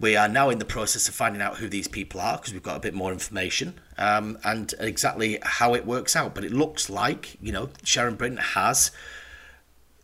We 0.00 0.16
are 0.16 0.28
now 0.28 0.48
in 0.48 0.58
the 0.58 0.64
process 0.64 1.08
of 1.08 1.14
finding 1.14 1.42
out 1.42 1.56
who 1.56 1.68
these 1.68 1.88
people 1.88 2.20
are 2.20 2.36
because 2.36 2.52
we've 2.52 2.62
got 2.62 2.76
a 2.76 2.80
bit 2.80 2.94
more 2.94 3.12
information 3.12 3.74
um, 3.96 4.38
and 4.44 4.72
exactly 4.78 5.38
how 5.42 5.74
it 5.74 5.84
works 5.84 6.14
out. 6.14 6.34
But 6.34 6.44
it 6.44 6.52
looks 6.52 6.88
like, 6.88 7.36
you 7.42 7.52
know, 7.52 7.70
Sharon 7.82 8.14
Brittan 8.14 8.38
has 8.38 8.92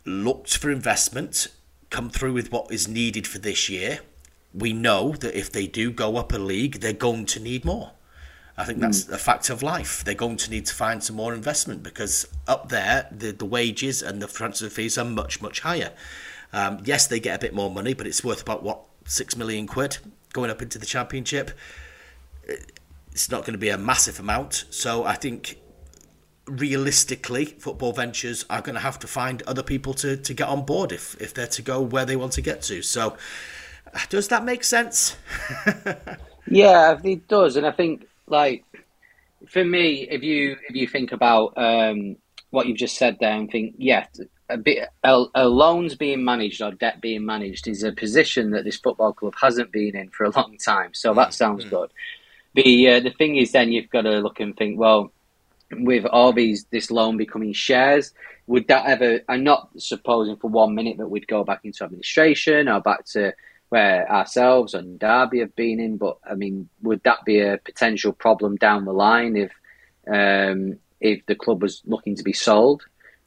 looked 0.05 0.57
for 0.57 0.69
investment, 0.69 1.47
come 1.89 2.09
through 2.09 2.33
with 2.33 2.51
what 2.51 2.71
is 2.71 2.87
needed 2.87 3.25
for 3.25 3.39
this 3.39 3.69
year. 3.69 3.99
We 4.57 4.71
know 4.71 5.13
that 5.13 5.37
if 5.37 5.51
they 5.51 5.67
do 5.67 5.91
go 5.91 6.17
up 6.17 6.33
a 6.33 6.37
league, 6.37 6.79
they're 6.79 6.93
going 6.93 7.25
to 7.27 7.39
need 7.39 7.65
more. 7.65 7.91
I 8.57 8.63
think 8.63 8.79
that's 8.79 9.09
a 9.09 9.17
fact 9.17 9.49
of 9.49 9.61
life. 9.61 10.03
They're 10.05 10.13
going 10.13 10.37
to 10.37 10.49
need 10.49 10.65
to 10.67 10.73
find 10.73 11.03
some 11.03 11.17
more 11.17 11.33
investment 11.33 11.83
because 11.83 12.25
up 12.47 12.69
there, 12.69 13.07
the, 13.11 13.31
the 13.33 13.45
wages 13.45 14.01
and 14.01 14.21
the 14.21 14.27
transfer 14.27 14.69
fees 14.69 14.97
are 14.97 15.03
much, 15.03 15.41
much 15.41 15.59
higher. 15.59 15.91
Um, 16.53 16.79
yes, 16.85 17.05
they 17.05 17.19
get 17.19 17.35
a 17.35 17.39
bit 17.39 17.53
more 17.53 17.69
money, 17.69 17.93
but 17.93 18.07
it's 18.07 18.23
worth 18.23 18.41
about, 18.41 18.63
what, 18.63 18.79
six 19.03 19.35
million 19.35 19.67
quid 19.67 19.97
going 20.31 20.49
up 20.49 20.61
into 20.61 20.79
the 20.79 20.85
championship. 20.85 21.51
It's 23.11 23.29
not 23.29 23.41
going 23.41 23.53
to 23.53 23.59
be 23.59 23.69
a 23.69 23.77
massive 23.77 24.21
amount. 24.21 24.65
So 24.69 25.03
I 25.03 25.15
think 25.15 25.59
realistically, 26.45 27.45
Football 27.45 27.91
Ventures 27.91 28.45
are 28.49 28.61
going 28.61 28.75
to 28.75 28.81
have 28.81 28.99
to 28.99 29.07
find 29.07 29.41
other 29.43 29.63
people 29.63 29.93
to, 29.95 30.15
to 30.15 30.33
get 30.33 30.47
on 30.47 30.65
board 30.65 30.91
if, 30.91 31.19
if 31.21 31.33
they're 31.33 31.47
to 31.47 31.61
go 31.61 31.81
where 31.81 32.05
they 32.05 32.15
want 32.15 32.31
to 32.33 32.41
get 32.41 32.61
to. 32.63 32.81
So 32.81 33.17
does 34.09 34.27
that 34.29 34.43
make 34.43 34.63
sense? 34.63 35.17
Yeah, 36.47 36.99
it 37.03 37.27
does, 37.27 37.55
and 37.55 37.65
I 37.65 37.71
think 37.71 38.07
like 38.27 38.63
for 39.47 39.63
me, 39.63 40.07
if 40.09 40.23
you 40.23 40.57
if 40.69 40.75
you 40.75 40.87
think 40.87 41.11
about 41.11 41.57
um, 41.57 42.17
what 42.51 42.67
you've 42.67 42.77
just 42.77 42.97
said 42.97 43.17
there 43.19 43.33
and 43.33 43.49
think, 43.49 43.75
yeah, 43.77 44.05
a 44.49 44.57
bit 44.57 44.89
a, 45.03 45.25
a 45.33 45.47
loans 45.47 45.95
being 45.95 46.23
managed 46.23 46.61
or 46.61 46.71
debt 46.71 47.01
being 47.01 47.25
managed 47.25 47.67
is 47.67 47.83
a 47.83 47.91
position 47.91 48.51
that 48.51 48.63
this 48.63 48.77
football 48.77 49.13
club 49.13 49.33
hasn't 49.41 49.71
been 49.71 49.95
in 49.95 50.09
for 50.09 50.25
a 50.25 50.29
long 50.31 50.57
time. 50.57 50.93
So 50.93 51.13
that 51.15 51.33
sounds 51.33 51.65
good. 51.65 51.91
The 52.53 52.89
uh, 52.89 52.99
the 52.99 53.11
thing 53.11 53.37
is, 53.37 53.51
then 53.51 53.71
you've 53.71 53.89
got 53.89 54.03
to 54.03 54.19
look 54.19 54.39
and 54.39 54.55
think, 54.55 54.79
well, 54.79 55.11
with 55.71 56.05
all 56.05 56.31
these 56.31 56.65
this 56.65 56.91
loan 56.91 57.17
becoming 57.17 57.53
shares, 57.53 58.13
would 58.45 58.67
that 58.67 58.85
ever? 58.85 59.21
I'm 59.27 59.43
not 59.43 59.69
supposing 59.77 60.37
for 60.37 60.49
one 60.49 60.75
minute 60.75 60.97
that 60.99 61.07
we'd 61.07 61.27
go 61.27 61.43
back 61.43 61.61
into 61.63 61.83
administration 61.83 62.69
or 62.69 62.81
back 62.81 63.05
to 63.07 63.33
where 63.69 64.09
ourselves 64.11 64.73
and 64.73 64.99
Derby 64.99 65.39
have 65.39 65.55
been 65.55 65.79
in, 65.79 65.97
but 65.97 66.17
I 66.29 66.35
mean, 66.35 66.69
would 66.81 67.03
that 67.03 67.25
be 67.25 67.39
a 67.39 67.59
potential 67.63 68.13
problem 68.13 68.55
down 68.55 68.85
the 68.85 68.93
line 68.93 69.35
if 69.35 69.51
um, 70.07 70.77
if 70.99 71.25
the 71.25 71.35
club 71.35 71.61
was 71.61 71.81
looking 71.85 72.15
to 72.15 72.23
be 72.23 72.33
sold? 72.33 72.83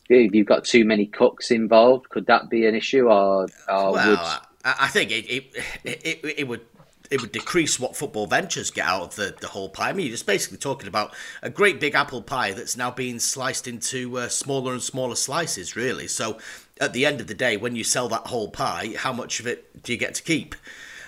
If 0.09 0.35
you've 0.35 0.47
got 0.47 0.65
too 0.65 0.85
many 0.85 1.07
cooks 1.07 1.51
involved, 1.51 2.09
could 2.09 2.27
that 2.27 2.49
be 2.49 2.67
an 2.67 2.75
issue, 2.75 3.09
or, 3.09 3.47
or 3.69 3.93
Well, 3.93 4.11
would 4.11 4.19
I, 4.19 4.41
I 4.65 4.89
think 4.89 5.11
it 5.11 5.27
it, 5.27 5.57
it 5.85 6.01
it 6.05 6.35
it 6.39 6.49
would 6.49 6.63
it 7.11 7.21
would 7.21 7.33
decrease 7.33 7.81
what 7.81 7.97
football 7.97 8.27
ventures 8.27 8.71
get 8.71 8.87
out 8.87 9.03
of 9.03 9.17
the, 9.17 9.35
the 9.41 9.49
whole 9.49 9.69
pie. 9.69 9.91
I 9.91 9.93
mean, 9.93 10.07
you're 10.07 10.13
just 10.13 10.27
basically 10.27 10.59
talking 10.59 10.89
about 10.89 11.15
a 11.43 11.51
great 11.51 11.81
big 11.81 11.95
apple 11.95 12.23
pie 12.23 12.53
that's 12.53 12.77
now 12.77 12.91
being 12.91 13.19
sliced 13.19 13.67
into 13.67 14.19
uh, 14.19 14.29
smaller 14.29 14.73
and 14.73 14.83
smaller 14.83 15.15
slices, 15.15 15.77
really. 15.77 16.07
So 16.07 16.39
at 16.81 16.93
the 16.93 17.07
end 17.07 17.21
of 17.21 17.27
the 17.27 17.35
day, 17.35 17.57
when 17.57 17.77
you 17.77 17.85
sell 17.85 18.09
that 18.09 18.27
whole 18.27 18.49
pie, 18.49 18.95
how 18.97 19.13
much 19.13 19.41
of 19.41 19.47
it 19.47 19.83
do 19.83 19.93
you 19.93 19.99
get 19.99 20.15
to 20.15 20.23
keep? 20.23 20.55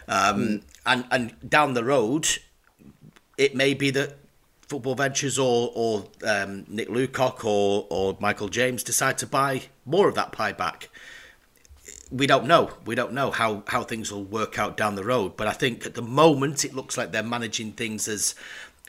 Um, 0.08 0.62
And 0.86 1.04
and 1.10 1.34
down 1.48 1.74
the 1.74 1.84
road, 1.84 2.26
it 3.36 3.54
may 3.54 3.74
be 3.74 3.90
that 3.90 4.16
Football 4.62 4.94
Ventures 4.94 5.38
or 5.38 5.70
or 5.74 6.06
um, 6.26 6.64
Nick 6.68 6.88
Lucock 6.88 7.44
or 7.44 7.86
or 7.90 8.16
Michael 8.20 8.48
James 8.48 8.82
decide 8.82 9.18
to 9.18 9.26
buy 9.26 9.62
more 9.84 10.08
of 10.08 10.14
that 10.14 10.32
pie 10.32 10.52
back 10.52 10.88
we 12.10 12.26
don't 12.26 12.46
know. 12.46 12.70
We 12.84 12.94
don't 12.94 13.12
know 13.12 13.30
how, 13.30 13.62
how 13.68 13.84
things 13.84 14.12
will 14.12 14.24
work 14.24 14.58
out 14.58 14.76
down 14.76 14.96
the 14.96 15.04
road. 15.04 15.36
But 15.36 15.46
I 15.46 15.52
think 15.52 15.86
at 15.86 15.94
the 15.94 16.02
moment 16.02 16.64
it 16.64 16.74
looks 16.74 16.98
like 16.98 17.12
they're 17.12 17.22
managing 17.22 17.72
things 17.72 18.08
as 18.08 18.34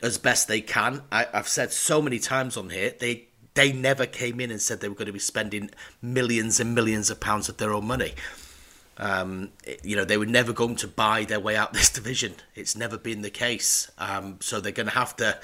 as 0.02 0.18
best 0.18 0.48
they 0.48 0.60
can. 0.60 1.02
I, 1.12 1.28
I've 1.32 1.46
said 1.46 1.72
so 1.72 2.02
many 2.02 2.18
times 2.18 2.56
on 2.56 2.70
here 2.70 2.92
they 2.98 3.26
they 3.54 3.72
never 3.72 4.06
came 4.06 4.40
in 4.40 4.50
and 4.50 4.60
said 4.60 4.80
they 4.80 4.88
were 4.88 4.94
going 4.94 5.06
to 5.06 5.12
be 5.12 5.18
spending 5.18 5.70
millions 6.00 6.58
and 6.60 6.74
millions 6.74 7.10
of 7.10 7.20
pounds 7.20 7.48
of 7.48 7.58
their 7.58 7.72
own 7.72 7.86
money. 7.86 8.14
Um, 8.98 9.50
you 9.82 9.96
know, 9.96 10.04
they 10.04 10.16
were 10.16 10.26
never 10.26 10.52
going 10.52 10.76
to 10.76 10.88
buy 10.88 11.24
their 11.24 11.40
way 11.40 11.56
out 11.56 11.72
this 11.72 11.90
division. 12.00 12.34
It's 12.54 12.76
never 12.76 12.96
been 12.96 13.22
the 13.22 13.30
case. 13.30 13.90
Um, 13.98 14.38
so 14.40 14.60
they're 14.60 14.72
going 14.72 14.88
to 14.88 14.94
have 14.94 15.16
to 15.16 15.38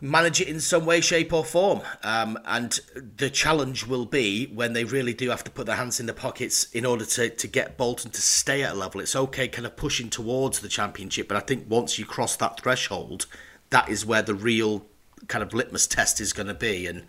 manage 0.00 0.40
it 0.40 0.48
in 0.48 0.60
some 0.60 0.86
way, 0.86 1.00
shape, 1.00 1.32
or 1.32 1.44
form. 1.44 1.80
Um, 2.02 2.38
and 2.44 2.78
the 2.94 3.30
challenge 3.30 3.86
will 3.86 4.06
be 4.06 4.46
when 4.46 4.72
they 4.72 4.84
really 4.84 5.14
do 5.14 5.30
have 5.30 5.44
to 5.44 5.50
put 5.50 5.66
their 5.66 5.76
hands 5.76 5.98
in 6.00 6.06
their 6.06 6.14
pockets 6.14 6.64
in 6.72 6.86
order 6.86 7.04
to, 7.04 7.30
to 7.30 7.46
get 7.46 7.76
Bolton 7.76 8.10
to 8.12 8.20
stay 8.20 8.62
at 8.62 8.72
a 8.72 8.76
level. 8.76 9.00
It's 9.00 9.16
okay 9.16 9.48
kind 9.48 9.66
of 9.66 9.76
pushing 9.76 10.08
towards 10.08 10.60
the 10.60 10.68
championship, 10.68 11.28
but 11.28 11.36
I 11.36 11.40
think 11.40 11.66
once 11.68 11.98
you 11.98 12.06
cross 12.06 12.36
that 12.36 12.60
threshold, 12.60 13.26
that 13.70 13.88
is 13.88 14.06
where 14.06 14.22
the 14.22 14.34
real 14.34 14.86
kind 15.28 15.42
of 15.42 15.54
litmus 15.54 15.86
test 15.86 16.20
is 16.20 16.32
going 16.32 16.48
to 16.48 16.54
be. 16.54 16.86
And 16.86 17.04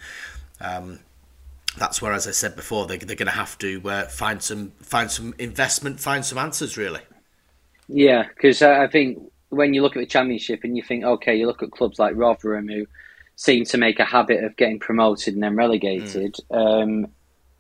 um, 0.62 1.00
that's 1.78 2.02
where, 2.02 2.14
as 2.14 2.28
I 2.28 2.32
said 2.32 2.56
before, 2.56 2.86
they, 2.86 2.98
they're 2.98 3.16
going 3.16 3.28
to 3.28 3.32
have 3.32 3.58
to 3.60 3.82
uh, 3.90 4.04
find 4.06 4.42
some 4.42 4.72
find 4.82 5.10
some 5.10 5.34
investment, 5.40 6.00
find 6.00 6.24
some 6.24 6.38
answers, 6.38 6.78
really. 6.78 7.02
Yeah, 7.88 8.28
because 8.28 8.62
I 8.62 8.84
I 8.84 8.88
think 8.88 9.32
when 9.50 9.74
you 9.74 9.82
look 9.82 9.96
at 9.96 10.00
the 10.00 10.06
championship 10.06 10.64
and 10.64 10.78
you 10.78 10.84
think, 10.84 11.04
okay, 11.04 11.36
you 11.36 11.48
look 11.48 11.64
at 11.64 11.72
clubs 11.72 11.98
like 11.98 12.16
Rotherham 12.16 12.68
who 12.68 12.86
seem 13.36 13.64
to 13.66 13.78
make 13.78 14.00
a 14.00 14.06
habit 14.06 14.44
of 14.44 14.56
getting 14.58 14.80
promoted 14.80 15.34
and 15.34 15.42
then 15.42 15.56
relegated. 15.56 16.36
Um, 16.52 17.08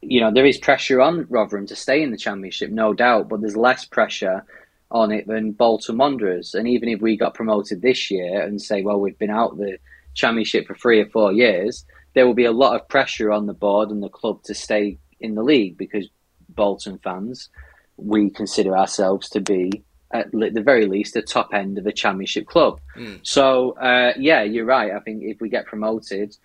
you 0.02 0.22
know, 0.22 0.32
there 0.32 0.46
is 0.46 0.58
pressure 0.58 1.02
on 1.02 1.26
Rotherham 1.30 1.66
to 1.68 1.76
stay 1.76 2.02
in 2.04 2.12
the 2.12 2.18
championship, 2.18 2.70
no 2.70 2.94
doubt, 2.94 3.30
but 3.30 3.42
there's 3.42 3.58
less 3.58 3.86
pressure 3.86 4.44
on 4.92 5.12
it 5.12 5.28
than 5.28 5.52
Bolton 5.52 5.98
Wanderers. 5.98 6.54
And 6.54 6.68
even 6.68 6.90
if 6.90 7.02
we 7.02 7.18
got 7.18 7.34
promoted 7.34 7.82
this 7.82 8.10
year 8.12 8.42
and 8.42 8.62
say, 8.62 8.82
well, 8.82 9.00
we've 9.00 9.18
been 9.18 9.30
out 9.30 9.58
the 9.58 9.78
championship 10.14 10.68
for 10.68 10.76
three 10.76 11.00
or 11.00 11.10
four 11.10 11.32
years, 11.32 11.86
there 12.14 12.26
will 12.26 12.34
be 12.34 12.46
a 12.46 12.52
lot 12.52 12.76
of 12.76 12.88
pressure 12.88 13.32
on 13.32 13.46
the 13.46 13.54
board 13.54 13.90
and 13.90 14.02
the 14.04 14.10
club 14.10 14.44
to 14.44 14.54
stay 14.54 14.98
in 15.20 15.36
the 15.36 15.44
league 15.44 15.78
because 15.78 16.08
Bolton 16.50 16.98
fans, 17.00 17.50
we 17.98 18.30
consider 18.30 18.76
ourselves 18.78 19.30
to 19.30 19.42
be 19.42 19.84
at 20.12 20.32
the 20.32 20.64
very 20.64 20.88
least 20.88 21.14
the 21.14 21.22
top 21.22 21.54
end 21.54 21.78
of 21.78 21.84
the 21.84 21.92
championship 21.92 22.48
club. 22.48 22.80
So 23.22 23.72
uh, 23.72 24.14
yeah, 24.18 24.42
you're 24.42 24.66
right. 24.66 24.92
I 24.92 25.00
think 25.00 25.24
if 25.24 25.40
we 25.40 25.50
get 25.50 25.68
promoted, 25.68 26.36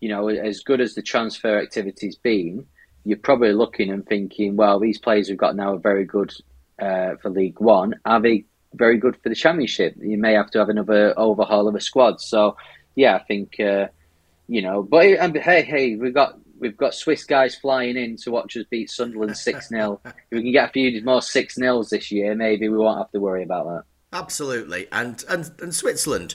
you 0.00 0.08
know, 0.08 0.28
as 0.28 0.60
good 0.60 0.80
as 0.80 0.94
the 0.94 1.02
transfer 1.02 1.60
activity's 1.60 2.16
been, 2.16 2.66
you're 3.04 3.18
probably 3.18 3.52
looking 3.52 3.90
and 3.90 4.06
thinking, 4.06 4.56
well, 4.56 4.80
these 4.80 4.98
players 4.98 5.28
we've 5.28 5.36
got 5.36 5.56
now 5.56 5.74
are 5.74 5.78
very 5.78 6.04
good 6.04 6.32
uh, 6.80 7.16
for 7.20 7.30
League 7.30 7.60
One. 7.60 7.94
Are 8.04 8.20
they 8.20 8.44
very 8.74 8.96
good 8.96 9.16
for 9.16 9.28
the 9.28 9.34
Championship? 9.34 9.94
You 10.00 10.18
may 10.18 10.32
have 10.32 10.50
to 10.52 10.58
have 10.58 10.68
another 10.68 11.12
overhaul 11.18 11.68
of 11.68 11.74
a 11.74 11.80
squad. 11.80 12.20
So 12.20 12.56
yeah, 12.94 13.16
I 13.16 13.20
think 13.20 13.58
uh, 13.60 13.88
you 14.48 14.62
know. 14.62 14.82
But 14.82 15.06
and, 15.06 15.36
hey, 15.36 15.62
hey, 15.62 15.96
we've 15.96 16.14
got 16.14 16.38
we've 16.58 16.76
got 16.76 16.94
Swiss 16.94 17.24
guys 17.24 17.54
flying 17.54 17.96
in 17.96 18.16
to 18.18 18.30
watch 18.30 18.56
us 18.56 18.64
beat 18.70 18.90
Sunderland 18.90 19.36
six 19.36 19.68
0 19.68 20.00
If 20.04 20.14
we 20.30 20.42
can 20.42 20.52
get 20.52 20.70
a 20.70 20.72
few 20.72 21.02
more 21.04 21.22
six 21.22 21.58
nils 21.58 21.90
this 21.90 22.10
year, 22.10 22.34
maybe 22.34 22.68
we 22.68 22.78
won't 22.78 22.98
have 22.98 23.10
to 23.12 23.20
worry 23.20 23.42
about 23.42 23.66
that. 23.66 23.82
Absolutely, 24.12 24.88
and 24.92 25.24
and 25.28 25.50
and 25.60 25.74
Switzerland, 25.74 26.34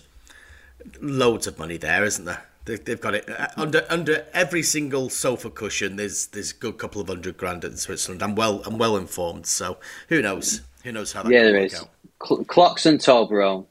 loads 1.00 1.48
of 1.48 1.58
money 1.60 1.78
there, 1.78 2.04
isn't 2.04 2.26
there? 2.26 2.44
They, 2.66 2.76
they've 2.76 3.00
got 3.00 3.16
it 3.16 3.30
uh, 3.30 3.48
under 3.56 3.86
under 3.90 4.26
every 4.34 4.64
single 4.64 5.10
sofa 5.10 5.50
cushion. 5.50 5.96
There's 5.96 6.28
there's 6.28 6.52
a 6.52 6.56
good 6.56 6.78
couple 6.78 7.02
of 7.02 7.08
hundred 7.08 7.38
grand 7.38 7.64
in 7.64 7.78
Switzerland. 7.78 8.22
I'm 8.22 8.36
well 8.36 8.62
I'm 8.66 8.78
well 8.78 8.98
informed, 8.98 9.46
so 9.46 9.78
who 10.10 10.22
knows? 10.22 10.62
Who 10.84 10.92
knows 10.92 11.14
how 11.14 11.24
that 11.24 11.32
Yeah, 11.32 11.44
there 11.44 11.58
is. 11.58 11.76
out? 11.76 11.90
Clocks 12.20 12.86
and 12.86 13.00
Toblerone 13.00 13.66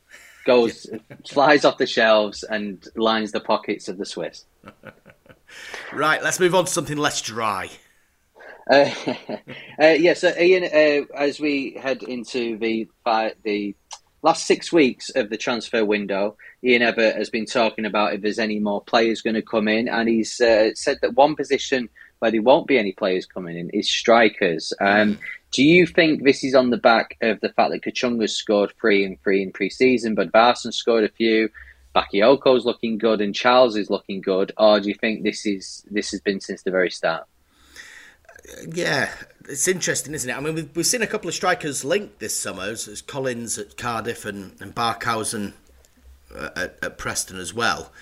goes 0.47 0.87
flies 1.29 1.65
off 1.65 1.77
the 1.77 1.87
shelves 1.87 2.43
and 2.43 2.87
lines 2.97 3.33
the 3.33 3.41
pockets 3.41 3.89
of 3.89 3.99
the 3.99 4.07
Swiss. 4.07 4.45
Right, 5.93 6.23
let's 6.23 6.41
move 6.41 6.55
on 6.57 6.65
to 6.65 6.71
something 6.71 6.99
less 6.99 7.21
dry. 7.23 7.71
Uh, 8.69 8.91
uh, 9.81 9.87
yeah, 9.87 10.12
so 10.12 10.35
Ian, 10.37 10.64
uh, 10.64 11.14
as 11.14 11.39
we 11.39 11.79
head 11.81 12.03
into 12.03 12.59
the 12.59 12.89
the 13.45 13.77
last 14.23 14.45
six 14.45 14.73
weeks 14.73 15.09
of 15.11 15.31
the 15.31 15.37
transfer 15.37 15.85
window, 15.85 16.37
Ian 16.64 16.83
Evatt 16.83 17.16
has 17.16 17.31
been 17.31 17.47
talking 17.47 17.85
about 17.85 18.14
if 18.14 18.23
there's 18.23 18.41
any 18.41 18.59
more 18.59 18.83
players 18.83 19.23
going 19.23 19.35
to 19.35 19.43
come 19.43 19.68
in, 19.68 19.89
and 19.89 20.09
he's 20.09 20.41
uh, 20.41 20.70
said 20.75 20.99
that 21.03 21.14
one 21.14 21.37
position 21.37 21.89
where 22.18 22.33
there 22.33 22.43
won't 22.43 22.66
be 22.66 22.77
any 22.77 22.91
players 22.91 23.25
coming 23.25 23.57
in 23.57 23.70
is 23.70 23.89
strikers. 23.89 24.73
Um, 24.81 25.18
do 25.53 25.62
you 25.62 25.86
think 25.86 26.22
this 26.22 26.44
is 26.44 26.55
on 26.55 26.70
the 26.70 26.76
back 26.76 27.16
of 27.22 27.40
the 27.40 27.51
fact 27.51 27.70
that 27.70 27.82
Kachunga's 27.82 28.36
scored 28.36 28.72
three 28.80 29.05
and 29.05 29.20
three 29.22 29.42
in 29.42 29.53
pre-season, 29.53 30.14
but 30.14 30.32
Varson 30.32 30.72
scored 30.72 31.05
a 31.05 31.09
few? 31.09 31.49
Bakayoko's 31.94 32.66
looking 32.66 32.99
good 32.99 33.22
and 33.22 33.34
Charles 33.34 33.76
is 33.76 33.88
looking 33.88 34.20
good, 34.20 34.53
or 34.59 34.80
do 34.80 34.88
you 34.88 34.94
think 34.94 35.22
this 35.22 35.47
is 35.47 35.84
this 35.90 36.11
has 36.11 36.20
been 36.20 36.40
since 36.40 36.62
the 36.62 36.70
very 36.70 36.90
start? 36.90 37.26
yeah, 38.72 39.11
it's 39.49 39.68
interesting, 39.68 40.14
isn't 40.14 40.28
it? 40.28 40.36
I 40.36 40.40
mean, 40.40 40.55
we've, 40.55 40.76
we've 40.76 40.86
seen 40.86 41.03
a 41.03 41.07
couple 41.07 41.28
of 41.28 41.34
strikers 41.34 41.84
linked 41.84 42.18
this 42.18 42.36
summer, 42.36 42.64
as, 42.64 42.88
as 42.88 43.03
Collins 43.03 43.59
at 43.59 43.76
Cardiff 43.76 44.24
and, 44.24 44.53
and 44.61 44.74
Barkhausen 44.74 45.53
uh, 46.34 46.51
at, 46.57 46.78
at 46.82 46.99
Preston 46.99 47.38
as 47.38 47.53
well. 47.53 47.92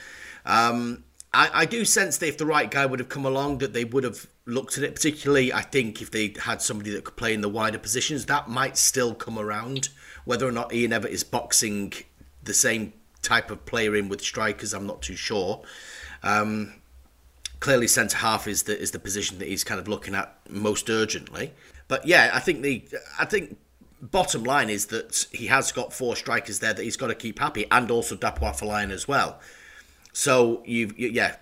Um, 0.44 1.04
I, 1.32 1.50
I 1.52 1.64
do 1.66 1.84
sense 1.84 2.18
that 2.18 2.28
if 2.28 2.38
the 2.38 2.46
right 2.46 2.70
guy 2.70 2.86
would 2.86 2.98
have 2.98 3.08
come 3.08 3.24
along, 3.24 3.58
that 3.58 3.72
they 3.72 3.84
would 3.84 4.04
have 4.04 4.26
looked 4.46 4.76
at 4.78 4.84
it. 4.84 4.94
Particularly, 4.94 5.52
I 5.52 5.62
think 5.62 6.02
if 6.02 6.10
they 6.10 6.34
had 6.42 6.60
somebody 6.62 6.90
that 6.90 7.04
could 7.04 7.16
play 7.16 7.34
in 7.34 7.40
the 7.40 7.48
wider 7.48 7.78
positions, 7.78 8.26
that 8.26 8.48
might 8.48 8.76
still 8.76 9.14
come 9.14 9.38
around. 9.38 9.88
Whether 10.24 10.46
or 10.46 10.52
not 10.52 10.74
Ian 10.74 10.92
Evatt 10.92 11.10
is 11.10 11.24
boxing 11.24 11.92
the 12.42 12.54
same 12.54 12.92
type 13.22 13.50
of 13.50 13.64
player 13.64 13.96
in 13.96 14.08
with 14.08 14.20
strikers, 14.20 14.72
I'm 14.72 14.86
not 14.86 15.02
too 15.02 15.16
sure. 15.16 15.62
Um, 16.22 16.74
clearly, 17.60 17.88
centre 17.88 18.18
half 18.18 18.46
is 18.46 18.64
the 18.64 18.78
is 18.78 18.90
the 18.90 18.98
position 18.98 19.38
that 19.38 19.48
he's 19.48 19.64
kind 19.64 19.80
of 19.80 19.88
looking 19.88 20.14
at 20.14 20.38
most 20.48 20.88
urgently. 20.88 21.52
But 21.88 22.06
yeah, 22.06 22.30
I 22.32 22.40
think 22.40 22.62
the 22.62 22.86
I 23.18 23.24
think 23.24 23.58
bottom 24.00 24.44
line 24.44 24.68
is 24.68 24.86
that 24.86 25.26
he 25.32 25.46
has 25.46 25.72
got 25.72 25.92
four 25.92 26.16
strikers 26.16 26.58
there 26.58 26.74
that 26.74 26.82
he's 26.82 26.96
got 26.96 27.08
to 27.08 27.14
keep 27.14 27.38
happy, 27.38 27.66
and 27.70 27.90
also 27.90 28.16
Dapo 28.16 28.40
Afolayan 28.40 28.90
as 28.90 29.08
well. 29.08 29.40
So 30.14 30.62
you've 30.64 30.96
you, 30.98 31.08
yeah, 31.08 31.34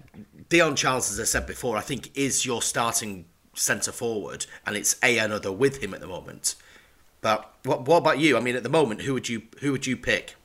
Dion 0.49 0.75
Charles, 0.75 1.13
as 1.13 1.21
I 1.21 1.25
said 1.25 1.47
before, 1.47 1.77
I 1.77 1.83
think 1.83 2.11
is 2.17 2.47
your 2.47 2.63
starting 2.63 3.27
centre 3.55 3.93
forward, 3.93 4.47
and 4.67 4.77
it's 4.77 4.97
a 5.03 5.19
another 5.19 5.53
with 5.53 5.83
him 5.83 5.93
at 5.93 6.01
the 6.01 6.07
moment. 6.07 6.55
But 7.21 7.55
what 7.65 7.87
what 7.87 7.99
about 7.99 8.19
you? 8.19 8.37
I 8.37 8.41
mean, 8.41 8.57
at 8.57 8.63
the 8.63 8.71
moment, 8.71 9.03
who 9.03 9.13
would 9.13 9.29
you 9.29 9.43
who 9.61 9.73
would 9.73 9.87
you 9.87 9.95
pick? 9.97 10.37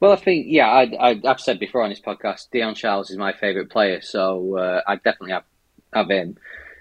Well, 0.00 0.12
I 0.12 0.16
think 0.16 0.46
yeah, 0.48 0.68
I, 0.68 1.20
have 1.24 1.40
said 1.40 1.58
before 1.58 1.82
on 1.82 1.90
this 1.90 2.00
podcast, 2.00 2.50
Dion 2.50 2.74
Charles 2.74 3.10
is 3.10 3.18
my 3.18 3.34
favourite 3.34 3.68
player, 3.68 4.00
so 4.00 4.56
uh, 4.56 4.80
I 4.86 4.96
definitely 4.96 5.32
have 5.32 5.44
have 5.92 6.08
him. 6.08 6.38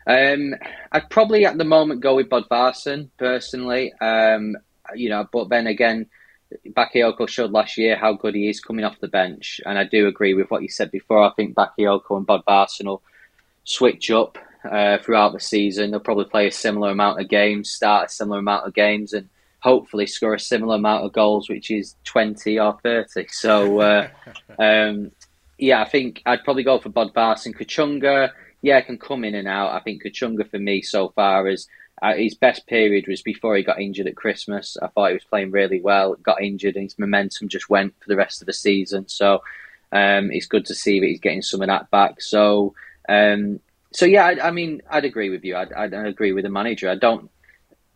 Um, 0.07 0.55
I'd 0.93 1.09
probably 1.09 1.45
at 1.45 1.57
the 1.57 1.65
moment 1.65 1.99
go 1.99 2.15
with 2.15 2.29
Bodvarsson 2.29 3.09
personally. 3.17 3.91
Um, 3.99 4.55
you 4.95 5.09
know, 5.09 5.27
but 5.33 5.49
then 5.49 5.67
again, 5.67 6.07
Bakayoko 6.67 7.27
showed 7.27 7.51
last 7.51 7.77
year 7.77 7.95
how 7.95 8.13
good 8.13 8.35
he 8.35 8.49
is 8.49 8.59
coming 8.59 8.85
off 8.85 8.99
the 8.99 9.07
bench, 9.07 9.61
and 9.65 9.77
I 9.77 9.83
do 9.83 10.07
agree 10.07 10.33
with 10.33 10.49
what 10.51 10.61
you 10.61 10.69
said 10.69 10.91
before. 10.91 11.23
I 11.23 11.31
think 11.33 11.55
Bakayoko 11.55 12.17
and 12.17 12.27
Bodvarsson 12.27 12.85
will 12.85 13.01
switch 13.63 14.11
up 14.11 14.37
uh, 14.69 14.97
throughout 14.99 15.33
the 15.33 15.39
season. 15.39 15.91
They'll 15.91 15.99
probably 15.99 16.25
play 16.25 16.47
a 16.47 16.51
similar 16.51 16.91
amount 16.91 17.19
of 17.19 17.29
games, 17.29 17.69
start 17.69 18.07
a 18.07 18.13
similar 18.13 18.39
amount 18.39 18.67
of 18.67 18.73
games, 18.73 19.13
and 19.13 19.29
hopefully 19.59 20.07
score 20.07 20.33
a 20.33 20.39
similar 20.39 20.75
amount 20.75 21.05
of 21.05 21.13
goals, 21.13 21.49
which 21.49 21.71
is 21.71 21.95
twenty 22.03 22.59
or 22.59 22.77
thirty. 22.83 23.27
So, 23.29 23.79
uh, 23.79 24.07
um, 24.59 25.11
yeah, 25.57 25.81
I 25.81 25.89
think 25.89 26.21
I'd 26.25 26.43
probably 26.43 26.63
go 26.63 26.79
for 26.79 26.89
Bodvarsson. 26.89 27.55
Kachunga, 27.55 28.31
yeah, 28.61 28.81
can 28.81 28.97
come 28.97 29.23
in 29.23 29.35
and 29.35 29.47
out. 29.47 29.71
I 29.71 29.79
think 29.79 30.03
Kachunga 30.03 30.49
for 30.49 30.59
me 30.59 30.81
so 30.81 31.09
far 31.09 31.47
is 31.47 31.67
uh, 32.03 32.15
his 32.15 32.35
best 32.35 32.67
period 32.67 33.05
was 33.07 33.21
before 33.21 33.55
he 33.55 33.63
got 33.63 33.79
injured 33.79 34.07
at 34.07 34.17
Christmas. 34.17 34.75
I 34.81 34.87
thought 34.87 35.07
he 35.07 35.13
was 35.13 35.23
playing 35.23 35.51
really 35.51 35.79
well. 35.79 36.15
Got 36.15 36.43
injured, 36.43 36.75
and 36.75 36.83
his 36.83 36.99
momentum 36.99 37.47
just 37.47 37.69
went 37.69 37.93
for 38.01 38.09
the 38.09 38.17
rest 38.17 38.41
of 38.41 38.45
the 38.45 38.51
season. 38.51 39.07
So 39.07 39.41
um, 39.93 40.29
it's 40.29 40.45
good 40.45 40.65
to 40.65 40.75
see 40.75 40.99
that 40.99 41.05
he's 41.05 41.21
getting 41.21 41.41
some 41.41 41.61
of 41.61 41.67
that 41.67 41.89
back. 41.91 42.21
So, 42.21 42.75
um, 43.07 43.61
so 43.93 44.05
yeah, 44.05 44.25
I, 44.25 44.47
I, 44.49 44.51
mean, 44.51 44.81
I'd 44.89 45.05
agree 45.05 45.29
with 45.29 45.45
you. 45.45 45.55
I'd, 45.55 45.71
I'd, 45.71 45.93
agree 45.93 46.33
with 46.33 46.43
the 46.43 46.49
manager. 46.49 46.89
I 46.89 46.95
don't. 46.95 47.31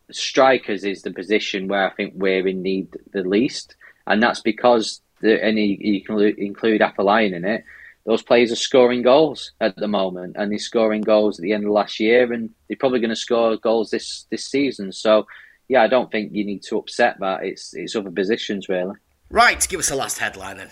Strikers 0.10 0.86
is 0.86 1.02
the 1.02 1.12
position 1.12 1.68
where 1.68 1.86
I 1.86 1.94
think 1.94 2.14
we're 2.16 2.48
in 2.48 2.62
need 2.62 2.96
the 3.12 3.24
least, 3.24 3.76
and 4.06 4.24
that's 4.24 4.40
because 4.40 5.02
the, 5.20 5.44
and 5.44 5.60
you 5.60 6.02
can 6.02 6.18
include 6.38 6.80
Afolayan 6.80 7.36
in 7.36 7.44
it 7.44 7.66
those 8.08 8.24
players 8.24 8.54
are 8.54 8.56
scoring 8.56 9.02
goals 9.02 9.52
at 9.60 9.76
the 9.76 9.88
moment, 9.88 10.38
and 10.40 10.50
they're 10.50 10.58
scoring 10.58 11.02
goals 11.02 11.38
at 11.38 11.44
the 11.44 11.52
end 11.52 11.66
of 11.66 11.72
last 11.72 12.00
year, 12.00 12.32
and 12.32 12.50
they're 12.68 12.78
probably 12.78 13.02
going 13.02 13.10
to 13.10 13.16
score 13.18 13.58
goals 13.58 13.92
this 13.92 14.26
this 14.32 14.46
season. 14.46 14.94
So, 14.94 15.28
yeah, 15.68 15.84
I 15.84 15.88
don't 15.88 16.10
think 16.10 16.32
you 16.32 16.46
need 16.46 16.64
to 16.64 16.78
upset 16.78 17.20
that. 17.20 17.44
It's 17.44 17.74
it's 17.76 17.96
other 17.98 18.10
positions 18.10 18.70
really. 18.70 18.96
Right, 19.30 19.68
give 19.68 19.82
us 19.82 19.92
a 19.92 19.96
last 19.96 20.20
headline 20.20 20.56
then. 20.56 20.72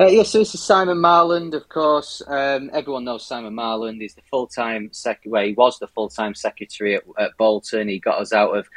Uh, 0.00 0.04
yes, 0.04 0.14
yeah, 0.14 0.22
so 0.22 0.38
this 0.38 0.54
is 0.54 0.62
Simon 0.62 0.98
Marland, 0.98 1.54
of 1.54 1.68
course. 1.68 2.22
Um, 2.28 2.70
everyone 2.72 3.02
knows 3.02 3.26
Simon 3.26 3.56
Marland. 3.56 4.00
He's 4.00 4.14
the 4.14 4.22
full 4.30 4.46
time 4.46 4.90
sec- 4.92 5.22
well, 5.26 5.44
he 5.44 5.54
was 5.54 5.80
the 5.80 5.88
full 5.88 6.08
time 6.08 6.36
secretary 6.36 6.94
at, 6.94 7.02
at 7.18 7.36
Bolton. 7.36 7.88
He 7.88 7.98
got 7.98 8.20
us 8.20 8.32
out 8.32 8.56
of 8.56 8.68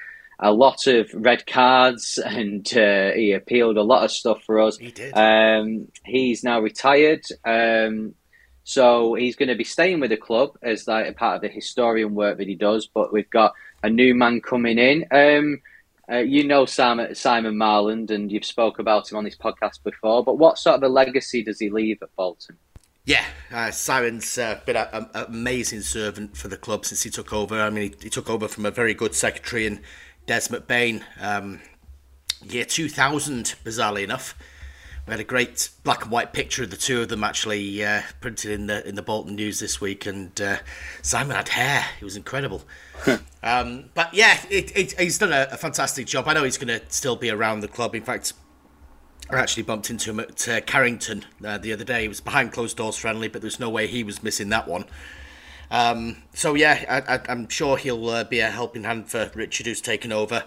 a 0.42 0.52
lot 0.52 0.88
of 0.88 1.10
red 1.14 1.46
cards 1.46 2.18
and 2.26 2.66
uh, 2.76 3.12
he 3.12 3.32
appealed 3.32 3.78
a 3.78 3.84
lot 3.84 4.04
of 4.04 4.12
stuff 4.12 4.44
for 4.44 4.60
us. 4.60 4.78
He 4.78 4.92
did. 4.92 5.14
Um, 5.14 5.88
he's 6.04 6.44
now 6.44 6.60
retired. 6.60 7.24
Um, 7.46 8.16
so 8.64 9.16
he's 9.16 9.36
going 9.36 9.50
to 9.50 9.56
be 9.56 9.64
staying 9.64 10.00
with 10.00 10.12
the 10.12 10.18
club 10.18 10.58
as 10.62 10.88
like 10.88 11.08
a 11.08 11.14
part 11.14 11.36
of 11.36 11.42
the 11.42 11.50
historian 11.50 12.16
work 12.16 12.38
that 12.38 12.48
he 12.48 12.56
does. 12.56 12.88
But 12.88 13.12
we've 13.12 13.30
got 13.30 13.54
a 13.84 13.90
new 13.90 14.14
man 14.14 14.42
coming 14.42 14.78
in. 14.78 15.06
Um, 15.12 15.62
uh, 16.12 16.18
you 16.18 16.46
know 16.46 16.66
Simon, 16.66 17.16
Simon 17.16 17.56
Marland, 17.56 18.12
and 18.12 18.32
you've 18.32 18.46
spoke 18.46 18.80
about 18.80 19.10
him 19.10 19.18
on 19.18 19.24
this 19.24 19.38
podcast 19.38 19.82
before. 19.84 20.24
But 20.24 20.38
what 20.38 20.58
sort 20.58 20.76
of 20.76 20.84
a 20.84 20.90
legacy 20.90 21.44
does 21.44 21.60
he 21.60 21.70
leave 21.70 22.00
at 22.02 22.14
Bolton? 22.16 22.58
Yeah, 23.06 23.26
uh, 23.52 23.72
Simon's 23.72 24.38
uh, 24.38 24.60
been 24.66 24.76
an 24.76 25.10
amazing 25.16 25.82
servant 25.82 26.38
for 26.38 26.50
the 26.50 26.58
club 26.58 26.86
since 26.86 27.02
he 27.02 27.10
took 27.10 27.34
over. 27.34 27.60
I 27.60 27.70
mean, 27.70 27.94
he, 27.94 28.04
he, 28.04 28.10
took 28.10 28.30
over 28.30 28.48
from 28.48 28.66
a 28.66 28.72
very 28.72 28.94
good 28.94 29.16
secretary 29.16 29.66
and 29.66 29.82
Des 30.26 30.48
McBain, 30.50 31.04
um, 31.20 31.60
year 32.44 32.66
2000, 32.66 33.56
bizarrely 33.64 34.04
enough. 34.04 34.36
We 35.08 35.12
had 35.12 35.20
a 35.20 35.26
great 35.26 35.70
black 35.84 36.04
and 36.04 36.12
white 36.12 36.32
picture 36.32 36.64
of 36.64 36.70
the 36.70 36.78
two 36.78 37.02
of 37.02 37.10
them 37.10 37.24
actually 37.24 37.84
uh, 37.84 38.02
printed 38.20 38.52
in 38.52 38.68
the 38.68 38.88
in 38.88 38.94
the 38.96 39.02
Bolton 39.02 39.36
News 39.36 39.60
this 39.60 39.82
week, 39.82 40.06
and 40.06 40.40
uh, 40.40 40.58
Simon 41.02 41.36
had 41.36 41.50
hair; 41.50 41.86
it 42.00 42.06
was 42.06 42.16
incredible. 42.16 42.62
um, 43.44 43.90
but 43.96 44.14
yeah, 44.14 44.40
it, 44.50 44.76
it, 44.78 45.00
he's 45.00 45.18
done 45.18 45.34
a, 45.34 45.48
a, 45.52 45.58
fantastic 45.58 46.06
job. 46.06 46.28
I 46.28 46.34
know 46.34 46.44
he's 46.44 46.58
going 46.58 46.80
to 46.80 46.86
still 46.90 47.16
be 47.16 47.32
around 47.32 47.62
the 47.62 47.68
club. 47.68 47.96
In 47.96 48.04
fact, 48.04 48.34
I 49.32 49.40
actually 49.40 49.64
bumped 49.64 49.90
into 49.90 50.12
him 50.12 50.20
at 50.20 50.48
uh, 50.48 50.62
Carrington 50.62 51.26
uh, 51.44 51.58
the 51.58 51.74
other 51.74 51.84
day. 51.84 52.04
He 52.04 52.08
was 52.08 52.22
behind 52.22 52.52
closed 52.52 52.78
doors 52.78 52.96
friendly, 52.96 53.28
but 53.28 53.42
there's 53.42 53.60
no 53.60 53.70
way 53.72 53.88
he 53.88 54.04
was 54.04 54.22
missing 54.22 54.50
that 54.50 54.68
one. 54.68 54.86
Um, 55.72 56.18
so 56.34 56.54
yeah, 56.54 57.04
I, 57.08 57.32
am 57.32 57.48
sure 57.48 57.78
he'll 57.78 58.10
uh, 58.10 58.26
be 58.26 58.40
a 58.40 58.52
helping 58.52 58.84
hand 58.84 59.10
for 59.10 59.32
Richard, 59.34 59.66
who's 59.66 59.80
taken 59.80 60.12
over, 60.12 60.44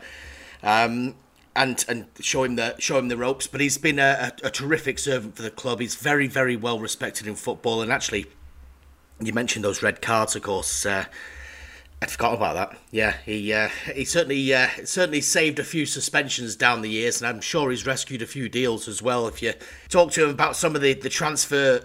um, 0.63 1.15
and 1.57 1.83
and 1.89 2.07
show 2.21 2.45
him 2.45 2.57
the 2.57 2.77
show 2.79 2.99
him 2.99 3.09
the 3.09 3.17
ropes. 3.17 3.47
But 3.47 3.63
he's 3.63 3.79
been 3.79 3.99
a, 3.99 4.33
a, 4.43 4.49
a, 4.49 4.51
terrific 4.51 4.99
servant 4.99 5.37
for 5.37 5.43
the 5.43 5.51
club. 5.51 5.81
He's 5.81 5.95
very 5.95 6.27
very 6.27 6.57
well 6.57 6.79
respected 6.79 7.27
in 7.27 7.37
football, 7.37 7.81
and 7.81 7.91
actually, 7.91 8.27
you 9.19 9.33
mentioned 9.33 9.65
those 9.65 9.83
red 9.83 10.03
cards, 10.03 10.37
of 10.37 10.43
course. 10.43 10.85
Uh, 10.85 11.07
I'd 12.03 12.11
forgotten 12.11 12.37
about 12.37 12.55
that. 12.55 12.79
Yeah, 12.91 13.17
he 13.25 13.51
uh, 13.51 13.71
he 13.95 14.05
certainly 14.05 14.53
uh, 14.53 14.69
certainly 14.85 15.23
saved 15.23 15.59
a 15.59 15.65
few 15.65 15.87
suspensions 15.87 16.55
down 16.55 16.83
the 16.83 16.91
years, 16.91 17.23
and 17.23 17.29
I'm 17.29 17.41
sure 17.41 17.71
he's 17.71 17.87
rescued 17.87 18.21
a 18.21 18.27
few 18.27 18.51
deals 18.51 18.89
as 18.89 19.01
well. 19.01 19.27
If 19.27 19.41
you 19.41 19.55
talk 19.89 20.13
to 20.13 20.25
him 20.25 20.29
about 20.29 20.55
some 20.55 20.77
of 20.77 20.83
the, 20.83 20.93
the 20.93 21.09
transfer 21.09 21.83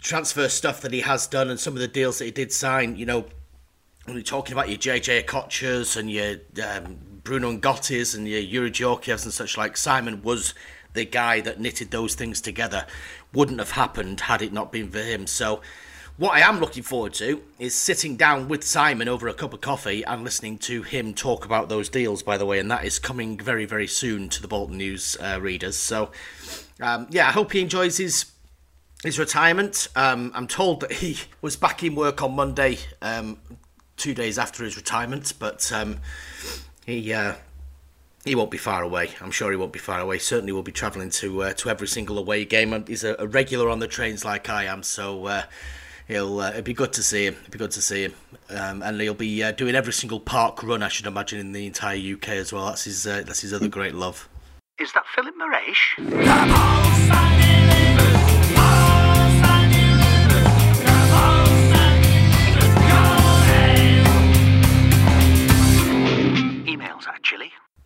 transfer 0.00 0.48
stuff 0.48 0.80
that 0.82 0.92
he 0.92 1.00
has 1.00 1.26
done 1.26 1.50
and 1.50 1.58
some 1.58 1.74
of 1.74 1.80
the 1.80 1.88
deals 1.88 2.18
that 2.18 2.24
he 2.24 2.30
did 2.30 2.52
sign, 2.52 2.96
you 2.96 3.06
know, 3.06 3.26
when 4.04 4.16
you're 4.16 4.22
talking 4.22 4.52
about 4.52 4.68
your 4.68 4.78
JJ 4.78 5.24
Okochas 5.24 5.96
and 5.96 6.10
your 6.10 6.36
um, 6.62 6.98
Bruno 7.22 7.52
N'Gottys 7.52 8.14
and 8.14 8.28
your 8.28 8.68
Georgievs 8.68 9.24
and 9.24 9.32
such 9.32 9.56
like, 9.56 9.76
Simon 9.76 10.22
was 10.22 10.54
the 10.92 11.04
guy 11.04 11.40
that 11.40 11.58
knitted 11.58 11.90
those 11.90 12.14
things 12.14 12.40
together. 12.40 12.86
Wouldn't 13.32 13.58
have 13.58 13.72
happened 13.72 14.20
had 14.20 14.42
it 14.42 14.52
not 14.52 14.70
been 14.70 14.90
for 14.90 14.98
him. 14.98 15.26
So, 15.26 15.62
what 16.16 16.34
I 16.34 16.40
am 16.48 16.60
looking 16.60 16.84
forward 16.84 17.12
to 17.14 17.42
is 17.58 17.74
sitting 17.74 18.16
down 18.16 18.46
with 18.46 18.62
Simon 18.62 19.08
over 19.08 19.26
a 19.26 19.34
cup 19.34 19.52
of 19.52 19.60
coffee 19.60 20.04
and 20.04 20.22
listening 20.22 20.58
to 20.58 20.82
him 20.82 21.12
talk 21.12 21.44
about 21.44 21.68
those 21.68 21.88
deals, 21.88 22.22
by 22.22 22.38
the 22.38 22.46
way, 22.46 22.60
and 22.60 22.70
that 22.70 22.84
is 22.84 23.00
coming 23.00 23.36
very, 23.36 23.64
very 23.64 23.88
soon 23.88 24.28
to 24.28 24.40
the 24.40 24.46
Bolton 24.46 24.76
News 24.76 25.16
uh, 25.20 25.40
readers. 25.40 25.76
So, 25.76 26.12
um, 26.80 27.08
yeah, 27.10 27.26
I 27.26 27.32
hope 27.32 27.50
he 27.50 27.60
enjoys 27.60 27.96
his 27.96 28.26
his 29.04 29.18
retirement. 29.18 29.86
Um, 29.94 30.32
I'm 30.34 30.48
told 30.48 30.80
that 30.80 30.92
he 30.92 31.18
was 31.42 31.56
back 31.56 31.84
in 31.84 31.94
work 31.94 32.22
on 32.22 32.34
Monday, 32.34 32.78
um, 33.02 33.38
two 33.96 34.14
days 34.14 34.38
after 34.38 34.64
his 34.64 34.76
retirement, 34.76 35.34
but 35.38 35.70
um, 35.72 36.00
he 36.86 37.12
uh, 37.12 37.34
he 38.24 38.34
won't 38.34 38.50
be 38.50 38.58
far 38.58 38.82
away. 38.82 39.10
I'm 39.20 39.30
sure 39.30 39.50
he 39.50 39.56
won't 39.56 39.72
be 39.72 39.78
far 39.78 40.00
away. 40.00 40.18
Certainly, 40.18 40.52
will 40.52 40.62
be 40.62 40.72
travelling 40.72 41.10
to 41.10 41.44
uh, 41.44 41.52
to 41.54 41.68
every 41.68 41.86
single 41.86 42.18
away 42.18 42.44
game. 42.44 42.84
He's 42.86 43.04
a, 43.04 43.14
a, 43.18 43.26
regular 43.26 43.68
on 43.68 43.78
the 43.78 43.86
trains 43.86 44.24
like 44.24 44.48
I 44.48 44.64
am, 44.64 44.82
so. 44.82 45.26
Uh, 45.26 45.42
he'll 46.08 46.40
uh, 46.40 46.50
it'd 46.50 46.64
be 46.64 46.74
good 46.74 46.92
to 46.94 47.02
see 47.02 47.26
him. 47.26 47.34
It'd 47.40 47.52
be 47.52 47.58
good 47.58 47.70
to 47.72 47.82
see 47.82 48.04
him, 48.04 48.14
um, 48.50 48.82
and 48.82 49.00
he'll 49.00 49.14
be 49.14 49.42
uh, 49.42 49.52
doing 49.52 49.74
every 49.74 49.92
single 49.92 50.20
park 50.20 50.62
run. 50.62 50.82
I 50.82 50.88
should 50.88 51.06
imagine 51.06 51.40
in 51.40 51.52
the 51.52 51.66
entire 51.66 51.96
UK 51.96 52.28
as 52.30 52.52
well. 52.52 52.66
That's 52.66 52.84
his 52.84 53.06
uh, 53.06 53.22
that's 53.26 53.40
his 53.40 53.52
other 53.52 53.68
great 53.68 53.94
love. 53.94 54.28
Is 54.78 54.92
that 54.92 55.04
Philip 55.14 55.34
Moresh? 55.36 55.92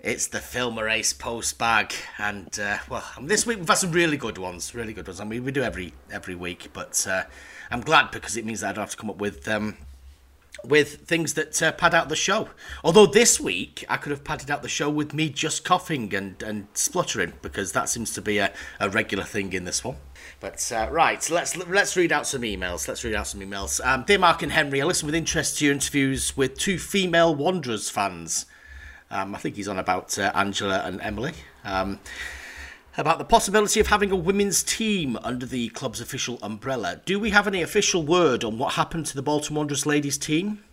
It's 0.08 0.26
the 0.26 0.40
Phil 0.40 0.70
Morace 0.70 1.12
post 1.12 1.58
bag, 1.58 1.92
and 2.16 2.58
uh, 2.58 2.78
well, 2.88 3.04
this 3.20 3.44
week 3.44 3.58
we've 3.58 3.68
had 3.68 3.74
some 3.74 3.92
really 3.92 4.16
good 4.16 4.38
ones, 4.38 4.74
really 4.74 4.94
good 4.94 5.06
ones. 5.06 5.20
I 5.20 5.24
mean, 5.24 5.44
we 5.44 5.52
do 5.52 5.62
every 5.62 5.92
every 6.10 6.34
week, 6.34 6.70
but 6.72 7.06
uh, 7.06 7.24
I'm 7.70 7.82
glad 7.82 8.10
because 8.10 8.34
it 8.38 8.46
means 8.46 8.62
that 8.62 8.70
I 8.70 8.72
don't 8.72 8.84
have 8.84 8.90
to 8.92 8.96
come 8.96 9.10
up 9.10 9.18
with 9.18 9.46
um, 9.46 9.76
with 10.64 11.06
things 11.06 11.34
that 11.34 11.62
uh, 11.62 11.72
pad 11.72 11.94
out 11.94 12.08
the 12.08 12.16
show. 12.16 12.48
Although 12.82 13.04
this 13.04 13.38
week 13.38 13.84
I 13.86 13.98
could 13.98 14.10
have 14.10 14.24
padded 14.24 14.50
out 14.50 14.62
the 14.62 14.68
show 14.70 14.88
with 14.88 15.12
me 15.12 15.28
just 15.28 15.62
coughing 15.62 16.14
and, 16.14 16.42
and 16.42 16.68
spluttering 16.72 17.34
because 17.42 17.72
that 17.72 17.90
seems 17.90 18.14
to 18.14 18.22
be 18.22 18.38
a, 18.38 18.50
a 18.80 18.88
regular 18.88 19.24
thing 19.24 19.52
in 19.52 19.64
this 19.64 19.84
one. 19.84 19.96
But 20.40 20.72
uh, 20.74 20.88
right, 20.90 21.28
let's 21.28 21.54
let's 21.54 21.98
read 21.98 22.12
out 22.12 22.26
some 22.26 22.40
emails. 22.40 22.88
Let's 22.88 23.04
read 23.04 23.14
out 23.14 23.26
some 23.26 23.42
emails. 23.42 23.78
Um, 23.86 24.04
dear 24.06 24.18
Mark 24.18 24.40
and 24.42 24.52
Henry, 24.52 24.80
I 24.80 24.86
listened 24.86 25.08
with 25.08 25.14
interest 25.14 25.58
to 25.58 25.66
your 25.66 25.74
interviews 25.74 26.34
with 26.34 26.56
two 26.56 26.78
female 26.78 27.34
Wanderers 27.34 27.90
fans. 27.90 28.46
Um, 29.10 29.34
I 29.34 29.38
think 29.38 29.56
he's 29.56 29.68
on 29.68 29.78
about 29.78 30.18
uh, 30.18 30.32
Angela 30.34 30.82
and 30.84 31.00
Emily. 31.00 31.32
Um, 31.64 31.98
about 32.96 33.18
the 33.18 33.24
possibility 33.24 33.78
of 33.78 33.86
having 33.86 34.10
a 34.10 34.16
women's 34.16 34.62
team 34.64 35.16
under 35.22 35.46
the 35.46 35.68
club's 35.68 36.00
official 36.00 36.38
umbrella. 36.42 37.00
Do 37.04 37.20
we 37.20 37.30
have 37.30 37.46
any 37.46 37.62
official 37.62 38.02
word 38.02 38.42
on 38.42 38.58
what 38.58 38.74
happened 38.74 39.06
to 39.06 39.14
the 39.14 39.22
Bolton 39.22 39.54
Wanderers 39.54 39.86
ladies 39.86 40.18
team? 40.18 40.64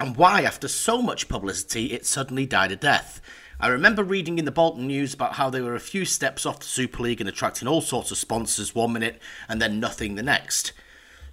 And 0.00 0.16
why, 0.16 0.42
after 0.42 0.68
so 0.68 1.00
much 1.00 1.28
publicity, 1.28 1.92
it 1.92 2.06
suddenly 2.06 2.44
died 2.44 2.72
a 2.72 2.76
death? 2.76 3.20
I 3.60 3.68
remember 3.68 4.04
reading 4.04 4.38
in 4.38 4.44
the 4.44 4.52
Bolton 4.52 4.86
News 4.86 5.14
about 5.14 5.34
how 5.34 5.50
they 5.50 5.60
were 5.60 5.74
a 5.74 5.80
few 5.80 6.04
steps 6.04 6.46
off 6.46 6.60
the 6.60 6.66
Super 6.66 7.02
League 7.02 7.20
and 7.20 7.28
attracting 7.28 7.66
all 7.66 7.80
sorts 7.80 8.10
of 8.10 8.18
sponsors 8.18 8.74
one 8.74 8.92
minute 8.92 9.20
and 9.48 9.60
then 9.60 9.80
nothing 9.80 10.14
the 10.14 10.22
next. 10.22 10.72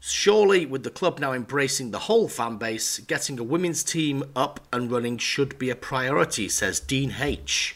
Surely, 0.08 0.68
with 0.68 0.84
the 0.84 0.92
club 0.92 1.18
now 1.18 1.34
embracing 1.34 1.90
the 1.90 1.98
whole 1.98 2.28
fan 2.28 2.58
base, 2.58 3.00
getting 3.00 3.40
a 3.40 3.44
women's 3.44 3.84
team 3.84 4.24
up 4.36 4.60
and 4.72 4.92
running 4.92 5.18
should 5.18 5.58
be 5.58 5.72
a 5.72 5.76
priority, 5.76 6.48
says 6.48 6.80
Dean 6.80 7.16
H. 7.20 7.76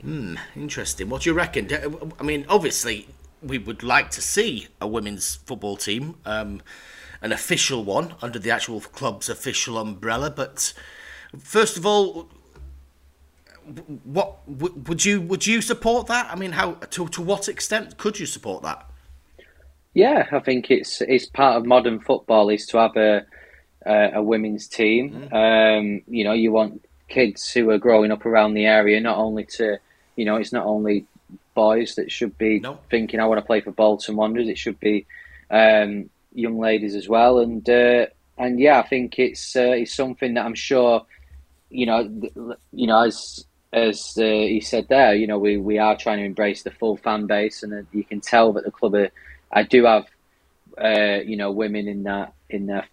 Hmm, 0.00 0.34
interesting. 0.56 1.08
What 1.08 1.22
do 1.22 1.30
you 1.30 1.34
reckon? 1.34 1.68
I 2.18 2.24
mean, 2.24 2.44
obviously, 2.48 3.06
we 3.40 3.56
would 3.56 3.84
like 3.84 4.10
to 4.12 4.20
see 4.20 4.66
a 4.80 4.88
women's 4.88 5.36
football 5.36 5.76
team, 5.76 6.16
um, 6.24 6.60
an 7.22 7.30
official 7.30 7.84
one 7.84 8.16
under 8.20 8.40
the 8.40 8.50
actual 8.50 8.80
club's 8.80 9.28
official 9.28 9.78
umbrella. 9.78 10.30
But 10.30 10.72
first 11.38 11.76
of 11.76 11.86
all, 11.86 12.30
what 14.02 14.48
would 14.48 15.04
you 15.04 15.20
would 15.20 15.46
you 15.46 15.62
support 15.62 16.08
that? 16.08 16.28
I 16.32 16.34
mean, 16.34 16.50
how 16.50 16.72
to 16.72 17.06
to 17.06 17.22
what 17.22 17.48
extent 17.48 17.96
could 17.96 18.18
you 18.18 18.26
support 18.26 18.64
that? 18.64 18.87
Yeah, 19.94 20.26
I 20.30 20.38
think 20.40 20.70
it's 20.70 21.00
it's 21.00 21.26
part 21.26 21.56
of 21.56 21.66
modern 21.66 22.00
football 22.00 22.50
is 22.50 22.66
to 22.66 22.78
have 22.78 22.96
a 22.96 23.26
a, 23.84 24.10
a 24.14 24.22
women's 24.22 24.68
team. 24.68 25.28
Mm. 25.30 25.78
Um, 25.78 26.02
you 26.06 26.24
know, 26.24 26.32
you 26.32 26.52
want 26.52 26.84
kids 27.08 27.50
who 27.50 27.70
are 27.70 27.78
growing 27.78 28.12
up 28.12 28.26
around 28.26 28.54
the 28.54 28.66
area 28.66 29.00
not 29.00 29.16
only 29.16 29.44
to 29.44 29.78
you 30.18 30.24
know, 30.24 30.34
it's 30.36 30.52
not 30.52 30.66
only 30.66 31.06
boys 31.54 31.94
that 31.94 32.10
should 32.10 32.36
be 32.36 32.60
thinking, 32.90 33.20
I 33.20 33.26
want 33.26 33.38
to 33.38 33.46
play 33.46 33.60
for 33.60 33.70
Bolton 33.70 34.16
Wanderers. 34.16 34.48
It 34.48 34.58
should 34.58 34.80
be 34.80 35.06
um, 35.48 36.10
young 36.34 36.58
ladies 36.58 36.96
as 36.96 37.08
well. 37.08 37.38
And 37.38 37.68
uh, 37.70 38.06
and 38.36 38.58
yeah, 38.58 38.80
I 38.80 38.86
think 38.86 39.18
it's 39.18 39.54
uh, 39.54 39.74
it's 39.80 39.94
something 39.94 40.34
that 40.34 40.44
I'm 40.44 40.56
sure, 40.56 41.06
you 41.70 41.86
know, 41.86 42.00
you 42.72 42.86
know, 42.88 43.04
as 43.04 43.44
as 43.72 44.14
uh, 44.18 44.22
he 44.22 44.60
said 44.60 44.88
there, 44.88 45.14
you 45.14 45.28
know, 45.28 45.38
we, 45.38 45.56
we 45.56 45.78
are 45.78 45.96
trying 45.96 46.18
to 46.18 46.24
embrace 46.24 46.64
the 46.64 46.72
full 46.72 46.96
fan 46.96 47.26
base, 47.26 47.62
and 47.62 47.86
you 47.92 48.02
can 48.02 48.20
tell 48.20 48.52
that 48.54 48.64
the 48.64 48.72
club 48.72 48.94
are, 48.94 49.10
I 49.52 49.62
do 49.62 49.84
have, 49.84 50.06
uh, 50.76 51.20
you 51.24 51.36
know, 51.36 51.50
women 51.50 51.88
in 51.88 52.04
that 52.04 52.32
in 52.48 52.66
their 52.66 52.86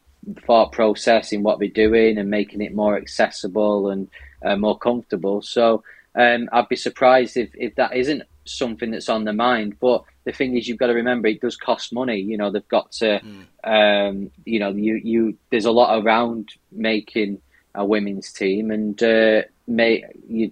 thought 0.45 0.71
process 0.71 1.31
in 1.31 1.43
what 1.43 1.59
they're 1.59 1.67
doing 1.67 2.17
and 2.17 2.29
making 2.29 2.61
it 2.61 2.73
more 2.73 2.97
accessible 2.97 3.89
and 3.89 4.09
uh, 4.43 4.55
more 4.55 4.77
comfortable. 4.77 5.41
So 5.41 5.83
um, 6.15 6.49
I'd 6.51 6.69
be 6.69 6.75
surprised 6.75 7.37
if, 7.37 7.49
if 7.53 7.75
that 7.75 7.95
isn't 7.95 8.23
something 8.45 8.91
that's 8.91 9.09
on 9.09 9.25
their 9.25 9.33
mind. 9.33 9.77
But 9.79 10.03
the 10.23 10.31
thing 10.31 10.57
is, 10.57 10.67
you've 10.67 10.77
got 10.77 10.87
to 10.87 10.93
remember 10.93 11.27
it 11.27 11.41
does 11.41 11.57
cost 11.57 11.93
money. 11.93 12.19
You 12.19 12.37
know, 12.37 12.51
they've 12.51 12.67
got 12.67 12.91
to, 12.93 13.19
mm. 13.19 14.09
um, 14.09 14.31
you 14.45 14.59
know, 14.59 14.69
you 14.69 14.95
you 14.95 15.37
there's 15.51 15.65
a 15.65 15.71
lot 15.71 16.03
around 16.03 16.49
making 16.71 17.41
a 17.73 17.85
women's 17.85 18.31
team, 18.31 18.71
and 18.71 19.01
uh, 19.03 19.43
may 19.67 20.03
you. 20.27 20.51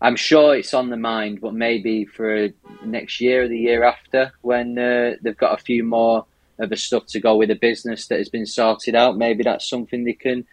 I'm 0.00 0.16
sure 0.16 0.54
it's 0.54 0.74
on 0.74 0.90
the 0.90 0.96
mind, 0.96 1.40
but 1.40 1.54
maybe 1.54 2.04
for 2.04 2.48
next 2.84 3.20
year 3.20 3.44
or 3.44 3.48
the 3.48 3.58
year 3.58 3.84
after, 3.84 4.32
when 4.42 4.78
uh, 4.78 5.14
they've 5.22 5.36
got 5.36 5.58
a 5.58 5.62
few 5.62 5.84
more 5.84 6.26
of 6.58 6.70
the 6.70 6.76
stuff 6.76 7.06
to 7.06 7.20
go 7.20 7.36
with 7.36 7.48
the 7.48 7.54
business 7.54 8.06
that 8.08 8.18
has 8.18 8.28
been 8.28 8.46
sorted 8.46 8.94
out, 8.94 9.16
maybe 9.16 9.42
that's 9.42 9.68
something 9.68 10.04
they 10.04 10.12
can 10.12 10.46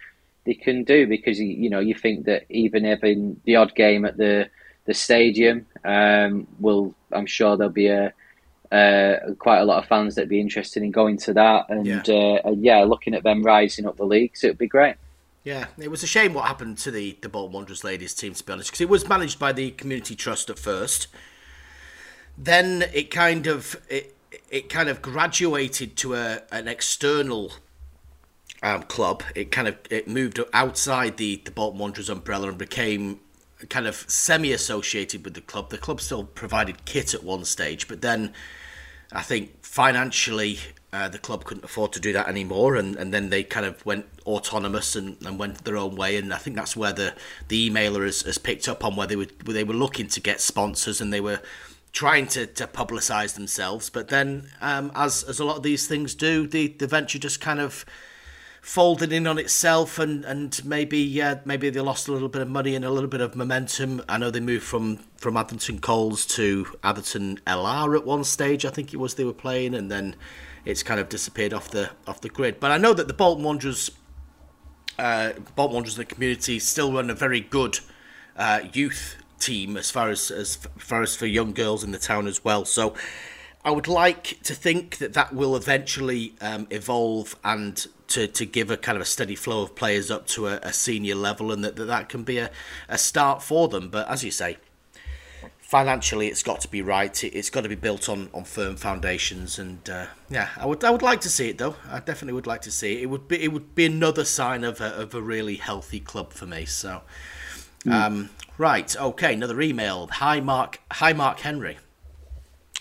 they 0.46 0.54
can 0.54 0.84
do 0.84 1.08
because 1.08 1.40
you 1.40 1.70
know 1.70 1.80
you 1.80 1.96
think 1.96 2.26
that 2.26 2.44
even 2.50 2.84
having 2.84 3.40
the 3.46 3.56
odd 3.56 3.74
game 3.76 4.06
at 4.06 4.18
the 4.18 4.50
the 4.86 4.94
stadium 4.94 5.66
um, 5.86 6.48
will 6.60 6.94
I'm 7.12 7.26
sure 7.26 7.56
there'll 7.56 7.72
be 7.72 7.88
a 7.88 8.14
uh, 8.72 9.34
quite 9.38 9.60
a 9.60 9.66
lot 9.66 9.82
of 9.82 9.88
fans 9.88 10.16
that 10.16 10.28
be 10.28 10.42
interested 10.42 10.84
in 10.84 10.92
going 10.92 11.18
to 11.18 11.34
that 11.34 11.70
and 11.70 11.86
yeah. 11.86 12.02
Uh, 12.08 12.42
and 12.44 12.64
yeah 12.64 12.84
looking 12.84 13.14
at 13.14 13.24
them 13.24 13.44
rising 13.44 13.86
up 13.86 13.98
the 13.98 14.06
leagues 14.06 14.44
it 14.44 14.50
would 14.50 14.58
be 14.58 14.68
great. 14.68 14.96
Yeah, 15.44 15.68
it 15.78 15.92
was 15.92 16.04
a 16.04 16.08
shame 16.08 16.34
what 16.34 16.46
happened 16.46 16.78
to 16.80 16.92
the 16.92 17.18
the 17.22 17.28
Bolton 17.28 17.54
Wanderers 17.54 17.84
ladies 17.84 18.14
team 18.14 18.34
to 18.34 18.44
be 18.44 18.54
honest 18.54 18.70
because 18.70 18.82
it 18.82 18.90
was 18.90 19.08
managed 19.10 19.40
by 19.40 19.52
the 19.52 19.72
community 19.72 20.16
trust 20.16 20.50
at 20.50 20.58
first. 20.58 21.08
Then 22.38 22.86
it 22.94 23.12
kind 23.12 23.46
of 23.48 23.76
it 23.90 24.16
it 24.50 24.70
kind 24.70 24.88
of 24.88 25.02
graduated 25.02 25.98
to 25.98 26.16
a 26.16 26.44
an 26.52 26.70
external 26.70 27.54
um, 28.62 28.84
club. 28.84 29.22
It 29.36 29.52
kind 29.52 29.68
of 29.68 29.78
it 29.90 30.08
moved 30.08 30.40
outside 30.54 31.18
the 31.18 31.42
the 31.44 31.52
Bolton 31.52 31.80
Wanderers 31.80 32.10
umbrella 32.10 32.48
and 32.48 32.58
became 32.58 33.20
kind 33.70 33.88
of 33.88 34.06
semi-associated 34.08 35.26
with 35.26 35.34
the 35.34 35.42
club. 35.42 35.70
The 35.70 35.78
club 35.78 36.00
still 36.00 36.24
provided 36.24 36.86
kit 36.86 37.14
at 37.14 37.24
one 37.24 37.44
stage, 37.44 37.90
but 37.90 38.02
then 38.02 38.34
I 39.12 39.22
think 39.22 39.66
financially 39.66 40.60
uh, 40.94 41.10
the 41.10 41.18
club 41.18 41.44
couldn't 41.44 41.64
afford 41.64 41.92
to 41.94 42.00
do 42.00 42.14
that 42.14 42.28
anymore, 42.28 42.76
and, 42.76 42.96
and 42.96 43.12
then 43.12 43.30
they 43.30 43.44
kind 43.44 43.66
of 43.66 43.84
went 43.84 44.06
autonomous 44.28 44.96
and, 44.96 45.18
and 45.26 45.40
went 45.40 45.66
their 45.66 45.76
own 45.76 45.96
way. 45.96 46.18
And 46.18 46.32
I 46.32 46.38
think 46.38 46.56
that's 46.56 46.78
where 46.78 46.94
the 46.94 47.16
the 47.48 47.70
emailer 47.70 48.06
has, 48.06 48.22
has 48.22 48.38
picked 48.38 48.70
up 48.70 48.86
on 48.86 48.96
where 48.96 49.08
they 49.08 49.16
were 49.16 49.28
where 49.44 49.56
they 49.56 49.64
were 49.64 49.74
looking 49.74 50.08
to 50.10 50.22
get 50.22 50.40
sponsors 50.40 51.02
and 51.02 51.12
they 51.12 51.20
were 51.20 51.42
trying 51.94 52.28
to, 52.28 52.46
to 52.46 52.68
publicise 52.68 53.34
themselves. 53.34 53.90
But 53.90 54.10
then, 54.10 54.52
um, 54.62 54.92
as 54.94 55.24
as 55.24 55.40
a 55.40 55.46
lot 55.46 55.58
of 55.58 55.64
these 55.64 55.88
things 55.88 56.14
do, 56.14 56.46
the 56.46 56.68
the 56.68 56.88
venture 56.88 57.18
just 57.18 57.42
kind 57.42 57.60
of 57.60 57.86
folded 58.62 59.12
in 59.12 59.26
on 59.26 59.40
itself, 59.40 59.98
and 59.98 60.24
and 60.26 60.64
maybe 60.64 61.00
yeah, 61.00 61.40
maybe 61.44 61.72
they 61.72 61.80
lost 61.80 62.08
a 62.08 62.12
little 62.12 62.30
bit 62.30 62.44
of 62.44 62.50
money 62.50 62.76
and 62.76 62.86
a 62.86 62.92
little 62.92 63.10
bit 63.10 63.22
of 63.22 63.36
momentum. 63.36 64.04
I 64.08 64.20
know 64.20 64.30
they 64.30 64.40
moved 64.40 64.64
from 64.64 64.98
from 65.18 65.38
Atherton 65.38 65.80
Coles 65.80 66.28
to 66.28 66.68
Atherton 66.84 67.40
LR 67.48 67.98
at 67.98 68.06
one 68.06 68.24
stage. 68.24 68.64
I 68.64 68.70
think 68.70 68.94
it 68.94 68.98
was 68.98 69.16
they 69.16 69.26
were 69.26 69.34
playing, 69.34 69.74
and 69.74 69.90
then 69.90 70.16
it's 70.66 70.84
kind 70.84 71.00
of 71.00 71.10
disappeared 71.10 71.54
off 71.54 71.70
the 71.70 71.92
off 72.08 72.22
the 72.22 72.30
grid. 72.30 72.60
But 72.60 72.72
I 72.72 72.78
know 72.78 72.94
that 72.94 73.08
the 73.08 73.14
Bolton 73.14 73.44
Wanderers, 73.44 73.92
uh, 74.98 75.34
Bolton 75.56 75.76
Wanderers, 75.76 75.96
the 75.96 76.06
community 76.06 76.60
still 76.60 76.94
run 76.94 77.10
a 77.10 77.16
very 77.16 77.42
good 77.42 77.80
uh, 78.36 78.62
youth 78.72 79.18
team 79.40 79.78
as 79.78 79.92
far 79.92 80.10
as 80.10 80.32
as 80.32 80.56
far 80.78 81.02
as 81.02 81.16
for 81.16 81.26
young 81.26 81.54
girls 81.54 81.84
in 81.84 81.92
the 81.92 82.00
town 82.00 82.28
as 82.28 82.44
well. 82.44 82.66
So. 82.66 82.96
I 83.66 83.72
would 83.72 83.88
like 83.88 84.42
to 84.44 84.54
think 84.54 84.98
that 84.98 85.14
that 85.14 85.34
will 85.34 85.56
eventually 85.56 86.36
um, 86.42 86.68
evolve 86.70 87.38
and 87.46 87.88
to, 88.08 88.28
to 88.28 88.46
give 88.46 88.70
a 88.70 88.76
kind 88.76 88.98
of 88.98 89.02
a 89.02 89.06
steady 89.06 89.36
flow 89.36 89.62
of 89.62 89.74
players 89.74 90.12
up 90.12 90.28
to 90.28 90.48
a, 90.48 90.60
a 90.64 90.74
senior 90.74 91.16
level 91.16 91.50
and 91.50 91.64
that, 91.64 91.78
that 91.78 91.86
that 91.86 92.10
can 92.10 92.24
be 92.24 92.40
a, 92.40 92.52
a 92.90 92.98
start 92.98 93.42
for 93.42 93.70
them. 93.70 93.88
But 93.88 94.10
as 94.10 94.22
you 94.22 94.32
say, 94.32 94.58
financially 95.74 96.28
it's 96.28 96.44
got 96.44 96.62
to 96.62 96.68
be 96.68 96.84
right. 96.84 97.24
It, 97.24 97.34
has 97.34 97.50
got 97.50 97.62
to 97.62 97.70
be 97.70 97.74
built 97.74 98.08
on, 98.08 98.30
on 98.32 98.44
firm 98.44 98.76
foundations. 98.76 99.58
And 99.58 99.90
uh, 99.90 100.06
yeah, 100.30 100.50
I 100.56 100.68
would 100.68 100.84
I 100.84 100.92
would 100.92 101.02
like 101.02 101.20
to 101.22 101.30
see 101.30 101.50
it 101.50 101.58
though. 101.58 101.76
I 101.90 101.98
definitely 102.00 102.34
would 102.34 102.46
like 102.46 102.62
to 102.62 102.72
see 102.72 102.94
it. 102.94 103.02
It 103.02 103.06
would 103.08 103.28
be 103.28 103.42
it 103.42 103.52
would 103.52 103.74
be 103.74 103.88
another 103.88 104.24
sign 104.24 104.64
of 104.64 104.80
a, 104.82 104.94
of 104.94 105.16
a 105.16 105.22
really 105.22 105.56
healthy 105.56 106.00
club 106.00 106.32
for 106.32 106.46
me. 106.46 106.66
So. 106.66 107.02
Mm. 107.86 107.92
Um, 107.92 108.30
right, 108.58 108.96
okay, 108.96 109.34
another 109.34 109.60
email. 109.62 110.08
Hi 110.14 110.40
Mark 110.40 110.80
hi 110.92 111.12
Mark 111.12 111.40
Henry, 111.40 111.80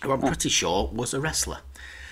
who 0.03 0.13
I'm 0.13 0.21
pretty 0.21 0.51
sure 0.51 0.91
was 0.93 1.15
a 1.15 1.21
wrestler. 1.21 1.61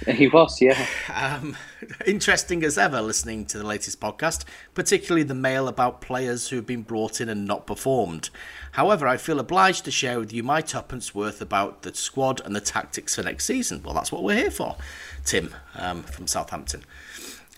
He 0.07 0.29
was, 0.29 0.63
yeah. 0.63 0.87
Um, 1.15 1.57
interesting 2.07 2.63
as 2.65 2.79
ever 2.79 3.01
listening 3.01 3.45
to 3.47 3.59
the 3.59 3.67
latest 3.67 4.01
podcast, 4.01 4.45
particularly 4.75 5.23
the 5.23 5.35
mail 5.35 5.69
about 5.69 6.01
players 6.01 6.49
who 6.49 6.57
have 6.57 6.67
been 6.67 6.83
brought 6.83 7.21
in 7.21 7.29
and 7.29 7.47
not 7.47 7.67
performed. 7.67 8.31
However, 8.73 9.07
I 9.07 9.17
feel 9.17 9.41
obliged 9.41 9.85
to 9.85 9.91
share 9.91 10.19
with 10.19 10.33
you 10.33 10.43
my 10.43 10.61
tuppence 10.61 11.15
worth 11.15 11.41
about 11.41 11.83
the 11.83 11.95
squad 11.95 12.41
and 12.45 12.55
the 12.55 12.61
tactics 12.61 13.17
for 13.17 13.23
next 13.23 13.45
season. 13.45 13.83
Well, 13.83 13.95
that's 13.95 14.13
what 14.13 14.23
we're 14.23 14.37
here 14.37 14.51
for, 14.51 14.77
Tim 15.25 15.55
um, 15.75 16.03
from 16.03 16.27
Southampton. 16.27 16.85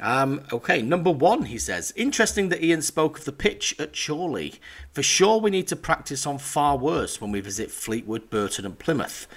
Um, 0.01 0.43
okay, 0.53 0.83
number 0.83 1.11
one, 1.11 1.45
he 1.45 1.59
says. 1.59 1.93
Interesting 1.95 2.49
that 2.49 2.63
Ian 2.63 2.83
spoke 2.83 3.19
of 3.19 3.25
the 3.25 3.33
pitch 3.33 3.75
at 3.79 3.95
Chorley. 3.95 4.61
For 4.93 5.03
sure, 5.03 5.39
we 5.39 5.51
need 5.51 5.69
to 5.69 5.77
practice 5.77 6.27
on 6.27 6.39
far 6.39 6.77
worse 6.77 7.21
when 7.21 7.31
we 7.31 7.41
visit 7.41 7.71
Fleetwood, 7.71 8.29
Burton, 8.29 8.67
and 8.67 8.79
Plymouth. 8.79 9.29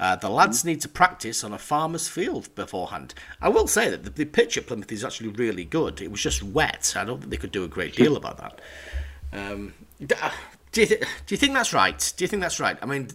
Uh, 0.00 0.14
the 0.16 0.28
lads 0.28 0.64
need 0.64 0.80
to 0.80 0.88
practice 0.88 1.42
on 1.42 1.52
a 1.52 1.58
farmer's 1.58 2.08
field 2.08 2.54
beforehand. 2.54 3.14
I 3.40 3.48
will 3.48 3.66
say 3.66 3.90
that 3.90 4.04
the, 4.04 4.10
the 4.10 4.24
pitch 4.24 4.56
at 4.56 4.66
Plymouth 4.66 4.92
is 4.92 5.04
actually 5.04 5.30
really 5.30 5.64
good. 5.64 6.00
It 6.00 6.10
was 6.10 6.22
just 6.22 6.42
wet. 6.42 6.94
I 6.96 7.04
don't 7.04 7.18
think 7.18 7.30
they 7.30 7.36
could 7.36 7.52
do 7.52 7.64
a 7.64 7.68
great 7.68 7.96
deal 7.96 8.16
about 8.16 8.38
that. 8.38 8.60
Um, 9.32 9.74
uh, 10.00 10.30
do, 10.72 10.82
you 10.82 10.86
th- 10.86 11.00
do 11.00 11.34
you 11.34 11.36
think 11.36 11.54
that's 11.54 11.72
right? 11.72 12.12
Do 12.16 12.24
you 12.24 12.28
think 12.28 12.42
that's 12.42 12.60
right? 12.60 12.78
I 12.80 12.86
mean, 12.86 13.08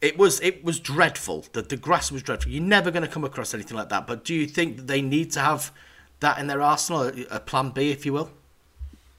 it 0.00 0.18
was 0.18 0.40
it 0.40 0.64
was 0.64 0.80
dreadful. 0.80 1.46
The 1.52 1.62
the 1.62 1.76
grass 1.76 2.10
was 2.10 2.22
dreadful. 2.22 2.50
You're 2.50 2.62
never 2.62 2.90
going 2.90 3.04
to 3.04 3.08
come 3.08 3.24
across 3.24 3.54
anything 3.54 3.76
like 3.76 3.88
that. 3.90 4.06
But 4.06 4.24
do 4.24 4.34
you 4.34 4.46
think 4.46 4.76
that 4.76 4.86
they 4.88 5.00
need 5.00 5.30
to 5.32 5.40
have 5.40 5.72
that 6.20 6.38
in 6.38 6.48
their 6.48 6.60
arsenal, 6.60 7.12
a 7.30 7.40
plan 7.40 7.70
B, 7.70 7.90
if 7.90 8.04
you 8.04 8.12
will? 8.12 8.30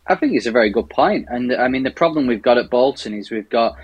I 0.07 0.15
think 0.15 0.33
it's 0.33 0.45
a 0.45 0.51
very 0.51 0.69
good 0.69 0.89
point. 0.89 1.27
And 1.29 1.53
I 1.53 1.67
mean, 1.67 1.83
the 1.83 1.91
problem 1.91 2.27
we've 2.27 2.41
got 2.41 2.57
at 2.57 2.69
Bolton 2.69 3.13
is 3.13 3.29
we've 3.29 3.49
got 3.49 3.75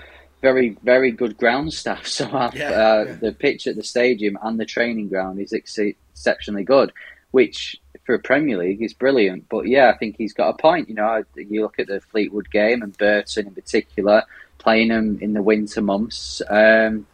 very, 0.44 0.78
very 0.84 1.10
good 1.12 1.38
ground 1.38 1.74
staff. 1.74 2.06
So 2.18 2.26
our, 2.28 2.52
Yeah, 2.54 2.70
uh, 2.70 3.04
yeah. 3.08 3.14
the 3.14 3.32
pitch 3.32 3.66
at 3.66 3.76
the 3.76 3.84
stadium 3.84 4.38
and 4.44 4.60
the 4.60 4.66
training 4.66 5.08
ground 5.10 5.40
is 5.40 5.54
ex- 5.54 5.80
exceptionally 5.80 6.64
good, 6.66 6.92
which 7.32 7.78
for 8.06 8.14
a 8.14 8.20
Premier 8.20 8.58
League 8.58 8.84
is 8.84 8.94
brilliant. 8.94 9.48
But 9.50 9.68
yeah, 9.68 9.90
I 9.90 9.98
think 9.98 10.18
he's 10.18 10.34
got 10.34 10.50
a 10.50 10.58
point. 10.62 10.90
You 10.90 10.96
know, 10.96 11.06
I- 11.08 11.24
you 11.36 11.62
look 11.62 11.80
at 11.80 11.88
the 11.88 12.02
Fleetwood 12.02 12.52
game 12.52 12.84
and 12.84 12.96
Burton 12.98 13.48
in 13.48 13.54
particular, 13.56 14.24
playing 14.60 14.90
them 14.90 15.18
in 15.22 15.34
the 15.34 15.42
winter 15.42 15.82
months. 15.82 16.42
Um, 16.50 17.08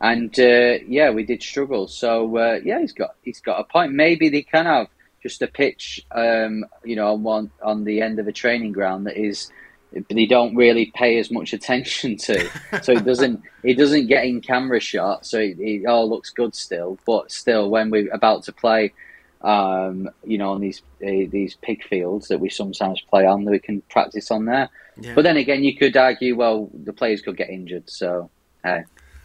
and 0.00 0.38
uh, 0.38 0.74
yeah, 0.86 1.10
we 1.10 1.22
did 1.24 1.42
struggle. 1.42 1.86
So 1.88 2.36
uh, 2.36 2.58
yeah, 2.64 2.80
he's 2.80 2.92
got 2.92 3.14
he's 3.22 3.40
got 3.40 3.60
a 3.60 3.64
point. 3.64 3.92
Maybe 3.92 4.28
they 4.28 4.42
can 4.42 4.66
have 4.66 4.88
just 5.22 5.40
a 5.42 5.46
pitch, 5.46 6.04
um, 6.10 6.64
you 6.84 6.96
know, 6.96 7.12
on 7.14 7.22
one 7.22 7.50
on 7.62 7.84
the 7.84 8.02
end 8.02 8.18
of 8.18 8.26
a 8.28 8.32
training 8.32 8.72
ground 8.72 9.06
that 9.06 9.16
is 9.16 9.50
they 10.08 10.26
don't 10.26 10.54
really 10.54 10.92
pay 10.94 11.18
as 11.18 11.30
much 11.30 11.52
attention 11.52 12.16
to. 12.16 12.48
So 12.82 12.92
it 12.92 13.04
doesn't 13.04 13.42
it 13.62 13.74
doesn't 13.74 14.06
get 14.06 14.24
in 14.24 14.40
camera 14.40 14.80
shot. 14.80 15.26
So 15.26 15.38
it, 15.38 15.58
it 15.58 15.86
all 15.86 16.08
looks 16.08 16.30
good 16.30 16.54
still. 16.54 16.98
But 17.06 17.30
still, 17.30 17.70
when 17.70 17.90
we're 17.90 18.12
about 18.12 18.44
to 18.44 18.52
play, 18.52 18.92
um, 19.42 20.08
you 20.24 20.38
know, 20.38 20.50
on 20.50 20.60
these 20.60 20.82
uh, 21.02 21.28
these 21.30 21.56
pig 21.62 21.84
fields 21.84 22.28
that 22.28 22.40
we 22.40 22.50
sometimes 22.50 23.00
play 23.10 23.26
on, 23.26 23.44
that 23.44 23.50
we 23.50 23.58
can 23.58 23.80
practice 23.82 24.30
on 24.30 24.44
there. 24.44 24.68
Yeah. 25.00 25.14
But 25.14 25.22
then 25.22 25.36
again, 25.36 25.62
you 25.64 25.76
could 25.76 25.96
argue, 25.96 26.36
well, 26.36 26.70
the 26.72 26.92
players 26.92 27.22
could 27.22 27.36
get 27.36 27.50
injured. 27.50 27.88
So 27.90 28.30
hey. 28.64 28.84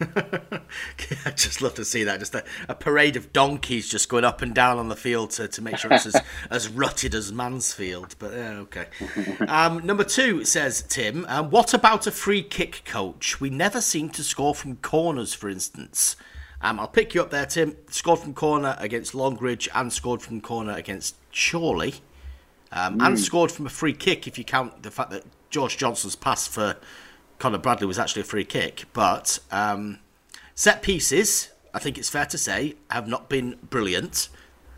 I 1.24 1.30
just 1.30 1.62
love 1.62 1.74
to 1.74 1.84
see 1.84 2.04
that. 2.04 2.18
Just 2.18 2.34
a, 2.34 2.44
a 2.68 2.74
parade 2.74 3.16
of 3.16 3.32
donkeys 3.32 3.88
just 3.88 4.08
going 4.08 4.24
up 4.24 4.42
and 4.42 4.54
down 4.54 4.78
on 4.78 4.88
the 4.88 4.96
field 4.96 5.30
to, 5.32 5.48
to 5.48 5.62
make 5.62 5.76
sure 5.78 5.92
it's 5.92 6.06
as, 6.06 6.20
as 6.50 6.68
rutted 6.68 7.14
as 7.14 7.32
Mansfield. 7.32 8.16
But 8.18 8.32
yeah, 8.32 8.58
okay. 8.60 8.86
Um, 9.46 9.84
number 9.86 10.04
two 10.04 10.44
says 10.44 10.82
Tim, 10.88 11.24
um, 11.28 11.50
what 11.50 11.74
about 11.74 12.06
a 12.06 12.10
free 12.10 12.42
kick 12.42 12.82
coach? 12.84 13.40
We 13.40 13.50
never 13.50 13.80
seem 13.80 14.10
to 14.10 14.24
score 14.24 14.54
from 14.54 14.76
corners, 14.76 15.34
for 15.34 15.48
instance. 15.48 16.16
Um, 16.62 16.78
I'll 16.78 16.88
pick 16.88 17.14
you 17.14 17.20
up 17.20 17.30
there, 17.30 17.46
Tim. 17.46 17.76
Scored 17.90 18.20
from 18.20 18.34
corner 18.34 18.76
against 18.78 19.14
Longridge 19.14 19.68
and 19.74 19.92
scored 19.92 20.22
from 20.22 20.40
corner 20.40 20.72
against 20.72 21.16
Chorley. 21.32 21.94
Um, 22.70 23.00
And 23.00 23.18
scored 23.18 23.50
from 23.50 23.66
a 23.66 23.70
free 23.70 23.92
kick 23.92 24.26
if 24.26 24.38
you 24.38 24.44
count 24.44 24.82
the 24.82 24.90
fact 24.90 25.10
that 25.10 25.24
George 25.50 25.76
Johnston's 25.76 26.16
pass 26.16 26.46
for 26.46 26.76
Conor 27.42 27.58
Bradley 27.58 27.88
was 27.88 27.98
actually 27.98 28.22
a 28.22 28.24
free 28.24 28.44
kick. 28.44 28.84
But 28.92 29.40
um, 29.50 29.98
set 30.54 30.80
pieces, 30.80 31.50
I 31.74 31.80
think 31.80 31.98
it's 31.98 32.08
fair 32.08 32.24
to 32.26 32.38
say, 32.38 32.76
have 32.88 33.08
not 33.08 33.28
been 33.28 33.58
brilliant. 33.68 34.28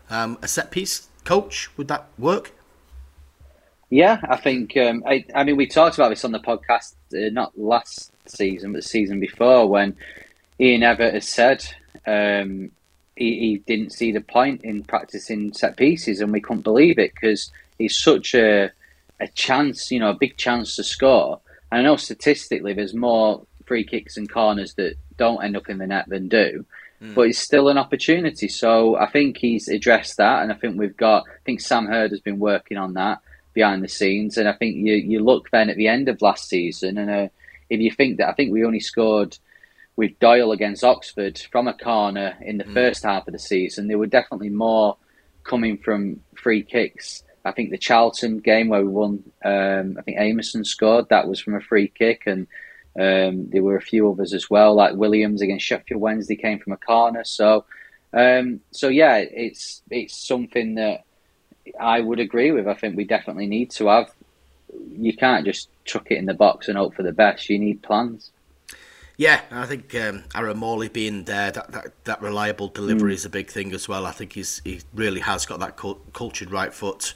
Um, 0.09 0.39
a 0.41 0.47
set 0.47 0.71
piece 0.71 1.07
coach, 1.25 1.69
would 1.77 1.87
that 1.89 2.07
work? 2.17 2.53
Yeah, 3.91 4.19
I 4.27 4.37
think. 4.37 4.75
Um, 4.77 5.03
I, 5.05 5.25
I 5.35 5.43
mean, 5.43 5.57
we 5.57 5.67
talked 5.67 5.99
about 5.99 6.09
this 6.09 6.25
on 6.25 6.31
the 6.31 6.39
podcast, 6.39 6.95
uh, 7.13 7.29
not 7.31 7.55
last 7.55 8.11
season, 8.25 8.73
but 8.73 8.81
the 8.81 8.87
season 8.87 9.19
before, 9.19 9.69
when 9.69 9.95
Ian 10.59 10.81
Evatt 10.81 11.13
has 11.13 11.29
said 11.29 11.63
um, 12.07 12.71
he, 13.15 13.39
he 13.39 13.63
didn't 13.67 13.91
see 13.91 14.11
the 14.11 14.21
point 14.21 14.63
in 14.63 14.83
practicing 14.83 15.53
set 15.53 15.77
pieces, 15.77 16.19
and 16.19 16.31
we 16.31 16.41
couldn't 16.41 16.63
believe 16.63 16.97
it 16.97 17.13
because 17.13 17.51
it's 17.77 17.95
such 17.95 18.33
a 18.33 18.71
a 19.19 19.27
chance, 19.27 19.91
you 19.91 19.99
know, 19.99 20.09
a 20.09 20.15
big 20.15 20.35
chance 20.35 20.75
to 20.77 20.83
score. 20.83 21.39
I 21.75 21.81
know 21.81 21.95
statistically, 21.95 22.73
there's 22.73 22.93
more 22.93 23.45
free 23.65 23.83
kicks 23.83 24.17
and 24.17 24.31
corners 24.31 24.75
that 24.75 24.95
don't 25.17 25.43
end 25.43 25.57
up 25.57 25.69
in 25.69 25.77
the 25.77 25.87
net 25.87 26.05
than 26.07 26.27
do. 26.27 26.65
But 27.13 27.23
it's 27.23 27.39
still 27.39 27.67
an 27.67 27.77
opportunity. 27.77 28.47
So 28.47 28.95
I 28.95 29.09
think 29.11 29.37
he's 29.37 29.67
addressed 29.67 30.17
that, 30.17 30.41
and 30.41 30.51
I 30.51 30.55
think 30.55 30.79
we've 30.79 30.95
got. 30.95 31.23
I 31.27 31.41
think 31.45 31.59
Sam 31.59 31.87
Hurd 31.87 32.11
has 32.11 32.21
been 32.21 32.39
working 32.39 32.77
on 32.77 32.93
that 32.93 33.19
behind 33.53 33.83
the 33.83 33.89
scenes, 33.89 34.37
and 34.37 34.47
I 34.47 34.53
think 34.53 34.77
you 34.77 34.93
you 34.93 35.23
look 35.23 35.49
then 35.51 35.69
at 35.69 35.77
the 35.77 35.87
end 35.87 36.09
of 36.09 36.21
last 36.21 36.47
season, 36.47 36.97
and 36.97 37.09
uh, 37.09 37.27
if 37.69 37.79
you 37.79 37.91
think 37.91 38.17
that 38.17 38.29
I 38.29 38.33
think 38.33 38.51
we 38.51 38.63
only 38.63 38.79
scored 38.79 39.37
with 39.97 40.17
Doyle 40.19 40.51
against 40.51 40.83
Oxford 40.83 41.39
from 41.51 41.67
a 41.67 41.73
corner 41.73 42.37
in 42.41 42.57
the 42.57 42.65
first 42.65 43.03
half 43.03 43.27
of 43.27 43.33
the 43.33 43.39
season, 43.39 43.87
there 43.87 43.97
were 43.97 44.07
definitely 44.07 44.49
more 44.49 44.97
coming 45.43 45.77
from 45.77 46.19
free 46.35 46.63
kicks. 46.63 47.23
I 47.45 47.51
think 47.51 47.69
the 47.69 47.77
Charlton 47.77 48.39
game 48.39 48.69
where 48.69 48.81
we 48.81 48.87
won, 48.87 49.23
um, 49.43 49.97
I 49.99 50.01
think 50.01 50.17
Aimson 50.17 50.65
scored. 50.65 51.09
That 51.09 51.27
was 51.27 51.39
from 51.39 51.53
a 51.53 51.61
free 51.61 51.87
kick, 51.87 52.23
and 52.25 52.47
um, 52.99 53.49
there 53.51 53.63
were 53.63 53.77
a 53.77 53.81
few 53.81 54.09
others 54.09 54.33
as 54.33 54.49
well, 54.49 54.73
like 54.73 54.95
Williams 54.95 55.41
against 55.41 55.65
Sheffield 55.65 56.01
Wednesday 56.01 56.35
came 56.35 56.59
from 56.59 56.73
a 56.73 56.77
corner. 56.77 57.23
So, 57.23 57.65
um, 58.13 58.61
so 58.71 58.87
yeah, 58.87 59.17
it's 59.17 59.83
it's 59.91 60.17
something 60.17 60.75
that 60.75 61.03
I 61.79 62.01
would 62.01 62.19
agree 62.19 62.51
with. 62.51 62.67
I 62.67 62.73
think 62.73 62.97
we 62.97 63.05
definitely 63.05 63.47
need 63.47 63.69
to 63.71 63.87
have. 63.87 64.11
You 64.89 65.15
can't 65.15 65.45
just 65.45 65.69
chuck 65.85 66.07
it 66.09 66.17
in 66.17 66.25
the 66.25 66.33
box 66.33 66.67
and 66.67 66.77
hope 66.77 66.95
for 66.95 67.03
the 67.03 67.13
best. 67.13 67.49
You 67.49 67.59
need 67.59 67.83
plans. 67.83 68.31
Yeah, 69.17 69.41
I 69.49 69.65
think 69.65 69.95
um, 69.95 70.23
Aaron 70.35 70.57
Morley 70.57 70.89
being 70.89 71.23
there, 71.23 71.51
that, 71.51 71.71
that, 71.71 72.03
that 72.03 72.21
reliable 72.21 72.67
delivery 72.67 73.13
is 73.13 73.23
a 73.23 73.29
big 73.29 73.49
thing 73.49 73.73
as 73.73 73.87
well. 73.87 74.05
I 74.05 74.11
think 74.11 74.33
he's 74.33 74.61
he 74.65 74.81
really 74.93 75.21
has 75.21 75.45
got 75.45 75.59
that 75.61 75.77
cul- 75.77 76.01
cultured 76.11 76.51
right 76.51 76.73
foot, 76.73 77.13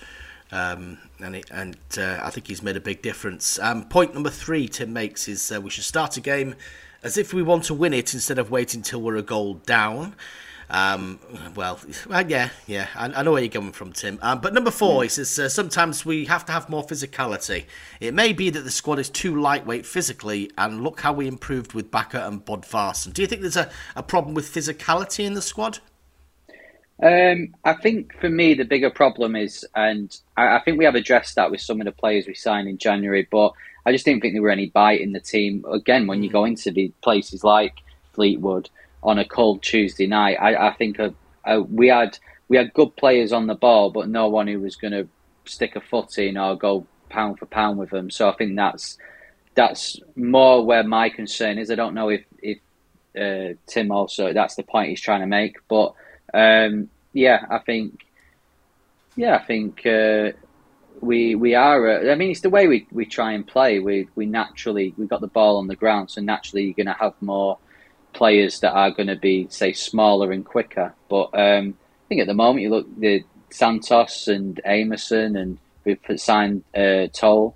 um, 0.52 0.98
and 1.20 1.36
it, 1.36 1.52
and 1.52 1.78
uh, 1.98 2.20
I 2.24 2.30
think 2.30 2.48
he's 2.48 2.64
made 2.64 2.78
a 2.78 2.82
big 2.82 3.02
difference. 3.02 3.60
Um, 3.60 3.84
point 3.84 4.14
number 4.14 4.30
three 4.30 4.70
Tim 4.70 4.94
makes 4.94 5.28
is 5.28 5.52
uh, 5.52 5.60
we 5.60 5.70
should 5.70 5.84
start 5.84 6.16
a 6.16 6.22
game 6.22 6.56
as 7.04 7.18
if 7.18 7.34
we 7.34 7.44
want 7.44 7.66
to 7.66 7.74
win 7.74 7.94
it 7.94 8.14
instead 8.14 8.40
of 8.40 8.50
waiting 8.50 8.82
till 8.82 9.02
we're 9.02 9.18
a 9.18 9.22
goal 9.22 9.56
down. 9.56 10.16
Um, 10.70 11.20
well, 11.56 11.80
yeah, 12.28 12.50
yeah, 12.68 12.88
I, 12.96 13.06
I 13.06 13.24
know 13.24 13.32
where 13.32 13.42
you're 13.42 13.52
coming 13.52 13.72
from, 13.72 13.92
Tim. 13.92 14.20
Um, 14.22 14.40
but 14.40 14.54
number 14.54 14.70
four, 14.70 15.02
he 15.02 15.10
says 15.10 15.40
uh, 15.40 15.50
sometimes 15.50 16.06
we 16.06 16.26
have 16.26 16.46
to 16.46 16.52
have 16.52 16.70
more 16.70 16.84
physicality. 16.84 17.66
It 18.00 18.14
may 18.14 18.34
be 18.34 18.52
that 18.52 18.62
the 18.62 18.72
squad 18.72 19.00
is 19.00 19.10
too 19.10 19.40
lightweight 19.40 19.86
physically, 19.86 20.52
and 20.58 20.84
look 20.84 21.02
how 21.02 21.14
we 21.14 21.28
improved 21.28 21.74
with 21.74 21.90
Bakker 21.90 22.26
and 22.28 22.46
Bodvarsson. 22.46 23.14
Do 23.14 23.24
you 23.24 23.28
think 23.28 23.42
there's 23.42 23.58
a, 23.58 23.72
a 23.96 24.04
problem 24.04 24.36
with 24.36 24.46
physicality 24.46 25.26
in 25.26 25.34
the 25.34 25.42
squad? 25.42 25.80
Um, 27.02 27.56
I 27.64 27.74
think 27.74 28.16
for 28.20 28.30
me 28.30 28.54
the 28.54 28.66
bigger 28.66 28.90
problem 28.90 29.36
is, 29.36 29.66
and 29.76 30.16
I, 30.38 30.58
I 30.58 30.60
think 30.60 30.78
we 30.78 30.86
have 30.86 30.96
addressed 30.96 31.36
that 31.36 31.50
with 31.50 31.62
some 31.62 31.82
of 31.82 31.86
the 31.86 31.92
players 31.94 32.28
we 32.28 32.36
signed 32.36 32.68
in 32.68 32.78
January, 32.78 33.28
but 33.32 33.54
I 33.86 33.92
just 33.92 34.06
didn't 34.06 34.22
think 34.22 34.34
there 34.34 34.42
were 34.42 34.50
any 34.50 34.68
bite 34.68 35.02
in 35.02 35.14
the 35.14 35.20
team. 35.20 35.66
Again, 35.72 36.06
when 36.06 36.22
you 36.22 36.30
go 36.30 36.46
into 36.46 36.70
the 36.72 36.92
places 37.02 37.44
like 37.44 37.74
Fleetwood 38.14 38.70
on 39.02 39.18
a 39.18 39.26
cold 39.26 39.64
Tuesday 39.64 40.08
night, 40.08 40.38
I, 40.40 40.70
I 40.70 40.74
think 40.74 41.00
uh 41.00 41.12
uh 41.46 41.62
we 41.70 41.88
had 41.88 42.18
we 42.50 42.58
had 42.58 42.74
good 42.74 42.96
players 42.96 43.32
on 43.32 43.48
the 43.48 43.56
ball, 43.56 43.92
but 43.92 44.10
no 44.10 44.28
one 44.28 44.48
who 44.48 44.60
was 44.60 44.76
going 44.76 44.94
to 44.94 45.08
stick 45.46 45.76
a 45.76 45.82
foot 45.82 46.18
in 46.18 46.38
or 46.38 46.58
go 46.58 46.86
pound 47.10 47.40
for 47.40 47.46
pound 47.46 47.78
with 47.78 47.92
them. 47.92 48.10
So 48.10 48.28
I 48.30 48.36
think 48.36 48.56
that's 48.56 48.98
that's 49.56 50.00
more 50.16 50.66
where 50.66 50.84
my 50.84 51.10
concern 51.10 51.58
is. 51.58 51.72
I 51.72 51.76
don't 51.76 51.94
know 51.94 52.10
if 52.10 52.24
if 52.42 52.60
uh, 53.20 53.56
Tim 53.68 53.92
also 53.92 54.34
that's 54.34 54.56
the 54.56 54.64
point 54.64 54.90
he's 54.90 55.02
trying 55.02 55.22
to 55.22 55.28
make, 55.28 55.58
but 55.68 55.94
um, 56.34 56.90
yeah, 57.14 57.46
I 57.50 57.60
think 57.60 58.06
yeah, 59.16 59.36
I 59.36 59.44
think 59.44 59.86
uh, 59.86 60.32
we 61.02 61.36
we 61.36 61.56
are. 61.56 61.90
Uh, 61.90 62.12
I 62.12 62.16
mean, 62.16 62.32
it's 62.32 62.42
the 62.42 62.50
way 62.50 62.68
we, 62.68 62.88
we 62.92 63.06
try 63.06 63.34
and 63.34 63.46
play. 63.46 63.80
We 63.80 64.08
we 64.16 64.26
naturally 64.26 64.94
we 64.98 65.08
got 65.08 65.22
the 65.22 65.28
ball 65.28 65.58
on 65.58 65.68
the 65.68 65.76
ground, 65.76 66.12
so 66.12 66.22
naturally 66.22 66.66
you're 66.66 66.74
going 66.74 66.88
to 66.88 66.94
have 66.94 67.14
more 67.22 67.58
players 68.14 68.60
that 68.62 68.74
are 68.74 68.92
going 68.92 69.08
to 69.08 69.16
be 69.16 69.48
say 69.50 69.74
smaller 69.74 70.32
and 70.32 70.46
quicker. 70.46 70.94
But 71.10 71.30
um, 71.34 71.76
I 71.80 72.08
think 72.10 72.22
at 72.22 72.28
the 72.28 72.34
moment 72.34 72.64
you 72.64 72.70
look 72.70 72.88
the 73.00 73.24
Santos 73.50 74.28
and 74.28 74.60
Aimson 74.66 75.40
and 75.40 75.58
we've 75.86 76.00
signed 76.20 76.64
uh, 76.76 77.08
Toal, 77.14 77.56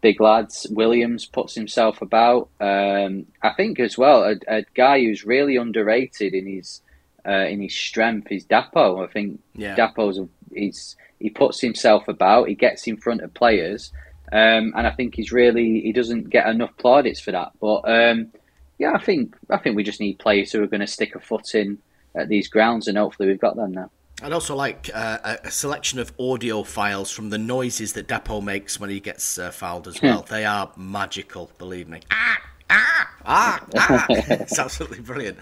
big 0.00 0.20
lads. 0.20 0.66
Williams 0.70 1.26
puts 1.26 1.54
himself 1.54 2.02
about. 2.02 2.48
Um, 2.60 3.26
I 3.42 3.50
think 3.50 3.80
as 3.80 3.96
well 3.96 4.24
a, 4.24 4.36
a 4.48 4.64
guy 4.74 5.00
who's 5.00 5.24
really 5.24 5.56
underrated 5.56 6.34
in 6.34 6.46
his 6.46 6.80
uh, 7.26 7.46
in 7.46 7.60
his 7.62 7.74
strength 7.74 8.30
is 8.32 8.44
Dapo. 8.44 9.06
I 9.06 9.10
think 9.12 9.40
Yeah. 9.54 9.76
Dapo's 9.76 10.18
a, 10.18 10.28
he's 10.54 10.96
he 11.18 11.30
puts 11.30 11.60
himself 11.60 12.08
about. 12.08 12.48
He 12.48 12.54
gets 12.54 12.86
in 12.86 12.96
front 12.96 13.20
of 13.22 13.32
players. 13.32 13.92
Um, 14.32 14.72
and 14.74 14.86
I 14.86 14.90
think 14.90 15.14
he's 15.14 15.30
really 15.30 15.80
he 15.82 15.92
doesn't 15.92 16.30
get 16.30 16.46
enough 16.48 16.74
plaudits 16.78 17.20
for 17.20 17.32
that. 17.32 17.52
But 17.60 17.82
um, 17.86 18.32
yeah, 18.78 18.92
I 18.92 18.98
think 18.98 19.36
I 19.50 19.58
think 19.58 19.76
we 19.76 19.84
just 19.84 20.00
need 20.00 20.18
players 20.18 20.52
who 20.52 20.62
are 20.62 20.66
going 20.66 20.80
to 20.80 20.86
stick 20.86 21.14
a 21.14 21.20
foot 21.20 21.54
in 21.54 21.78
at 22.14 22.28
these 22.28 22.48
grounds, 22.48 22.88
and 22.88 22.98
hopefully 22.98 23.28
we've 23.28 23.40
got 23.40 23.56
them 23.56 23.72
now. 23.72 23.90
I'd 24.22 24.32
also 24.32 24.54
like 24.54 24.88
uh, 24.94 25.36
a, 25.42 25.50
selection 25.50 25.98
of 25.98 26.12
audio 26.18 26.62
files 26.62 27.10
from 27.10 27.30
the 27.30 27.38
noises 27.38 27.94
that 27.94 28.06
Dapo 28.06 28.42
makes 28.42 28.78
when 28.78 28.88
he 28.88 29.00
gets 29.00 29.36
uh, 29.36 29.50
fouled 29.50 29.88
as 29.88 30.00
well. 30.00 30.22
they 30.30 30.44
are 30.44 30.70
magical, 30.76 31.50
believe 31.58 31.88
me. 31.88 32.00
Ah, 32.12 32.38
ah, 32.70 33.10
ah, 33.24 33.66
ah. 33.76 34.06
it's 34.10 34.60
absolutely 34.60 35.00
brilliant. 35.00 35.38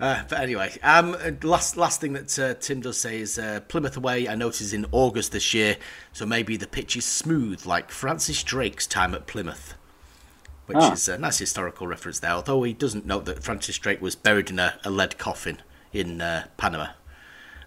Uh, 0.00 0.24
but 0.28 0.40
anyway, 0.40 0.72
um, 0.82 1.16
last 1.44 1.76
last 1.76 2.00
thing 2.00 2.14
that 2.14 2.38
uh, 2.38 2.54
Tim 2.54 2.80
does 2.80 2.98
say 2.98 3.20
is 3.20 3.38
uh, 3.38 3.60
Plymouth 3.68 3.96
away. 3.96 4.28
I 4.28 4.34
noticed 4.34 4.74
in 4.74 4.86
August 4.90 5.30
this 5.30 5.54
year, 5.54 5.76
so 6.12 6.26
maybe 6.26 6.56
the 6.56 6.66
pitch 6.66 6.96
is 6.96 7.04
smooth 7.04 7.64
like 7.66 7.92
Francis 7.92 8.42
Drake's 8.42 8.88
time 8.88 9.14
at 9.14 9.28
Plymouth. 9.28 9.74
Which 10.66 10.78
Ah. 10.78 10.92
is 10.92 11.08
a 11.08 11.18
nice 11.18 11.38
historical 11.38 11.86
reference 11.86 12.20
there, 12.20 12.30
although 12.30 12.62
he 12.62 12.72
doesn't 12.72 13.04
note 13.04 13.26
that 13.26 13.44
Francis 13.44 13.78
Drake 13.78 14.00
was 14.00 14.14
buried 14.16 14.48
in 14.50 14.58
a, 14.58 14.78
a 14.84 14.90
lead 14.90 15.18
coffin 15.18 15.60
in 15.92 16.20
uh, 16.20 16.46
Panama. 16.56 16.88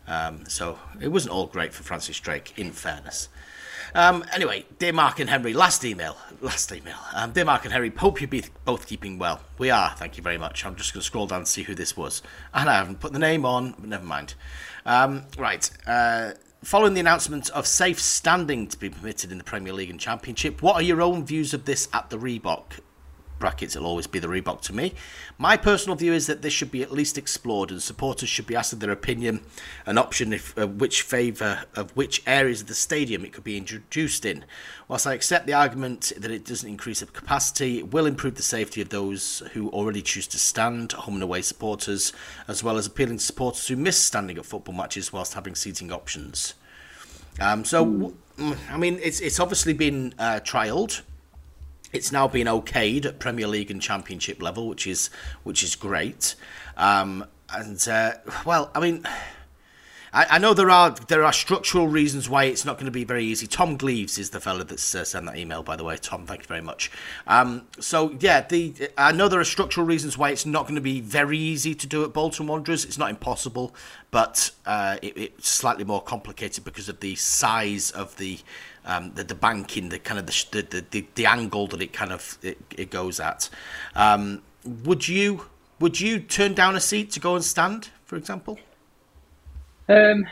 Um, 0.08 0.46
so 0.48 0.80
it 1.00 1.10
wasn't 1.10 1.34
all 1.34 1.48
great 1.48 1.74
for 1.74 1.84
Francis 1.84 2.20
Drake, 2.20 2.54
in 2.58 2.72
fairness. 2.72 3.30
Um, 3.94 4.26
anyway, 4.34 4.66
dear 4.80 4.94
Mark 4.94 5.20
and 5.20 5.30
Henry, 5.30 5.54
last 5.54 5.84
email. 5.86 6.18
Last 6.42 6.72
email. 6.72 6.98
Um, 7.14 7.32
dear 7.32 7.46
Mark 7.46 7.64
and 7.66 7.72
Henry, 7.74 7.90
hope 7.90 8.20
you 8.20 8.28
be 8.28 8.44
both 8.66 8.88
keeping 8.88 9.18
well. 9.20 9.42
We 9.58 9.70
are, 9.70 9.92
thank 9.98 10.18
you 10.18 10.24
very 10.24 10.38
much. 10.38 10.66
I'm 10.66 10.76
just 10.76 10.94
going 10.94 11.02
to 11.02 11.06
scroll 11.06 11.28
down 11.28 11.40
and 11.40 11.48
see 11.48 11.64
who 11.64 11.76
this 11.76 11.96
was. 11.96 12.22
And 12.54 12.70
I 12.70 12.76
haven't 12.78 13.00
put 13.00 13.14
the 13.14 13.20
name 13.20 13.46
on, 13.46 13.72
but 13.78 13.90
never 13.90 14.06
mind. 14.06 14.34
Um, 14.86 15.24
right. 15.38 15.70
Uh, 15.86 16.32
following 16.64 16.96
the 16.96 17.00
announcement 17.00 17.50
of 17.52 17.66
safe 17.68 18.00
standing 18.00 18.68
to 18.68 18.78
be 18.78 18.90
permitted 18.90 19.32
in 19.32 19.38
the 19.38 19.44
Premier 19.44 19.74
League 19.74 19.90
and 19.90 20.00
Championship, 20.00 20.62
what 20.62 20.76
are 20.76 20.82
your 20.82 21.02
own 21.02 21.26
views 21.26 21.54
of 21.54 21.66
this 21.66 21.88
at 21.94 22.10
the 22.10 22.18
Reebok? 22.18 22.80
Brackets, 23.40 23.76
it'll 23.76 23.88
always 23.88 24.08
be 24.08 24.20
the 24.20 24.28
Reebok 24.28 24.62
to 24.62 24.74
me. 24.74 24.94
My 25.38 25.58
personal 25.58 25.96
view 25.96 26.14
is 26.14 26.28
that 26.28 26.42
this 26.42 26.54
should 26.54 26.72
be 26.72 26.82
at 26.82 26.92
least 26.92 27.18
explored, 27.18 27.72
and 27.72 27.82
supporters 27.82 28.30
should 28.30 28.48
be 28.48 28.56
asked 28.56 28.80
their 28.80 28.92
opinion, 28.92 29.42
an 29.86 29.98
option 29.98 30.34
if 30.34 30.58
uh, 30.58 30.68
which 30.68 31.02
favour 31.02 31.66
of 31.76 31.96
which 31.96 32.22
areas 32.26 32.62
of 32.62 32.68
the 32.68 32.74
stadium 32.74 33.24
it 33.24 33.34
could 33.34 33.44
be 33.44 33.58
introduced 33.58 34.26
in. 34.26 34.46
Whilst 34.88 35.08
I 35.08 35.14
accept 35.14 35.48
the 35.48 35.54
argument 35.54 36.14
that 36.18 36.32
it 36.32 36.46
doesn't 36.46 36.70
increase 36.70 37.02
the 37.02 37.06
capacity, 37.08 37.80
it 37.80 37.92
will 37.92 38.06
improve 38.06 38.36
the 38.36 38.44
safety 38.44 38.82
of 38.82 38.90
those 38.90 39.44
who 39.54 39.70
already 39.70 40.02
choose 40.02 40.28
to 40.28 40.40
stand, 40.40 40.94
home 40.94 41.16
and 41.16 41.24
away 41.24 41.42
supporters, 41.42 42.14
as 42.48 42.64
well 42.64 42.78
as 42.78 42.88
appealing 42.88 43.18
to 43.18 43.24
supporters 43.24 43.68
who 43.68 43.76
miss 43.76 43.98
standing 43.98 44.38
at 44.38 44.46
football 44.46 44.76
matches 44.76 45.12
whilst 45.12 45.34
having 45.34 45.56
seating 45.56 45.92
options. 45.92 46.54
Um, 47.40 47.66
so, 47.66 48.14
I 48.70 48.78
mean, 48.78 49.00
it's 49.02 49.20
it's 49.20 49.40
obviously 49.40 49.74
been 49.74 50.14
uh, 50.18 50.40
trialled. 50.44 51.02
It's 51.94 52.12
now 52.12 52.28
been 52.28 52.48
okayed 52.48 53.06
at 53.06 53.20
Premier 53.20 53.48
League 53.48 53.72
and 53.72 53.82
Championship 53.82 54.42
level, 54.42 54.68
which 54.68 54.86
is 54.86 55.10
which 55.44 55.64
is 55.64 55.76
great. 55.76 56.36
Um, 56.76 57.26
and 57.50 57.86
uh, 57.88 58.14
well, 58.46 58.70
I 58.76 58.80
mean, 58.80 59.06
I, 60.14 60.38
know 60.40 60.54
there 60.54 60.70
are 60.70 60.92
there 60.92 61.24
are 61.24 61.34
structural 61.34 61.88
reasons 61.88 62.30
why 62.30 62.46
it's 62.46 62.66
not 62.66 62.76
going 62.76 62.86
to 62.86 62.92
be 62.92 63.04
very 63.04 63.24
easy. 63.24 63.46
Tom 63.46 63.78
Gleaves 63.78 64.18
is 64.18 64.32
the 64.32 64.40
fellow 64.40 64.64
that's 64.64 64.96
uh, 64.96 65.04
sent 65.04 65.26
that 65.26 65.38
email, 65.38 65.64
by 65.64 65.76
the 65.76 65.84
way. 65.84 65.98
Tom, 65.98 66.26
thank 66.26 66.42
you 66.42 66.48
very 66.48 66.62
much. 66.62 66.92
Um, 67.28 67.68
so 67.80 68.16
yeah, 68.20 68.42
the 68.42 68.74
I 68.98 69.12
know 69.12 69.28
there 69.28 69.40
are 69.40 69.46
structural 69.46 69.86
reasons 69.86 70.18
why 70.18 70.30
it's 70.32 70.46
not 70.46 70.64
going 70.64 70.76
to 70.76 70.82
be 70.82 71.02
very 71.02 71.38
easy 71.38 71.76
to 71.76 71.88
do 71.88 72.04
at 72.04 72.14
Bolton 72.14 72.48
Wanderers. 72.48 72.86
It's 72.86 72.98
not 72.98 73.10
impossible, 73.10 73.76
but 74.10 74.52
uh, 74.66 74.98
it, 75.02 75.18
it's 75.18 75.50
slightly 75.50 75.84
more 75.84 76.02
complicated 76.02 76.64
because 76.64 76.90
of 76.90 77.00
the 77.00 77.16
size 77.16 77.92
of 77.92 78.18
the 78.18 78.40
um, 78.88 79.12
the, 79.14 79.24
the 79.24 79.36
banking, 79.36 79.90
the 79.90 80.00
kind 80.00 80.20
of 80.20 80.26
the, 80.26 80.62
the, 80.62 80.86
the, 80.90 81.06
the 81.14 81.26
angle 81.26 81.68
that 81.68 81.82
it 81.82 81.94
kind 81.94 82.12
of 82.12 82.38
it, 82.42 82.58
it 82.76 82.90
goes 82.90 83.20
at. 83.20 83.50
Um, 83.96 84.42
would 84.64 85.08
you 85.08 85.46
would 85.80 86.00
you 86.00 86.20
turn 86.20 86.54
down 86.54 86.76
a 86.76 86.80
seat 86.80 87.12
to 87.12 87.20
go 87.20 87.36
and 87.36 87.44
stand, 87.44 87.90
for 88.06 88.16
example? 88.16 88.58
Um, 89.88 90.26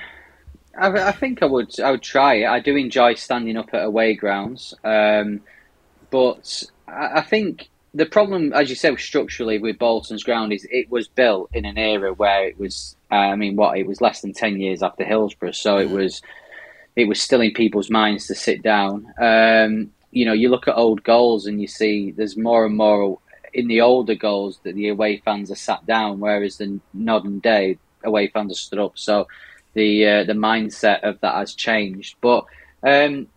I, 0.77 0.87
I 0.87 1.11
think 1.11 1.43
I 1.43 1.45
would. 1.45 1.79
I 1.79 1.91
would 1.91 2.01
try 2.01 2.35
it. 2.35 2.45
I 2.45 2.59
do 2.59 2.75
enjoy 2.75 3.13
standing 3.15 3.57
up 3.57 3.73
at 3.73 3.83
away 3.83 4.13
grounds, 4.13 4.73
um, 4.83 5.41
but 6.09 6.63
I, 6.87 7.19
I 7.19 7.21
think 7.21 7.69
the 7.93 8.05
problem, 8.05 8.51
as 8.53 8.69
you 8.69 8.75
said, 8.75 8.99
structurally 8.99 9.59
with 9.59 9.77
Bolton's 9.77 10.23
ground 10.23 10.51
is 10.51 10.67
it 10.69 10.89
was 10.89 11.07
built 11.07 11.49
in 11.53 11.65
an 11.65 11.77
era 11.77 12.13
where 12.13 12.45
it 12.45 12.57
was. 12.57 12.95
Uh, 13.11 13.15
I 13.15 13.35
mean, 13.35 13.55
what 13.55 13.77
it 13.77 13.85
was 13.85 14.01
less 14.01 14.21
than 14.21 14.33
ten 14.33 14.59
years 14.59 14.81
after 14.81 15.03
Hillsborough, 15.03 15.51
so 15.51 15.77
it 15.77 15.89
mm. 15.89 15.97
was 15.97 16.21
it 16.95 17.07
was 17.07 17.21
still 17.21 17.41
in 17.41 17.51
people's 17.51 17.89
minds 17.89 18.27
to 18.27 18.35
sit 18.35 18.63
down. 18.63 19.13
Um, 19.19 19.91
you 20.11 20.25
know, 20.25 20.33
you 20.33 20.49
look 20.49 20.67
at 20.67 20.75
old 20.75 21.03
goals 21.03 21.45
and 21.45 21.59
you 21.59 21.67
see 21.67 22.11
there's 22.11 22.37
more 22.37 22.65
and 22.65 22.77
more 22.77 23.19
in 23.53 23.67
the 23.67 23.81
older 23.81 24.15
goals 24.15 24.59
that 24.63 24.75
the 24.75 24.89
away 24.89 25.17
fans 25.17 25.51
are 25.51 25.55
sat 25.55 25.85
down, 25.85 26.19
whereas 26.19 26.57
the 26.57 26.79
modern 26.93 27.39
day 27.39 27.77
away 28.03 28.27
fans 28.27 28.51
are 28.51 28.55
stood 28.55 28.79
up. 28.79 28.97
So 28.97 29.27
the 29.73 30.07
uh, 30.07 30.23
the 30.23 30.33
mindset 30.33 31.01
of 31.03 31.19
that 31.21 31.35
has 31.35 31.53
changed. 31.53 32.15
But 32.21 32.45
um, 32.83 33.27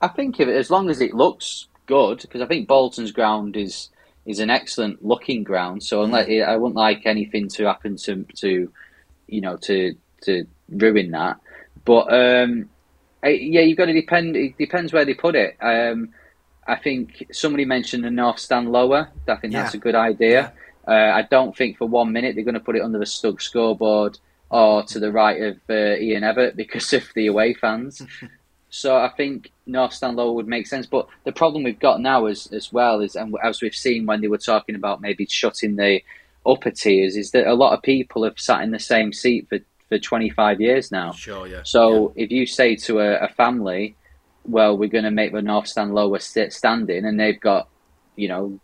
I 0.00 0.08
think 0.08 0.40
if, 0.40 0.48
as 0.48 0.70
long 0.70 0.90
as 0.90 1.00
it 1.00 1.14
looks 1.14 1.68
good, 1.86 2.20
because 2.20 2.40
I 2.40 2.46
think 2.46 2.68
Bolton's 2.68 3.12
ground 3.12 3.56
is 3.56 3.88
is 4.26 4.38
an 4.38 4.50
excellent 4.50 5.04
looking 5.04 5.42
ground. 5.42 5.82
So 5.82 6.02
unless 6.02 6.28
I 6.28 6.56
wouldn't 6.56 6.76
like 6.76 7.06
anything 7.06 7.48
to 7.50 7.64
happen 7.66 7.96
to 7.96 8.24
to 8.36 8.72
you 9.26 9.40
know 9.40 9.56
to 9.58 9.94
to 10.22 10.46
ruin 10.68 11.10
that. 11.12 11.38
But 11.84 12.12
um, 12.12 12.68
yeah, 13.28 13.60
you've 13.60 13.78
got 13.78 13.86
to 13.86 13.92
depend. 13.92 14.36
It 14.36 14.56
depends 14.58 14.92
where 14.92 15.04
they 15.04 15.14
put 15.14 15.34
it. 15.34 15.56
Um, 15.60 16.10
I 16.66 16.76
think 16.76 17.26
somebody 17.32 17.64
mentioned 17.64 18.04
the 18.04 18.10
north 18.10 18.38
stand 18.38 18.70
lower. 18.70 19.08
I 19.28 19.36
think 19.36 19.52
yeah. 19.52 19.62
that's 19.62 19.74
a 19.74 19.78
good 19.78 19.94
idea. 19.94 20.52
Yeah. 20.86 21.12
Uh, 21.12 21.16
I 21.16 21.22
don't 21.22 21.56
think 21.56 21.78
for 21.78 21.86
one 21.86 22.12
minute 22.12 22.34
they're 22.34 22.44
going 22.44 22.54
to 22.54 22.60
put 22.60 22.76
it 22.76 22.82
under 22.82 22.98
the 22.98 23.04
Stug 23.04 23.40
scoreboard 23.40 24.18
or 24.50 24.82
to 24.84 24.98
the 24.98 25.12
right 25.12 25.40
of 25.42 25.56
uh, 25.68 25.96
Ian 25.96 26.22
Evatt 26.22 26.56
because 26.56 26.92
of 26.92 27.04
the 27.14 27.26
away 27.26 27.54
fans. 27.54 28.02
so 28.70 28.96
I 28.96 29.10
think 29.10 29.50
north 29.66 29.92
stand 29.92 30.16
lower 30.16 30.32
would 30.32 30.48
make 30.48 30.66
sense. 30.66 30.86
But 30.86 31.08
the 31.24 31.32
problem 31.32 31.64
we've 31.64 31.78
got 31.78 32.00
now 32.00 32.26
is 32.26 32.46
as 32.52 32.72
well 32.72 33.00
is, 33.00 33.16
and 33.16 33.34
as 33.42 33.60
we've 33.60 33.74
seen 33.74 34.06
when 34.06 34.20
they 34.20 34.28
were 34.28 34.38
talking 34.38 34.74
about 34.74 35.00
maybe 35.00 35.26
shutting 35.26 35.76
the 35.76 36.02
upper 36.46 36.70
tiers, 36.70 37.16
is 37.16 37.32
that 37.32 37.46
a 37.46 37.54
lot 37.54 37.74
of 37.74 37.82
people 37.82 38.24
have 38.24 38.38
sat 38.38 38.62
in 38.62 38.70
the 38.70 38.78
same 38.78 39.12
seat 39.12 39.48
for 39.48 39.58
for 39.90 39.98
25 39.98 40.60
years 40.60 40.90
now. 40.90 41.12
Sure, 41.12 41.46
yeah. 41.46 41.60
So 41.64 42.14
yeah. 42.16 42.24
if 42.24 42.30
you 42.30 42.46
say 42.46 42.76
to 42.76 43.00
a, 43.00 43.24
a, 43.24 43.28
family, 43.28 43.96
well, 44.44 44.78
we're 44.78 44.88
going 44.88 45.04
to 45.04 45.10
make 45.10 45.32
the 45.32 45.42
North 45.42 45.66
Stand 45.66 45.92
lower 45.92 46.20
standing, 46.20 47.04
and 47.04 47.20
they've 47.20 47.40
got, 47.40 47.68
you 48.16 48.28
know, 48.28 48.58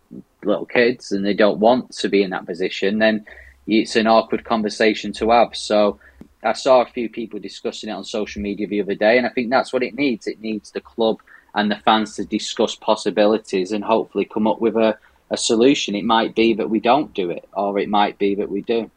little 0.45 0.65
kids 0.65 1.11
and 1.11 1.27
they 1.27 1.35
don't 1.35 1.59
want 1.59 1.91
to 1.91 2.09
be 2.09 2.23
in 2.23 2.31
that 2.31 2.47
position, 2.47 2.99
then 2.99 3.27
it's 3.67 3.97
an 3.97 4.07
awkward 4.07 4.45
conversation 4.45 5.13
to 5.15 5.31
have. 5.31 5.57
So 5.57 5.99
I 6.45 6.53
saw 6.53 6.83
a 6.83 6.87
few 6.87 7.09
people 7.09 7.41
discussing 7.41 7.91
it 7.91 7.95
on 7.95 8.05
social 8.05 8.41
media 8.41 8.69
the 8.69 8.81
other 8.81 8.95
day, 8.95 9.19
and 9.19 9.27
I 9.27 9.31
think 9.31 9.51
that's 9.51 9.73
what 9.73 9.83
it 9.83 9.95
needs. 9.95 10.29
It 10.29 10.41
needs 10.41 10.71
the 10.71 10.81
club 10.81 11.21
and 11.57 11.71
the 11.71 11.77
fans 11.85 12.15
to 12.17 12.25
discuss 12.25 12.77
possibilities 12.77 13.73
and 13.73 13.83
hopefully 13.83 14.27
come 14.27 14.47
up 14.47 14.61
with 14.61 14.77
a, 14.77 14.97
a 15.31 15.37
solution. 15.37 15.97
It 15.97 16.05
might 16.05 16.37
be 16.37 16.55
that 16.55 16.71
we 16.71 16.79
don't 16.79 17.13
do 17.15 17.31
it, 17.31 17.49
or 17.53 17.79
it 17.81 17.89
might 17.89 18.17
be 18.19 18.37
that 18.37 18.49
we 18.49 18.63
do. 18.63 18.91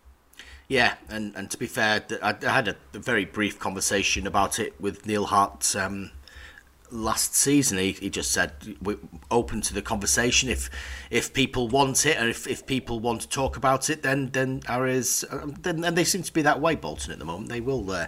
Yeah, 0.70 0.94
and, 1.10 1.36
and 1.36 1.50
to 1.50 1.58
be 1.58 1.66
fair, 1.66 2.04
I, 2.22 2.36
I 2.46 2.50
had 2.50 2.68
a, 2.68 2.76
very 2.94 3.26
brief 3.26 3.58
conversation 3.58 4.28
about 4.28 4.60
it 4.60 4.80
with 4.80 5.08
Neil 5.08 5.26
Hart 5.26 5.76
um, 5.76 6.12
last 6.92 7.34
season. 7.34 7.80
He, 7.80 7.94
he 7.94 8.12
just 8.12 8.32
said 8.32 8.54
we're 8.80 9.00
open 9.32 9.62
to 9.62 9.74
the 9.74 9.82
conversation. 9.82 10.48
If 10.48 10.70
if 11.10 11.34
people 11.34 11.70
want 11.70 12.06
it, 12.06 12.18
and 12.18 12.30
if, 12.30 12.46
if 12.46 12.68
people 12.68 13.00
want 13.00 13.22
to 13.22 13.30
talk 13.30 13.58
about 13.58 13.90
it, 13.90 14.04
then 14.04 14.30
then 14.30 14.62
areas 14.70 15.26
um, 15.32 15.56
then 15.60 15.84
and 15.84 15.98
they 15.98 16.04
seem 16.04 16.22
to 16.22 16.32
be 16.32 16.44
that 16.44 16.62
way. 16.62 16.76
Bolton 16.76 17.12
at 17.12 17.18
the 17.18 17.26
moment, 17.26 17.50
they 17.50 17.62
will. 17.62 17.90
Uh, 17.90 18.06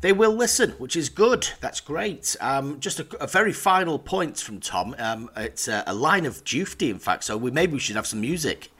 they 0.00 0.12
will 0.14 0.32
listen, 0.32 0.70
which 0.78 0.96
is 0.96 1.10
good. 1.10 1.46
That's 1.60 1.80
great. 1.80 2.34
Um, 2.40 2.80
just 2.80 3.00
a, 3.00 3.22
a, 3.22 3.26
very 3.26 3.52
final 3.52 3.98
point 3.98 4.38
from 4.38 4.58
Tom. 4.58 4.94
Um, 4.98 5.30
it's 5.36 5.68
a, 5.68 5.84
a 5.86 5.92
line 5.92 6.24
of 6.24 6.42
Dufty, 6.42 6.88
in 6.88 6.98
fact. 6.98 7.24
So 7.24 7.36
we 7.36 7.50
maybe 7.50 7.74
we 7.74 7.80
should 7.80 7.96
have 7.96 8.06
some 8.06 8.22
music. 8.22 8.70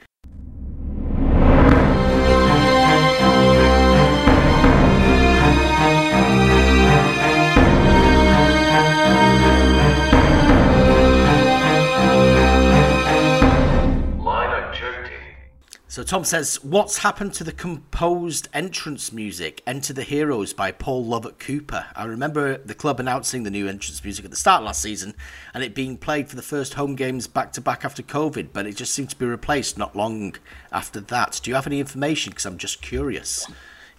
So 15.91 16.03
Tom 16.03 16.23
says, 16.23 16.55
"What's 16.63 16.99
happened 16.99 17.33
to 17.33 17.43
the 17.43 17.51
composed 17.51 18.47
entrance 18.53 19.11
music, 19.11 19.61
Enter 19.67 19.91
the 19.91 20.03
Heroes 20.03 20.53
by 20.53 20.71
Paul 20.71 21.05
Lovatt 21.05 21.37
Cooper? 21.37 21.87
I 21.93 22.05
remember 22.05 22.59
the 22.59 22.73
club 22.73 23.01
announcing 23.01 23.43
the 23.43 23.51
new 23.51 23.67
entrance 23.67 24.01
music 24.01 24.23
at 24.23 24.31
the 24.31 24.37
start 24.37 24.63
last 24.63 24.81
season, 24.81 25.15
and 25.53 25.65
it 25.65 25.75
being 25.75 25.97
played 25.97 26.29
for 26.29 26.37
the 26.37 26.41
first 26.41 26.75
home 26.75 26.95
games 26.95 27.27
back 27.27 27.51
to 27.51 27.59
back 27.59 27.83
after 27.83 28.01
COVID, 28.01 28.53
but 28.53 28.65
it 28.65 28.77
just 28.77 28.93
seemed 28.93 29.09
to 29.09 29.17
be 29.17 29.25
replaced 29.25 29.77
not 29.77 29.93
long 29.93 30.35
after 30.71 31.01
that. 31.01 31.41
Do 31.43 31.51
you 31.51 31.55
have 31.55 31.67
any 31.67 31.81
information? 31.81 32.29
Because 32.29 32.45
I'm 32.45 32.57
just 32.57 32.81
curious." 32.81 33.45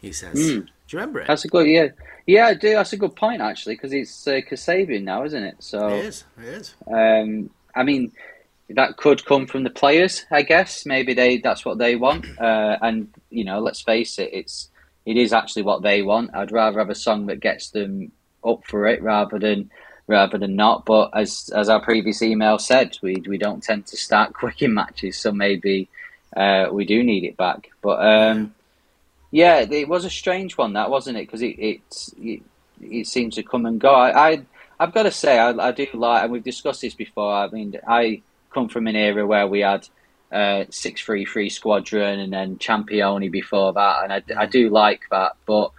He 0.01 0.13
says, 0.13 0.39
mm. 0.39 0.65
"Do 0.65 0.73
you 0.89 0.99
remember 0.99 1.21
it?" 1.21 1.27
That's 1.27 1.45
a 1.45 1.49
good 1.49 1.67
yeah, 1.67 1.89
yeah, 2.27 2.47
I 2.47 2.55
do. 2.55 2.71
That's 2.71 2.95
a 2.95 2.97
good 2.97 3.15
point 3.17 3.43
actually, 3.43 3.75
because 3.75 3.93
it's 3.93 4.27
uh, 4.27 4.41
Kasabian 4.51 5.03
now, 5.03 5.25
isn't 5.25 5.43
it? 5.43 5.57
So 5.59 5.89
it 5.89 6.07
is. 6.07 6.25
It 6.39 6.45
is. 6.45 6.75
Um, 6.87 7.51
I 7.75 7.83
mean 7.83 8.13
that 8.71 8.97
could 8.97 9.25
come 9.25 9.47
from 9.47 9.65
the 9.65 9.71
players, 9.71 10.25
I 10.31 10.43
guess. 10.43 10.87
Maybe 10.87 11.15
they 11.15 11.39
that's 11.39 11.65
what 11.65 11.79
they 11.79 11.97
want. 11.97 12.27
Uh, 12.39 12.79
and 12.81 13.13
you 13.31 13.45
know, 13.45 13.61
let's 13.61 13.83
face 13.83 14.19
it, 14.19 14.31
it's 14.33 14.69
it 15.05 15.17
is 15.17 15.33
actually 15.33 15.63
what 15.63 15.83
they 15.83 16.03
want. 16.03 16.35
I'd 16.35 16.53
rather 16.53 16.79
have 16.79 16.91
a 16.91 16.95
song 16.95 17.27
that 17.27 17.41
gets 17.41 17.71
them 17.71 18.13
up 18.45 18.65
for 18.67 18.87
it 18.87 19.03
rather 19.03 19.39
than 19.39 19.71
rather 20.07 20.39
than 20.39 20.57
not. 20.57 20.85
But 20.85 21.11
as 21.15 21.51
as 21.55 21.69
our 21.69 21.81
previous 21.81 22.23
email 22.23 22.59
said, 22.59 22.99
we 23.03 23.17
we 23.27 23.39
don't 23.39 23.63
tend 23.63 23.87
to 23.87 23.97
start 23.97 24.33
quick 24.43 24.63
in 24.63 24.75
matches, 24.75 25.19
so 25.19 25.33
maybe 25.33 25.89
uh, 26.37 26.69
we 26.73 26.85
do 26.85 27.03
need 27.03 27.25
it 27.25 27.37
back. 27.37 27.71
But 27.83 28.05
um, 28.05 28.55
yeah, 29.31 29.61
it 29.61 29.89
was 29.89 30.05
a 30.05 30.11
strange 30.11 30.57
one, 30.57 30.75
that 30.75 30.91
wasn't 30.91 31.19
it? 31.19 31.27
Because 31.27 31.43
it, 31.43 31.59
it 31.59 31.81
it 32.19 32.43
it 32.81 33.07
seems 33.07 33.35
to 33.37 33.43
come 33.43 33.67
and 33.67 33.81
go. 33.81 33.93
I, 33.95 34.31
I 34.31 34.43
I've 34.81 34.93
got 34.93 35.05
to 35.05 35.13
say, 35.13 35.39
I, 35.39 35.51
I 35.51 35.71
do 35.73 35.87
like, 35.95 36.25
and 36.25 36.33
we've 36.33 36.43
discussed 36.43 36.81
this 36.81 36.95
before. 36.95 37.33
I 37.33 37.49
mean, 37.49 37.79
I 37.87 38.23
come 38.53 38.69
from 38.69 38.87
an 38.87 38.97
era 38.97 39.27
where 39.27 39.47
we 39.47 39.61
had 39.61 39.89
uh, 40.31 40.65
six 40.71 41.03
three 41.03 41.25
three 41.25 41.51
squadron 41.51 42.21
and 42.21 42.33
then 42.33 42.57
Championi 42.57 43.31
before 43.31 43.73
that, 43.73 44.05
and 44.05 44.13
I, 44.13 44.23
I 44.43 44.47
do 44.47 44.69
like 44.69 45.03
that. 45.11 45.33
But 45.47 45.73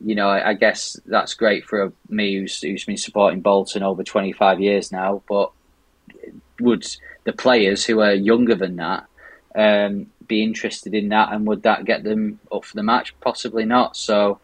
you 0.00 0.14
know, 0.14 0.28
I, 0.28 0.50
I 0.50 0.54
guess 0.54 0.98
that's 1.06 1.34
great 1.34 1.64
for 1.64 1.92
me 2.08 2.34
who's, 2.34 2.60
who's 2.60 2.84
been 2.84 2.96
supporting 2.96 3.40
Bolton 3.40 3.82
over 3.82 4.04
25 4.04 4.60
years 4.60 4.92
now. 4.92 5.22
But 5.28 5.52
would 6.60 6.86
the 7.24 7.32
players 7.32 7.84
who 7.84 8.00
are 8.00 8.12
younger 8.12 8.54
than 8.54 8.76
that 8.76 9.06
um, 9.54 10.06
be 10.26 10.42
interested 10.42 10.94
in 10.94 11.08
that, 11.10 11.32
and 11.32 11.46
would 11.46 11.62
that 11.62 11.84
get 11.84 12.04
them 12.04 12.40
up 12.52 12.64
for 12.64 12.76
the 12.76 12.82
match? 12.82 13.18
Possibly 13.20 13.64
not. 13.64 13.96
So, 13.96 14.40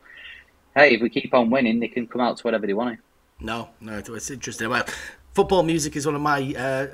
hey, 0.75 0.95
if 0.95 1.03
we 1.03 1.11
keep 1.11 1.35
on 1.35 1.51
winning, 1.51 1.81
they 1.81 1.89
can 1.89 2.07
come 2.07 2.23
out 2.23 2.39
to 2.39 2.43
whatever 2.43 2.67
they 2.67 2.75
want 2.75 2.97
to. 2.97 3.45
No, 3.45 3.71
no, 3.81 3.99
it's 3.99 4.31
interesting. 4.31 4.71
Well, 4.71 4.87
football 5.33 5.63
music 5.63 5.97
is 5.97 6.07
one 6.07 6.15
of 6.15 6.21
my 6.21 6.55
uh, 6.57 6.87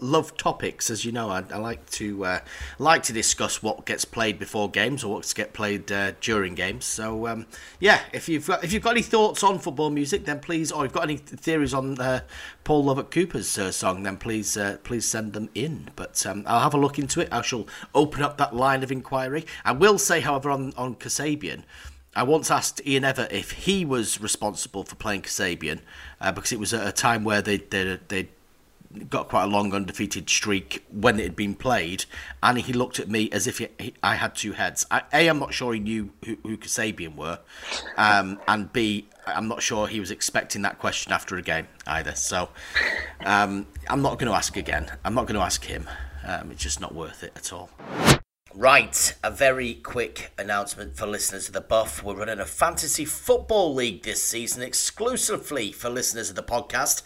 love 0.00 0.36
topics, 0.36 0.90
as 0.90 1.04
you 1.04 1.12
know. 1.12 1.28
I, 1.28 1.42
I 1.50 1.58
like 1.58 1.88
to 1.90 2.24
uh, 2.24 2.40
like 2.78 3.02
to 3.04 3.12
discuss 3.12 3.62
what 3.62 3.84
gets 3.84 4.04
played 4.04 4.38
before 4.38 4.70
games 4.70 5.04
or 5.04 5.14
what's 5.14 5.34
get 5.34 5.52
played 5.52 5.90
uh, 5.90 6.12
during 6.20 6.54
games. 6.54 6.84
So 6.84 7.26
um, 7.26 7.46
yeah, 7.78 8.00
if 8.12 8.28
you've 8.28 8.46
got, 8.46 8.64
if 8.64 8.72
you've 8.72 8.82
got 8.82 8.92
any 8.92 9.02
thoughts 9.02 9.42
on 9.42 9.58
football 9.58 9.90
music, 9.90 10.24
then 10.24 10.40
please, 10.40 10.72
or 10.72 10.84
if 10.84 10.90
you've 10.90 10.94
got 10.94 11.04
any 11.04 11.16
theories 11.16 11.74
on 11.74 12.00
uh, 12.00 12.20
Paul 12.64 12.84
Lovatt 12.84 13.10
Cooper's 13.10 13.58
uh, 13.58 13.72
song, 13.72 14.02
then 14.02 14.16
please 14.16 14.56
uh, 14.56 14.78
please 14.84 15.04
send 15.04 15.32
them 15.32 15.50
in. 15.54 15.90
But 15.96 16.24
um, 16.26 16.44
I'll 16.46 16.60
have 16.60 16.74
a 16.74 16.78
look 16.78 16.98
into 16.98 17.20
it. 17.20 17.28
I 17.32 17.42
shall 17.42 17.66
open 17.94 18.22
up 18.22 18.38
that 18.38 18.54
line 18.54 18.82
of 18.82 18.92
inquiry. 18.92 19.46
I 19.64 19.72
will 19.72 19.98
say, 19.98 20.20
however, 20.20 20.50
on 20.50 20.72
on 20.76 20.94
Kasabian. 20.94 21.64
I 22.14 22.24
once 22.24 22.50
asked 22.50 22.80
Ian 22.86 23.04
Evatt 23.04 23.32
if 23.32 23.52
he 23.52 23.84
was 23.84 24.20
responsible 24.20 24.82
for 24.84 24.96
playing 24.96 25.22
Kasabian 25.22 25.80
uh, 26.20 26.32
because 26.32 26.52
it 26.52 26.58
was 26.58 26.74
at 26.74 26.86
a 26.86 26.92
time 26.92 27.24
where 27.24 27.40
they 27.40 27.58
they 27.58 27.98
they 28.08 28.28
got 29.08 29.28
quite 29.28 29.44
a 29.44 29.46
long 29.46 29.72
undefeated 29.72 30.28
streak 30.28 30.84
when 30.90 31.20
it 31.20 31.22
had 31.22 31.36
been 31.36 31.54
played, 31.54 32.06
and 32.42 32.58
he 32.58 32.72
looked 32.72 32.98
at 32.98 33.08
me 33.08 33.30
as 33.30 33.46
if 33.46 33.58
he, 33.58 33.68
he, 33.78 33.94
I 34.02 34.16
had 34.16 34.34
two 34.34 34.52
heads. 34.52 34.84
I, 34.90 35.02
a, 35.12 35.28
I'm 35.28 35.38
not 35.38 35.54
sure 35.54 35.72
he 35.72 35.80
knew 35.80 36.10
who, 36.24 36.36
who 36.42 36.56
Kasabian 36.56 37.14
were, 37.14 37.38
um, 37.96 38.40
and 38.48 38.72
B, 38.72 39.06
I'm 39.26 39.46
not 39.46 39.62
sure 39.62 39.86
he 39.86 40.00
was 40.00 40.10
expecting 40.10 40.62
that 40.62 40.78
question 40.78 41.12
after 41.12 41.36
a 41.36 41.42
game 41.42 41.68
either. 41.86 42.16
So 42.16 42.48
um, 43.24 43.66
I'm 43.88 44.02
not 44.02 44.18
going 44.18 44.30
to 44.30 44.36
ask 44.36 44.56
again. 44.56 44.90
I'm 45.04 45.14
not 45.14 45.26
going 45.26 45.36
to 45.36 45.44
ask 45.44 45.64
him. 45.64 45.88
Um, 46.26 46.50
it's 46.50 46.62
just 46.62 46.80
not 46.80 46.94
worth 46.94 47.22
it 47.22 47.32
at 47.36 47.52
all. 47.52 47.70
Right, 48.54 49.14
a 49.22 49.30
very 49.30 49.74
quick 49.74 50.32
announcement 50.36 50.96
for 50.96 51.06
listeners 51.06 51.46
of 51.46 51.54
the 51.54 51.60
Buff. 51.60 52.02
We're 52.02 52.16
running 52.16 52.40
a 52.40 52.44
fantasy 52.44 53.04
football 53.04 53.72
league 53.72 54.02
this 54.02 54.20
season 54.20 54.60
exclusively 54.60 55.70
for 55.70 55.88
listeners 55.88 56.30
of 56.30 56.36
the 56.36 56.42
podcast. 56.42 57.02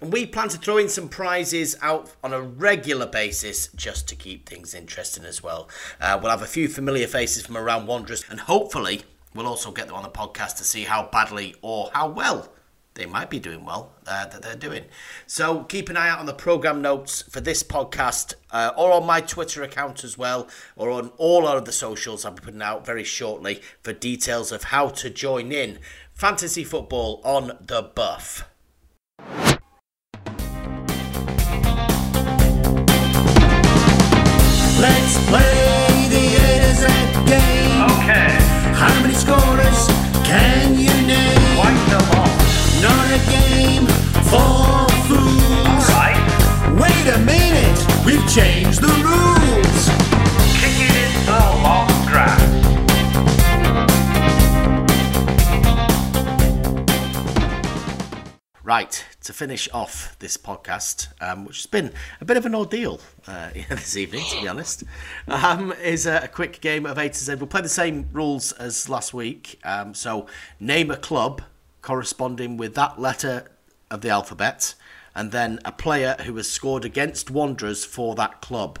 And 0.00 0.10
we 0.10 0.24
plan 0.24 0.48
to 0.48 0.58
throw 0.58 0.78
in 0.78 0.88
some 0.88 1.10
prizes 1.10 1.76
out 1.82 2.14
on 2.24 2.32
a 2.32 2.40
regular 2.40 3.06
basis 3.06 3.68
just 3.76 4.08
to 4.08 4.16
keep 4.16 4.48
things 4.48 4.72
interesting 4.72 5.26
as 5.26 5.42
well. 5.42 5.68
Uh, 6.00 6.18
we'll 6.20 6.30
have 6.30 6.40
a 6.40 6.46
few 6.46 6.66
familiar 6.66 7.06
faces 7.06 7.44
from 7.44 7.58
around 7.58 7.86
Wanderers, 7.86 8.24
and 8.30 8.40
hopefully, 8.40 9.02
we'll 9.34 9.46
also 9.46 9.72
get 9.72 9.88
them 9.88 9.96
on 9.96 10.02
the 10.02 10.08
podcast 10.08 10.56
to 10.56 10.64
see 10.64 10.84
how 10.84 11.10
badly 11.12 11.54
or 11.60 11.90
how 11.92 12.08
well 12.08 12.48
they 12.96 13.06
might 13.06 13.30
be 13.30 13.38
doing 13.38 13.64
well 13.64 13.92
uh, 14.06 14.26
that 14.26 14.42
they're 14.42 14.56
doing. 14.56 14.84
So 15.26 15.62
keep 15.64 15.88
an 15.88 15.96
eye 15.96 16.08
out 16.08 16.18
on 16.18 16.26
the 16.26 16.34
program 16.34 16.82
notes 16.82 17.22
for 17.22 17.40
this 17.40 17.62
podcast 17.62 18.34
uh, 18.50 18.72
or 18.76 18.92
on 18.92 19.06
my 19.06 19.20
Twitter 19.20 19.62
account 19.62 20.02
as 20.02 20.18
well, 20.18 20.48
or 20.74 20.90
on 20.90 21.12
all 21.16 21.46
our 21.46 21.58
other 21.58 21.72
socials. 21.72 22.24
I'll 22.24 22.32
be 22.32 22.40
putting 22.40 22.62
out 22.62 22.84
very 22.84 23.04
shortly 23.04 23.62
for 23.82 23.92
details 23.92 24.50
of 24.50 24.64
how 24.64 24.88
to 24.88 25.10
join 25.10 25.52
in 25.52 25.78
fantasy 26.12 26.64
football 26.64 27.20
on 27.24 27.52
the 27.60 27.82
buff. 27.82 28.48
Let's 34.78 35.16
play 35.28 36.08
the 36.08 36.24
A 36.36 36.60
to 36.60 36.74
Z 36.74 36.86
game. 37.26 37.82
Okay. 37.96 38.30
How 38.74 39.00
many 39.00 39.14
scorers 39.14 39.88
can 40.24 40.74
you 40.74 40.92
name? 41.06 41.56
Quite 41.56 41.86
the 41.88 42.16
lot. 42.16 42.25
Not 42.86 43.10
a 43.10 43.18
game 43.28 43.86
for 44.30 44.86
fools. 45.08 45.86
Right. 45.90 46.22
Wait 46.80 47.06
a 47.12 47.18
minute, 47.18 47.78
we've 48.06 48.24
changed 48.32 48.80
the 48.80 48.86
rules. 48.86 49.88
Kick 50.60 50.76
it 50.86 50.94
into 51.02 51.26
the 51.26 51.40
long 51.64 51.88
grass. 52.06 52.40
Right, 58.62 59.04
to 59.24 59.32
finish 59.32 59.68
off 59.72 60.16
this 60.20 60.36
podcast, 60.36 61.08
um, 61.20 61.44
which 61.44 61.56
has 61.56 61.66
been 61.66 61.92
a 62.20 62.24
bit 62.24 62.36
of 62.36 62.46
an 62.46 62.54
ordeal 62.54 63.00
uh, 63.26 63.48
this 63.68 63.96
evening, 63.96 64.24
to 64.30 64.42
be 64.42 64.46
honest, 64.46 64.84
um, 65.26 65.72
is 65.82 66.06
a, 66.06 66.18
a 66.18 66.28
quick 66.28 66.60
game 66.60 66.86
of 66.86 66.98
A 66.98 67.08
to 67.08 67.18
Z. 67.18 67.34
We'll 67.34 67.48
play 67.48 67.62
the 67.62 67.68
same 67.68 68.08
rules 68.12 68.52
as 68.52 68.88
last 68.88 69.12
week. 69.12 69.58
Um, 69.64 69.92
so, 69.92 70.28
name 70.60 70.92
a 70.92 70.96
club 70.96 71.42
corresponding 71.86 72.56
with 72.56 72.74
that 72.74 73.00
letter 73.00 73.46
of 73.92 74.00
the 74.00 74.08
alphabet, 74.08 74.74
and 75.14 75.30
then 75.30 75.60
a 75.64 75.70
player 75.70 76.16
who 76.24 76.34
has 76.36 76.50
scored 76.50 76.84
against 76.84 77.30
Wanderers 77.30 77.84
for 77.84 78.16
that 78.16 78.40
club. 78.40 78.80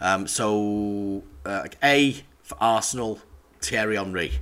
Um, 0.00 0.26
so, 0.26 1.22
uh, 1.46 1.68
A 1.84 2.16
for 2.42 2.56
Arsenal, 2.60 3.20
Thierry 3.62 3.94
Henry. 3.96 4.32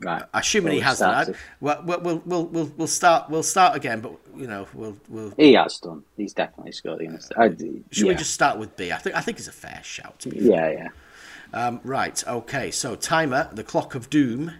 Right. 0.00 0.22
Assuming 0.32 0.72
he 0.72 0.80
hasn't. 0.80 1.10
started. 1.10 1.34
I- 1.34 1.38
Well, 1.60 1.82
we'll, 1.84 2.00
we'll, 2.00 2.22
we'll, 2.24 2.46
we'll, 2.46 2.72
we'll 2.78 2.86
start. 2.86 3.28
We'll 3.28 3.42
start 3.42 3.76
again, 3.76 4.00
but 4.00 4.12
you 4.34 4.46
know, 4.46 4.66
we'll, 4.72 4.96
we'll. 5.10 5.34
He 5.36 5.52
has 5.52 5.78
done. 5.78 6.02
He's 6.16 6.32
definitely 6.32 6.72
scored 6.72 7.02
against. 7.02 7.34
I, 7.36 7.50
Should 7.50 7.84
yeah. 7.92 8.04
we 8.06 8.14
just 8.14 8.32
start 8.32 8.58
with 8.58 8.74
B? 8.78 8.90
I 8.92 8.96
think 8.96 9.14
I 9.14 9.20
think 9.20 9.38
it's 9.38 9.48
a 9.48 9.52
fair 9.52 9.82
shout. 9.84 10.18
To 10.20 10.30
be 10.30 10.38
Yeah, 10.38 10.70
yeah. 10.70 10.88
um, 11.52 11.80
right. 11.84 12.24
Okay. 12.26 12.70
So 12.70 12.96
timer, 12.96 13.50
the 13.52 13.62
clock 13.64 13.94
of 13.94 14.08
doom, 14.08 14.52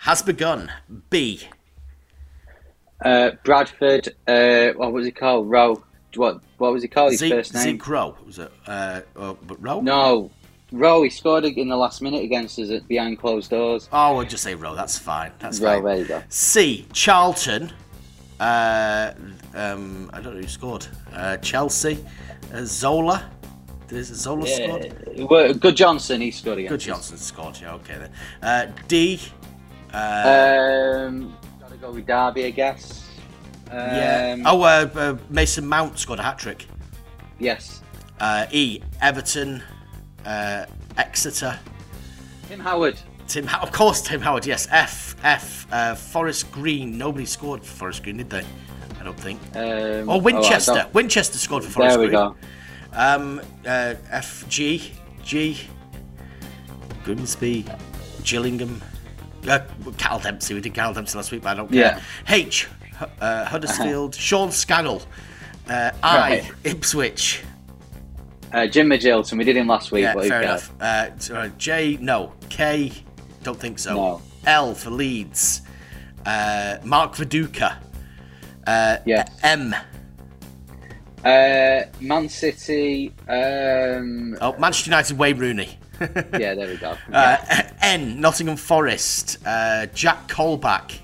has 0.00 0.22
begun. 0.22 0.70
B. 1.10 1.40
Uh, 3.04 3.32
Bradford. 3.44 4.08
Uh, 4.26 4.68
what 4.76 4.92
was 4.92 5.04
he 5.04 5.10
called? 5.10 5.48
Rowe. 5.48 5.82
What? 6.14 6.40
What 6.58 6.72
was 6.72 6.82
he 6.82 6.88
called? 6.88 7.12
His 7.12 7.20
Zeke, 7.20 7.32
first 7.32 7.54
name? 7.54 7.62
Zeke 7.62 7.88
Rowe 7.88 8.16
was 8.26 8.38
it? 8.38 8.50
Uh, 8.66 9.00
uh, 9.16 9.34
but 9.46 9.62
Rowe? 9.62 9.80
No, 9.80 10.30
Rowe. 10.72 11.02
He 11.02 11.10
scored 11.10 11.44
in 11.44 11.68
the 11.68 11.76
last 11.76 12.02
minute 12.02 12.22
against 12.22 12.58
us 12.58 12.70
at 12.70 12.88
behind 12.88 13.18
closed 13.18 13.50
doors. 13.50 13.88
Oh, 13.92 14.18
I'll 14.18 14.24
just 14.24 14.42
say 14.42 14.54
Rowe. 14.54 14.74
That's 14.74 14.98
fine. 14.98 15.32
That's 15.38 15.60
Rowe. 15.60 15.76
fine. 15.76 15.84
There 15.84 15.96
you 15.96 16.04
go. 16.04 16.22
C. 16.28 16.86
Charlton. 16.92 17.72
Uh, 18.38 19.12
um, 19.54 20.10
I 20.14 20.20
don't 20.22 20.34
know 20.34 20.40
who 20.40 20.48
scored. 20.48 20.86
Uh, 21.12 21.36
Chelsea. 21.38 22.02
Uh, 22.52 22.64
Zola. 22.64 23.30
Did 23.88 24.04
Zola 24.04 24.46
scored? 24.46 24.96
Yeah. 25.14 25.24
Well, 25.24 25.52
Gudjohnsen. 25.52 26.22
He 26.22 26.30
scored 26.30 26.58
against. 26.58 26.86
Gudjohnsen 26.86 27.18
scored. 27.18 27.58
Yeah. 27.60 27.74
Okay 27.74 27.98
then. 27.98 28.12
Uh, 28.42 28.72
D. 28.88 29.20
Uh. 29.92 31.06
Um, 31.08 31.36
gotta 31.60 31.76
go 31.76 31.90
with 31.92 32.06
Derby, 32.06 32.46
I 32.46 32.50
guess. 32.50 33.08
Um, 33.70 33.76
Yeah. 33.78 34.36
oh, 34.46 34.62
uh, 34.62 34.88
uh, 34.94 35.16
Mason 35.28 35.66
Mount 35.66 35.98
scored 35.98 36.18
a 36.18 36.22
hat 36.22 36.38
trick. 36.38 36.66
Yes. 37.38 37.82
Uh, 38.18 38.46
e. 38.50 38.80
Everton, 39.00 39.62
uh, 40.26 40.66
Exeter. 40.96 41.58
Tim 42.48 42.60
Howard. 42.60 42.98
Tim, 43.28 43.46
How- 43.46 43.60
of 43.60 43.70
course, 43.72 44.02
Tim 44.02 44.20
Howard. 44.20 44.44
Yes. 44.44 44.66
F. 44.70 45.14
F. 45.22 45.66
Uh, 45.72 45.94
Forest 45.94 46.50
Green. 46.52 46.98
Nobody 46.98 47.24
scored 47.24 47.64
for 47.64 47.72
Forest 47.76 48.02
Green, 48.02 48.16
did 48.18 48.28
they? 48.30 48.44
I 49.00 49.04
don't 49.04 49.18
think. 49.18 49.40
Um, 49.54 50.10
Oh, 50.10 50.18
Winchester. 50.18 50.84
oh, 50.86 50.90
Winchester 50.92 51.38
scored 51.38 51.64
for 51.64 51.70
Forest 51.70 51.96
Green. 51.96 52.10
there 52.10 52.20
we 52.28 52.32
Green. 52.32 52.40
go. 52.92 52.96
Um, 52.98 53.40
uh, 53.66 53.94
F. 54.10 54.44
G. 54.48 54.92
G. 55.22 55.58
Grimsby. 57.04 57.64
Gillingham. 58.24 58.82
Uh, 59.48 59.60
Cal 59.98 60.18
Dempsey. 60.18 60.54
We 60.54 60.60
did 60.60 60.74
Cal 60.74 60.92
Dempsey 60.92 61.16
last 61.16 61.30
week, 61.32 61.42
but 61.42 61.50
I 61.50 61.54
don't 61.54 61.70
care. 61.70 61.80
Yeah. 62.28 62.34
H. 62.34 62.68
Uh, 63.20 63.44
Huddersfield. 63.46 64.14
Sean 64.14 64.50
Scannell. 64.50 65.02
Uh, 65.68 65.90
I. 66.02 66.18
Right. 66.30 66.52
Ipswich. 66.64 67.42
Uh, 68.52 68.66
Jim 68.66 68.88
Magilton. 68.88 69.38
We 69.38 69.44
did 69.44 69.56
him 69.56 69.68
last 69.68 69.92
week. 69.92 70.02
Yeah, 70.02 70.14
but 70.14 70.26
fair 70.26 70.42
enough. 70.42 70.72
Uh, 70.80 71.16
so, 71.18 71.36
uh, 71.36 71.48
J, 71.56 71.96
no. 72.00 72.32
K, 72.48 72.92
don't 73.42 73.58
think 73.58 73.78
so. 73.78 73.94
No. 73.94 74.22
L 74.44 74.74
for 74.74 74.90
Leeds. 74.90 75.62
Uh, 76.26 76.76
Mark 76.84 77.14
Viduka. 77.14 77.76
Uh, 78.66 78.96
Yes. 79.06 79.30
M. 79.42 79.74
Uh, 81.24 81.82
Man 82.00 82.28
City. 82.28 83.12
Um, 83.28 84.36
Oh, 84.40 84.56
Manchester 84.58 84.90
United, 84.90 85.18
Wayne 85.18 85.38
Rooney. 85.38 85.78
yeah, 86.38 86.54
there 86.54 86.66
we 86.68 86.76
go. 86.76 86.96
Uh, 87.12 87.36
N, 87.82 88.20
Nottingham 88.20 88.56
Forest. 88.56 89.38
Uh, 89.46 89.86
Jack 89.86 90.28
Colback. 90.28 90.98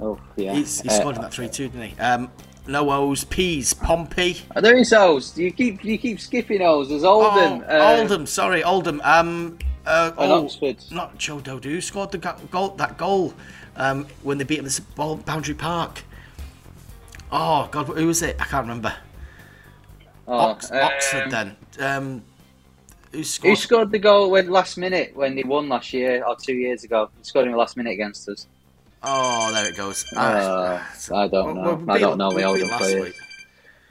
oh, 0.00 0.18
yeah. 0.36 0.54
He's, 0.54 0.80
he 0.80 0.88
Uh, 0.88 0.92
scored 0.92 1.16
in 1.16 1.22
that 1.22 1.32
3 1.32 1.48
2, 1.48 1.68
didn't 1.68 1.82
he? 1.90 1.98
Um, 1.98 2.30
no 2.66 2.90
O's. 2.90 3.24
P's. 3.24 3.72
Pompey. 3.74 4.38
Oh, 4.54 4.60
there 4.60 4.76
is 4.76 4.92
O's. 4.92 5.36
You 5.38 5.52
keep 5.52 5.84
you 5.84 5.96
keep 5.98 6.20
skipping 6.20 6.62
O's. 6.62 6.88
There's 6.88 7.04
Oldham. 7.04 7.64
Oh, 7.68 7.78
uh, 7.78 7.96
Oldham, 8.00 8.26
sorry, 8.26 8.62
Oldham. 8.64 9.00
Um, 9.04 9.58
uh, 9.86 10.10
oh, 10.18 10.44
Oxford. 10.44 10.76
Not 10.90 11.16
Joe 11.16 11.38
Dodoo. 11.38 11.80
Scored 11.80 12.10
the 12.10 12.18
goal? 12.18 12.70
That 12.70 12.98
goal 12.98 13.34
um, 13.76 14.06
when 14.22 14.38
they 14.38 14.44
beat 14.44 14.58
him 14.58 14.66
at 14.66 15.24
Boundary 15.24 15.54
Park. 15.54 16.02
Oh 17.30 17.68
God, 17.70 17.86
who 17.86 18.06
was 18.06 18.22
it? 18.22 18.36
I 18.40 18.44
can't 18.44 18.64
remember. 18.64 18.94
Oh, 20.26 20.38
Ox- 20.38 20.70
um, 20.72 20.78
Oxford 20.78 21.30
then. 21.30 21.56
Um, 21.78 22.22
Who 23.16 23.24
scored? 23.24 23.50
Who 23.50 23.56
scored 23.56 23.90
the 23.92 23.98
goal 23.98 24.30
when 24.30 24.50
last 24.50 24.76
minute 24.76 25.12
when 25.16 25.34
they 25.34 25.42
won 25.42 25.68
last 25.68 25.92
year 25.92 26.22
or 26.24 26.36
two 26.36 26.54
years 26.54 26.84
ago? 26.84 27.08
He 27.18 27.24
scored 27.24 27.46
in 27.46 27.52
the 27.52 27.58
last 27.58 27.76
minute 27.76 27.92
against 27.92 28.28
us. 28.28 28.46
Oh, 29.02 29.50
there 29.52 29.66
it 29.68 29.76
goes. 29.76 30.04
Uh, 30.14 30.82
I 31.14 31.28
don't 31.28 31.54
know. 31.56 31.62
Well, 31.62 31.76
we 31.76 31.92
I 31.94 31.98
don't 31.98 32.18
know 32.18 32.28
we 32.28 32.36
my 32.36 32.42
older 32.44 32.66
players. 32.68 33.04
week. 33.04 33.14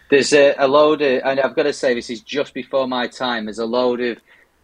There's 0.09 0.34
a, 0.34 0.53
a 0.59 0.67
load 0.67 1.01
of, 1.01 1.21
and 1.26 1.39
I've 1.39 1.55
got 1.55 1.63
to 1.63 1.73
say 1.73 1.95
this 1.95 2.09
is 2.11 2.21
just 2.21 2.53
before 2.53 2.88
my 2.88 3.07
time. 3.07 3.45
There's 3.45 3.59
a 3.59 3.65
load 3.65 3.99
of 4.01 4.17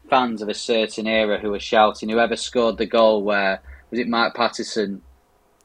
fans 0.09 0.41
of 0.41 0.49
a 0.49 0.53
certain 0.53 1.07
era 1.07 1.39
who 1.39 1.53
are 1.53 1.59
shouting, 1.59 2.09
"Whoever 2.09 2.35
scored 2.35 2.77
the 2.77 2.85
goal 2.85 3.23
where 3.23 3.61
was 3.89 3.99
it? 3.99 4.07
Mark 4.07 4.35
Patterson 4.35 5.01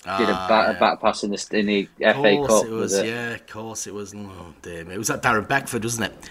did 0.05 0.29
a, 0.29 0.33
Ah, 0.33 0.49
back, 0.49 0.69
yeah. 0.69 0.77
a 0.77 0.81
back 0.81 1.01
pass 1.01 1.25
in 1.25 1.31
the 1.33 1.47
in 1.53 1.67
the 1.67 1.89
Of 2.03 2.17
FA 2.17 2.23
course 2.37 2.63
Cup. 2.63 2.65
it 2.67 2.71
was, 2.71 3.03
yeah, 3.03 3.31
of 3.35 3.47
course 3.47 3.87
it 3.87 3.93
was. 3.95 4.15
Oh, 4.15 4.55
damn. 4.63 4.91
It 4.91 4.99
was 4.99 5.09
that 5.09 5.23
Darren 5.23 5.47
Beckford, 5.49 5.83
wasn't 5.85 6.13
it? 6.13 6.31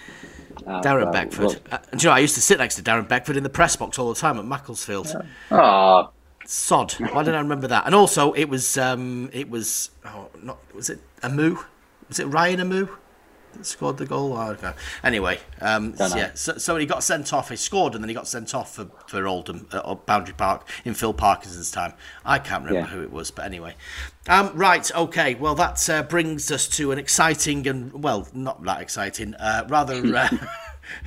Ah, 0.68 0.82
Darren 0.82 1.12
Beckford. 1.12 1.46
well- 1.46 1.56
Uh, 1.72 1.78
you 2.00 2.08
know, 2.10 2.12
I 2.16 2.20
used 2.20 2.36
to 2.36 2.42
sit 2.42 2.58
next 2.58 2.76
to 2.76 2.82
Darren 2.84 3.08
Beckford 3.08 3.38
in 3.38 3.44
the 3.44 3.50
press 3.50 3.76
box 3.76 3.98
all 4.00 4.10
the 4.14 4.20
time 4.20 4.38
at 4.40 4.46
Macclesfield. 4.46 5.16
Oh, 5.52 6.10
Sod. 6.46 6.94
Why 6.94 7.24
didn't 7.24 7.36
I 7.36 7.40
remember 7.40 7.68
that? 7.68 7.86
And 7.86 7.96
also, 7.96 8.32
it 8.34 8.46
was, 8.50 8.78
um, 8.78 9.30
it 9.34 9.50
was, 9.50 9.90
oh, 10.06 10.28
not, 10.44 10.58
was 10.76 10.90
it 10.90 11.00
Amu? 11.24 11.58
Was 12.08 12.20
it 12.20 12.26
Ryan 12.26 12.62
Amu 12.62 12.88
scored 13.64 13.98
the 13.98 14.06
goal? 14.06 14.34
Oh, 14.34 14.52
okay. 14.52 14.74
Anyway, 15.04 15.40
um, 15.62 15.92
Don't 15.94 16.16
yeah, 16.16 16.32
so, 16.34 16.58
so 16.58 16.78
he 16.78 16.86
got 16.86 17.04
sent 17.04 17.34
off. 17.34 17.50
He 17.50 17.56
scored 17.56 17.96
and 17.96 18.04
then 18.04 18.10
he 18.10 18.16
got 18.16 18.28
sent 18.28 18.54
off 18.56 18.76
for, 18.76 18.88
for 19.08 19.26
Oldham, 19.28 19.68
uh, 19.72 19.80
or 19.80 19.96
Boundary 19.96 20.34
Park 20.36 20.68
in 20.84 20.94
Phil 20.94 21.14
Parkinson's 21.14 21.72
time. 21.72 21.94
I 22.26 22.40
can't 22.40 22.66
remember 22.66 22.88
Yeah. 22.90 22.96
who 22.96 23.04
it 23.04 23.12
was, 23.12 23.32
but 23.32 23.46
anyway. 23.46 23.76
Um, 24.28 24.52
right, 24.56 24.90
okay. 24.96 25.36
Well, 25.36 25.56
that 25.56 25.90
uh, 25.90 26.04
brings 26.04 26.52
us 26.52 26.68
to 26.70 26.92
an 26.92 27.00
exciting 27.00 27.68
and, 27.68 28.04
well, 28.04 28.28
not 28.34 28.64
that 28.64 28.82
exciting, 28.82 29.36
uh, 29.36 29.66
rather. 29.70 30.16
Uh, 30.16 30.30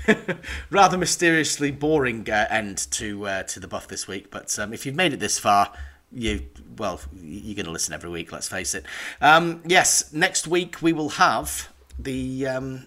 rather 0.71 0.99
mysteriously 0.99 1.71
boring 1.71 2.29
uh, 2.29 2.47
end 2.51 2.79
to 2.91 3.27
uh, 3.27 3.43
to 3.45 3.61
the 3.61 3.69
buff 3.69 3.87
this 3.87 4.09
week. 4.09 4.31
But 4.31 4.59
um, 4.59 4.73
if 4.73 4.85
you've 4.85 4.97
made 4.97 5.13
it 5.13 5.21
this 5.21 5.39
far, 5.39 5.73
you 6.11 6.47
well, 6.77 7.01
you're 7.15 7.55
going 7.55 7.67
to 7.67 7.73
listen 7.73 7.95
every 7.95 8.11
week. 8.11 8.33
Let's 8.33 8.49
face 8.49 8.75
it. 8.75 8.85
Um, 9.21 9.63
yes, 9.67 10.13
next 10.13 10.47
week 10.47 10.81
we 10.83 10.93
will 10.93 11.11
have 11.11 11.69
the 11.99 12.47
um, 12.47 12.87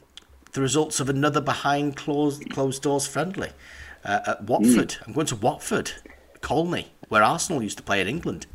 the 0.53 0.61
results 0.61 0.99
of 0.99 1.09
another 1.09 1.41
behind 1.41 1.95
closed 1.95 2.49
closed 2.49 2.81
doors 2.81 3.07
friendly 3.07 3.49
uh, 4.03 4.19
at 4.27 4.43
Watford. 4.43 4.97
I'm 5.05 5.13
going 5.13 5.27
to 5.27 5.35
Watford, 5.35 5.91
Colney, 6.41 6.91
where 7.09 7.23
Arsenal 7.23 7.61
used 7.61 7.77
to 7.77 7.83
play 7.83 8.01
in 8.01 8.07
England. 8.07 8.47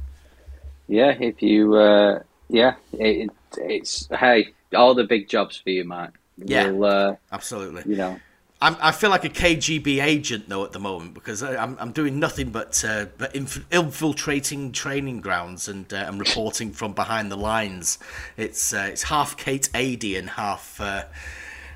yeah. 0.89 1.15
If 1.19 1.43
you, 1.43 1.75
uh, 1.75 2.21
yeah, 2.49 2.75
it, 2.93 3.31
it's 3.59 4.09
hey, 4.09 4.49
all 4.75 4.95
the 4.95 5.05
big 5.05 5.29
jobs 5.29 5.57
for 5.57 5.71
you, 5.71 5.85
Marc. 5.85 6.19
Yeah. 6.39 6.71
We'll, 6.71 6.85
uh, 6.85 7.17
Absolutely. 7.33 7.83
you 7.87 7.97
know, 7.97 8.19
I'm, 8.61 8.77
I 8.81 8.91
feel 8.93 9.11
like 9.11 9.25
a 9.25 9.29
KGB 9.29 10.03
agent 10.03 10.49
though 10.49 10.65
at 10.65 10.73
the 10.73 10.79
moment 10.79 11.13
because 11.13 11.43
I, 11.43 11.63
I'm, 11.63 11.77
I'm 11.79 11.93
doing 11.93 12.19
nothing 12.19 12.51
but 12.51 12.83
uh, 12.87 13.07
but 13.19 13.35
inf- 13.35 13.67
infiltrating 13.71 14.73
training 14.73 15.21
grounds 15.21 15.69
and 15.69 15.93
uh, 15.93 15.97
and 16.09 16.19
reporting 16.19 16.73
from 16.73 16.95
behind 16.95 17.31
the 17.31 17.37
lines. 17.37 17.99
It's 18.37 18.73
uh, 18.73 18.89
it's 18.91 19.05
half 19.05 19.37
Kate 19.37 19.69
Adie 19.75 20.17
and 20.17 20.31
half 20.31 20.81
uh, 20.81 21.05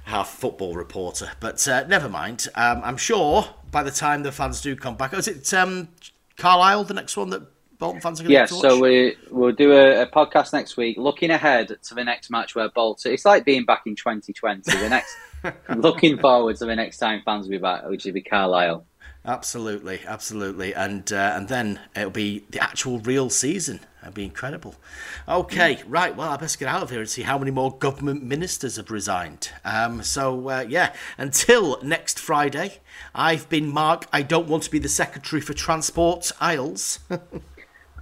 half 0.05 0.31
football 0.31 0.75
reporter. 0.75 1.33
But 1.39 1.67
uh, 1.69 1.87
never 1.87 2.09
mind. 2.09 2.49
Um, 2.55 2.81
I'm 2.83 2.97
sure 2.97 3.47
by 3.71 3.83
the 3.83 3.91
time 3.91 4.23
the 4.23 4.33
fans 4.33 4.61
do 4.61 4.75
come 4.75 4.97
back, 4.97 5.13
is 5.13 5.29
it 5.29 5.53
um, 5.55 5.89
Carlisle 6.37 6.85
the 6.85 6.95
next 6.95 7.17
one 7.17 7.31
that 7.31 7.43
Bolton 7.79 8.01
fans 8.01 8.21
are 8.21 8.25
going 8.25 8.33
Yeah, 8.33 8.47
to 8.47 8.55
so 8.55 8.79
we 8.81 9.17
we'll 9.31 9.53
do 9.53 9.73
a, 9.73 10.03
a 10.03 10.07
podcast 10.07 10.53
next 10.53 10.77
week, 10.77 10.97
looking 10.99 11.31
ahead 11.31 11.77
to 11.83 11.95
the 11.95 12.05
next 12.05 12.31
match 12.31 12.55
where 12.55 12.69
Bolton. 12.69 13.13
It's 13.13 13.25
like 13.25 13.45
being 13.45 13.65
back 13.65 13.83
in 13.87 13.97
2020. 13.97 14.71
The 14.71 14.89
next, 14.89 15.17
looking 15.77 16.19
forward 16.19 16.57
to 16.57 16.67
the 16.67 16.77
next 16.77 16.99
time 16.99 17.23
fans 17.25 17.47
will 17.47 17.53
be 17.53 17.59
back, 17.59 17.87
which 17.89 18.05
will 18.05 18.13
be 18.13 18.23
Carlisle. 18.23 18.85
Absolutely, 19.25 20.01
absolutely, 20.07 20.75
and 20.75 21.13
uh, 21.13 21.33
and 21.35 21.49
then 21.49 21.79
it'll 21.95 22.11
be 22.11 22.45
the 22.51 22.63
actual 22.63 23.01
real 23.01 23.29
season. 23.29 23.81
That'd 24.01 24.15
be 24.15 24.25
incredible. 24.25 24.77
Okay, 25.29 25.83
right. 25.87 26.17
Well, 26.17 26.31
I 26.31 26.39
best 26.39 26.59
get 26.59 26.69
out 26.69 26.83
of 26.83 26.89
here 26.89 27.01
and 27.01 27.09
see 27.09 27.23
how 27.23 27.37
many 27.39 27.51
more 27.51 27.77
government 27.77 28.23
ministers 28.23 28.77
have 28.77 28.91
resigned. 28.91 29.51
Um, 29.63 30.03
so 30.03 30.49
uh, 30.49 30.65
yeah, 30.67 30.95
until 31.19 31.79
next 31.83 32.19
Friday, 32.19 32.79
I've 33.15 33.47
been 33.51 33.69
Marc. 33.69 34.07
I 34.11 34.23
don't 34.23 34.49
want 34.49 34.63
to 34.63 34.71
be 34.71 34.79
the 34.79 34.89
secretary 34.89 35.43
for 35.43 35.53
Transport 35.53 36.33
Iles. 36.41 37.01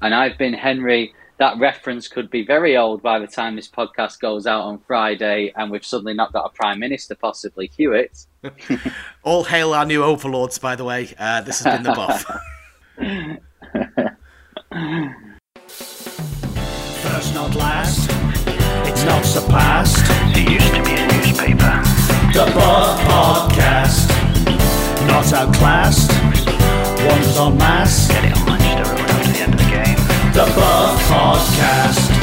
And 0.01 0.14
I've 0.14 0.39
been 0.39 0.55
Henry 0.55 1.14
that 1.39 1.59
reference 1.59 2.09
could 2.09 2.30
be 2.30 2.45
very 2.45 2.76
old 2.76 3.01
by 3.01 3.18
the 3.18 3.26
time 3.26 3.57
this 3.57 3.68
podcast 3.68 4.20
goes 4.20 4.47
out 4.47 4.62
on 4.62 4.78
Friday, 4.80 5.53
and 5.57 5.70
we've 5.70 5.84
suddenly 5.84 6.14
not 6.14 6.32
got 6.32 6.47
a 6.47 6.49
prime 6.51 6.80
minister, 6.80 7.14
possibly 7.14 7.70
Hewitt. 7.76 8.26
All 9.22 9.45
hail 9.45 9.72
our 9.72 9.86
new 9.86 10.03
overlords, 10.03 10.59
by 10.59 10.74
the 10.74 10.84
way. 10.84 11.14
Uh, 11.18 11.41
this 11.43 11.61
has 11.62 11.76
been 11.76 11.84
the 11.84 11.93
buff. 11.93 12.24
First, 17.03 17.34
not 17.34 17.55
last. 17.55 18.11
It's 18.89 19.05
not 19.05 19.24
surpassed. 19.24 20.05
It 20.36 20.51
used 20.51 20.74
to 20.74 20.82
be 20.82 20.91
a 20.91 21.07
newspaper. 21.07 21.82
The 22.32 22.51
Buff 22.53 23.01
Podcast. 23.03 24.09
Not 25.07 25.32
outclassed. 25.32 26.11
One's 27.07 27.36
on 27.39 27.57
mass. 27.57 28.09
Get 28.09 28.24
it 28.24 28.36
on 28.36 29.08
the 30.39 30.45
Buff 30.55 31.03
Podcast. 31.09 32.18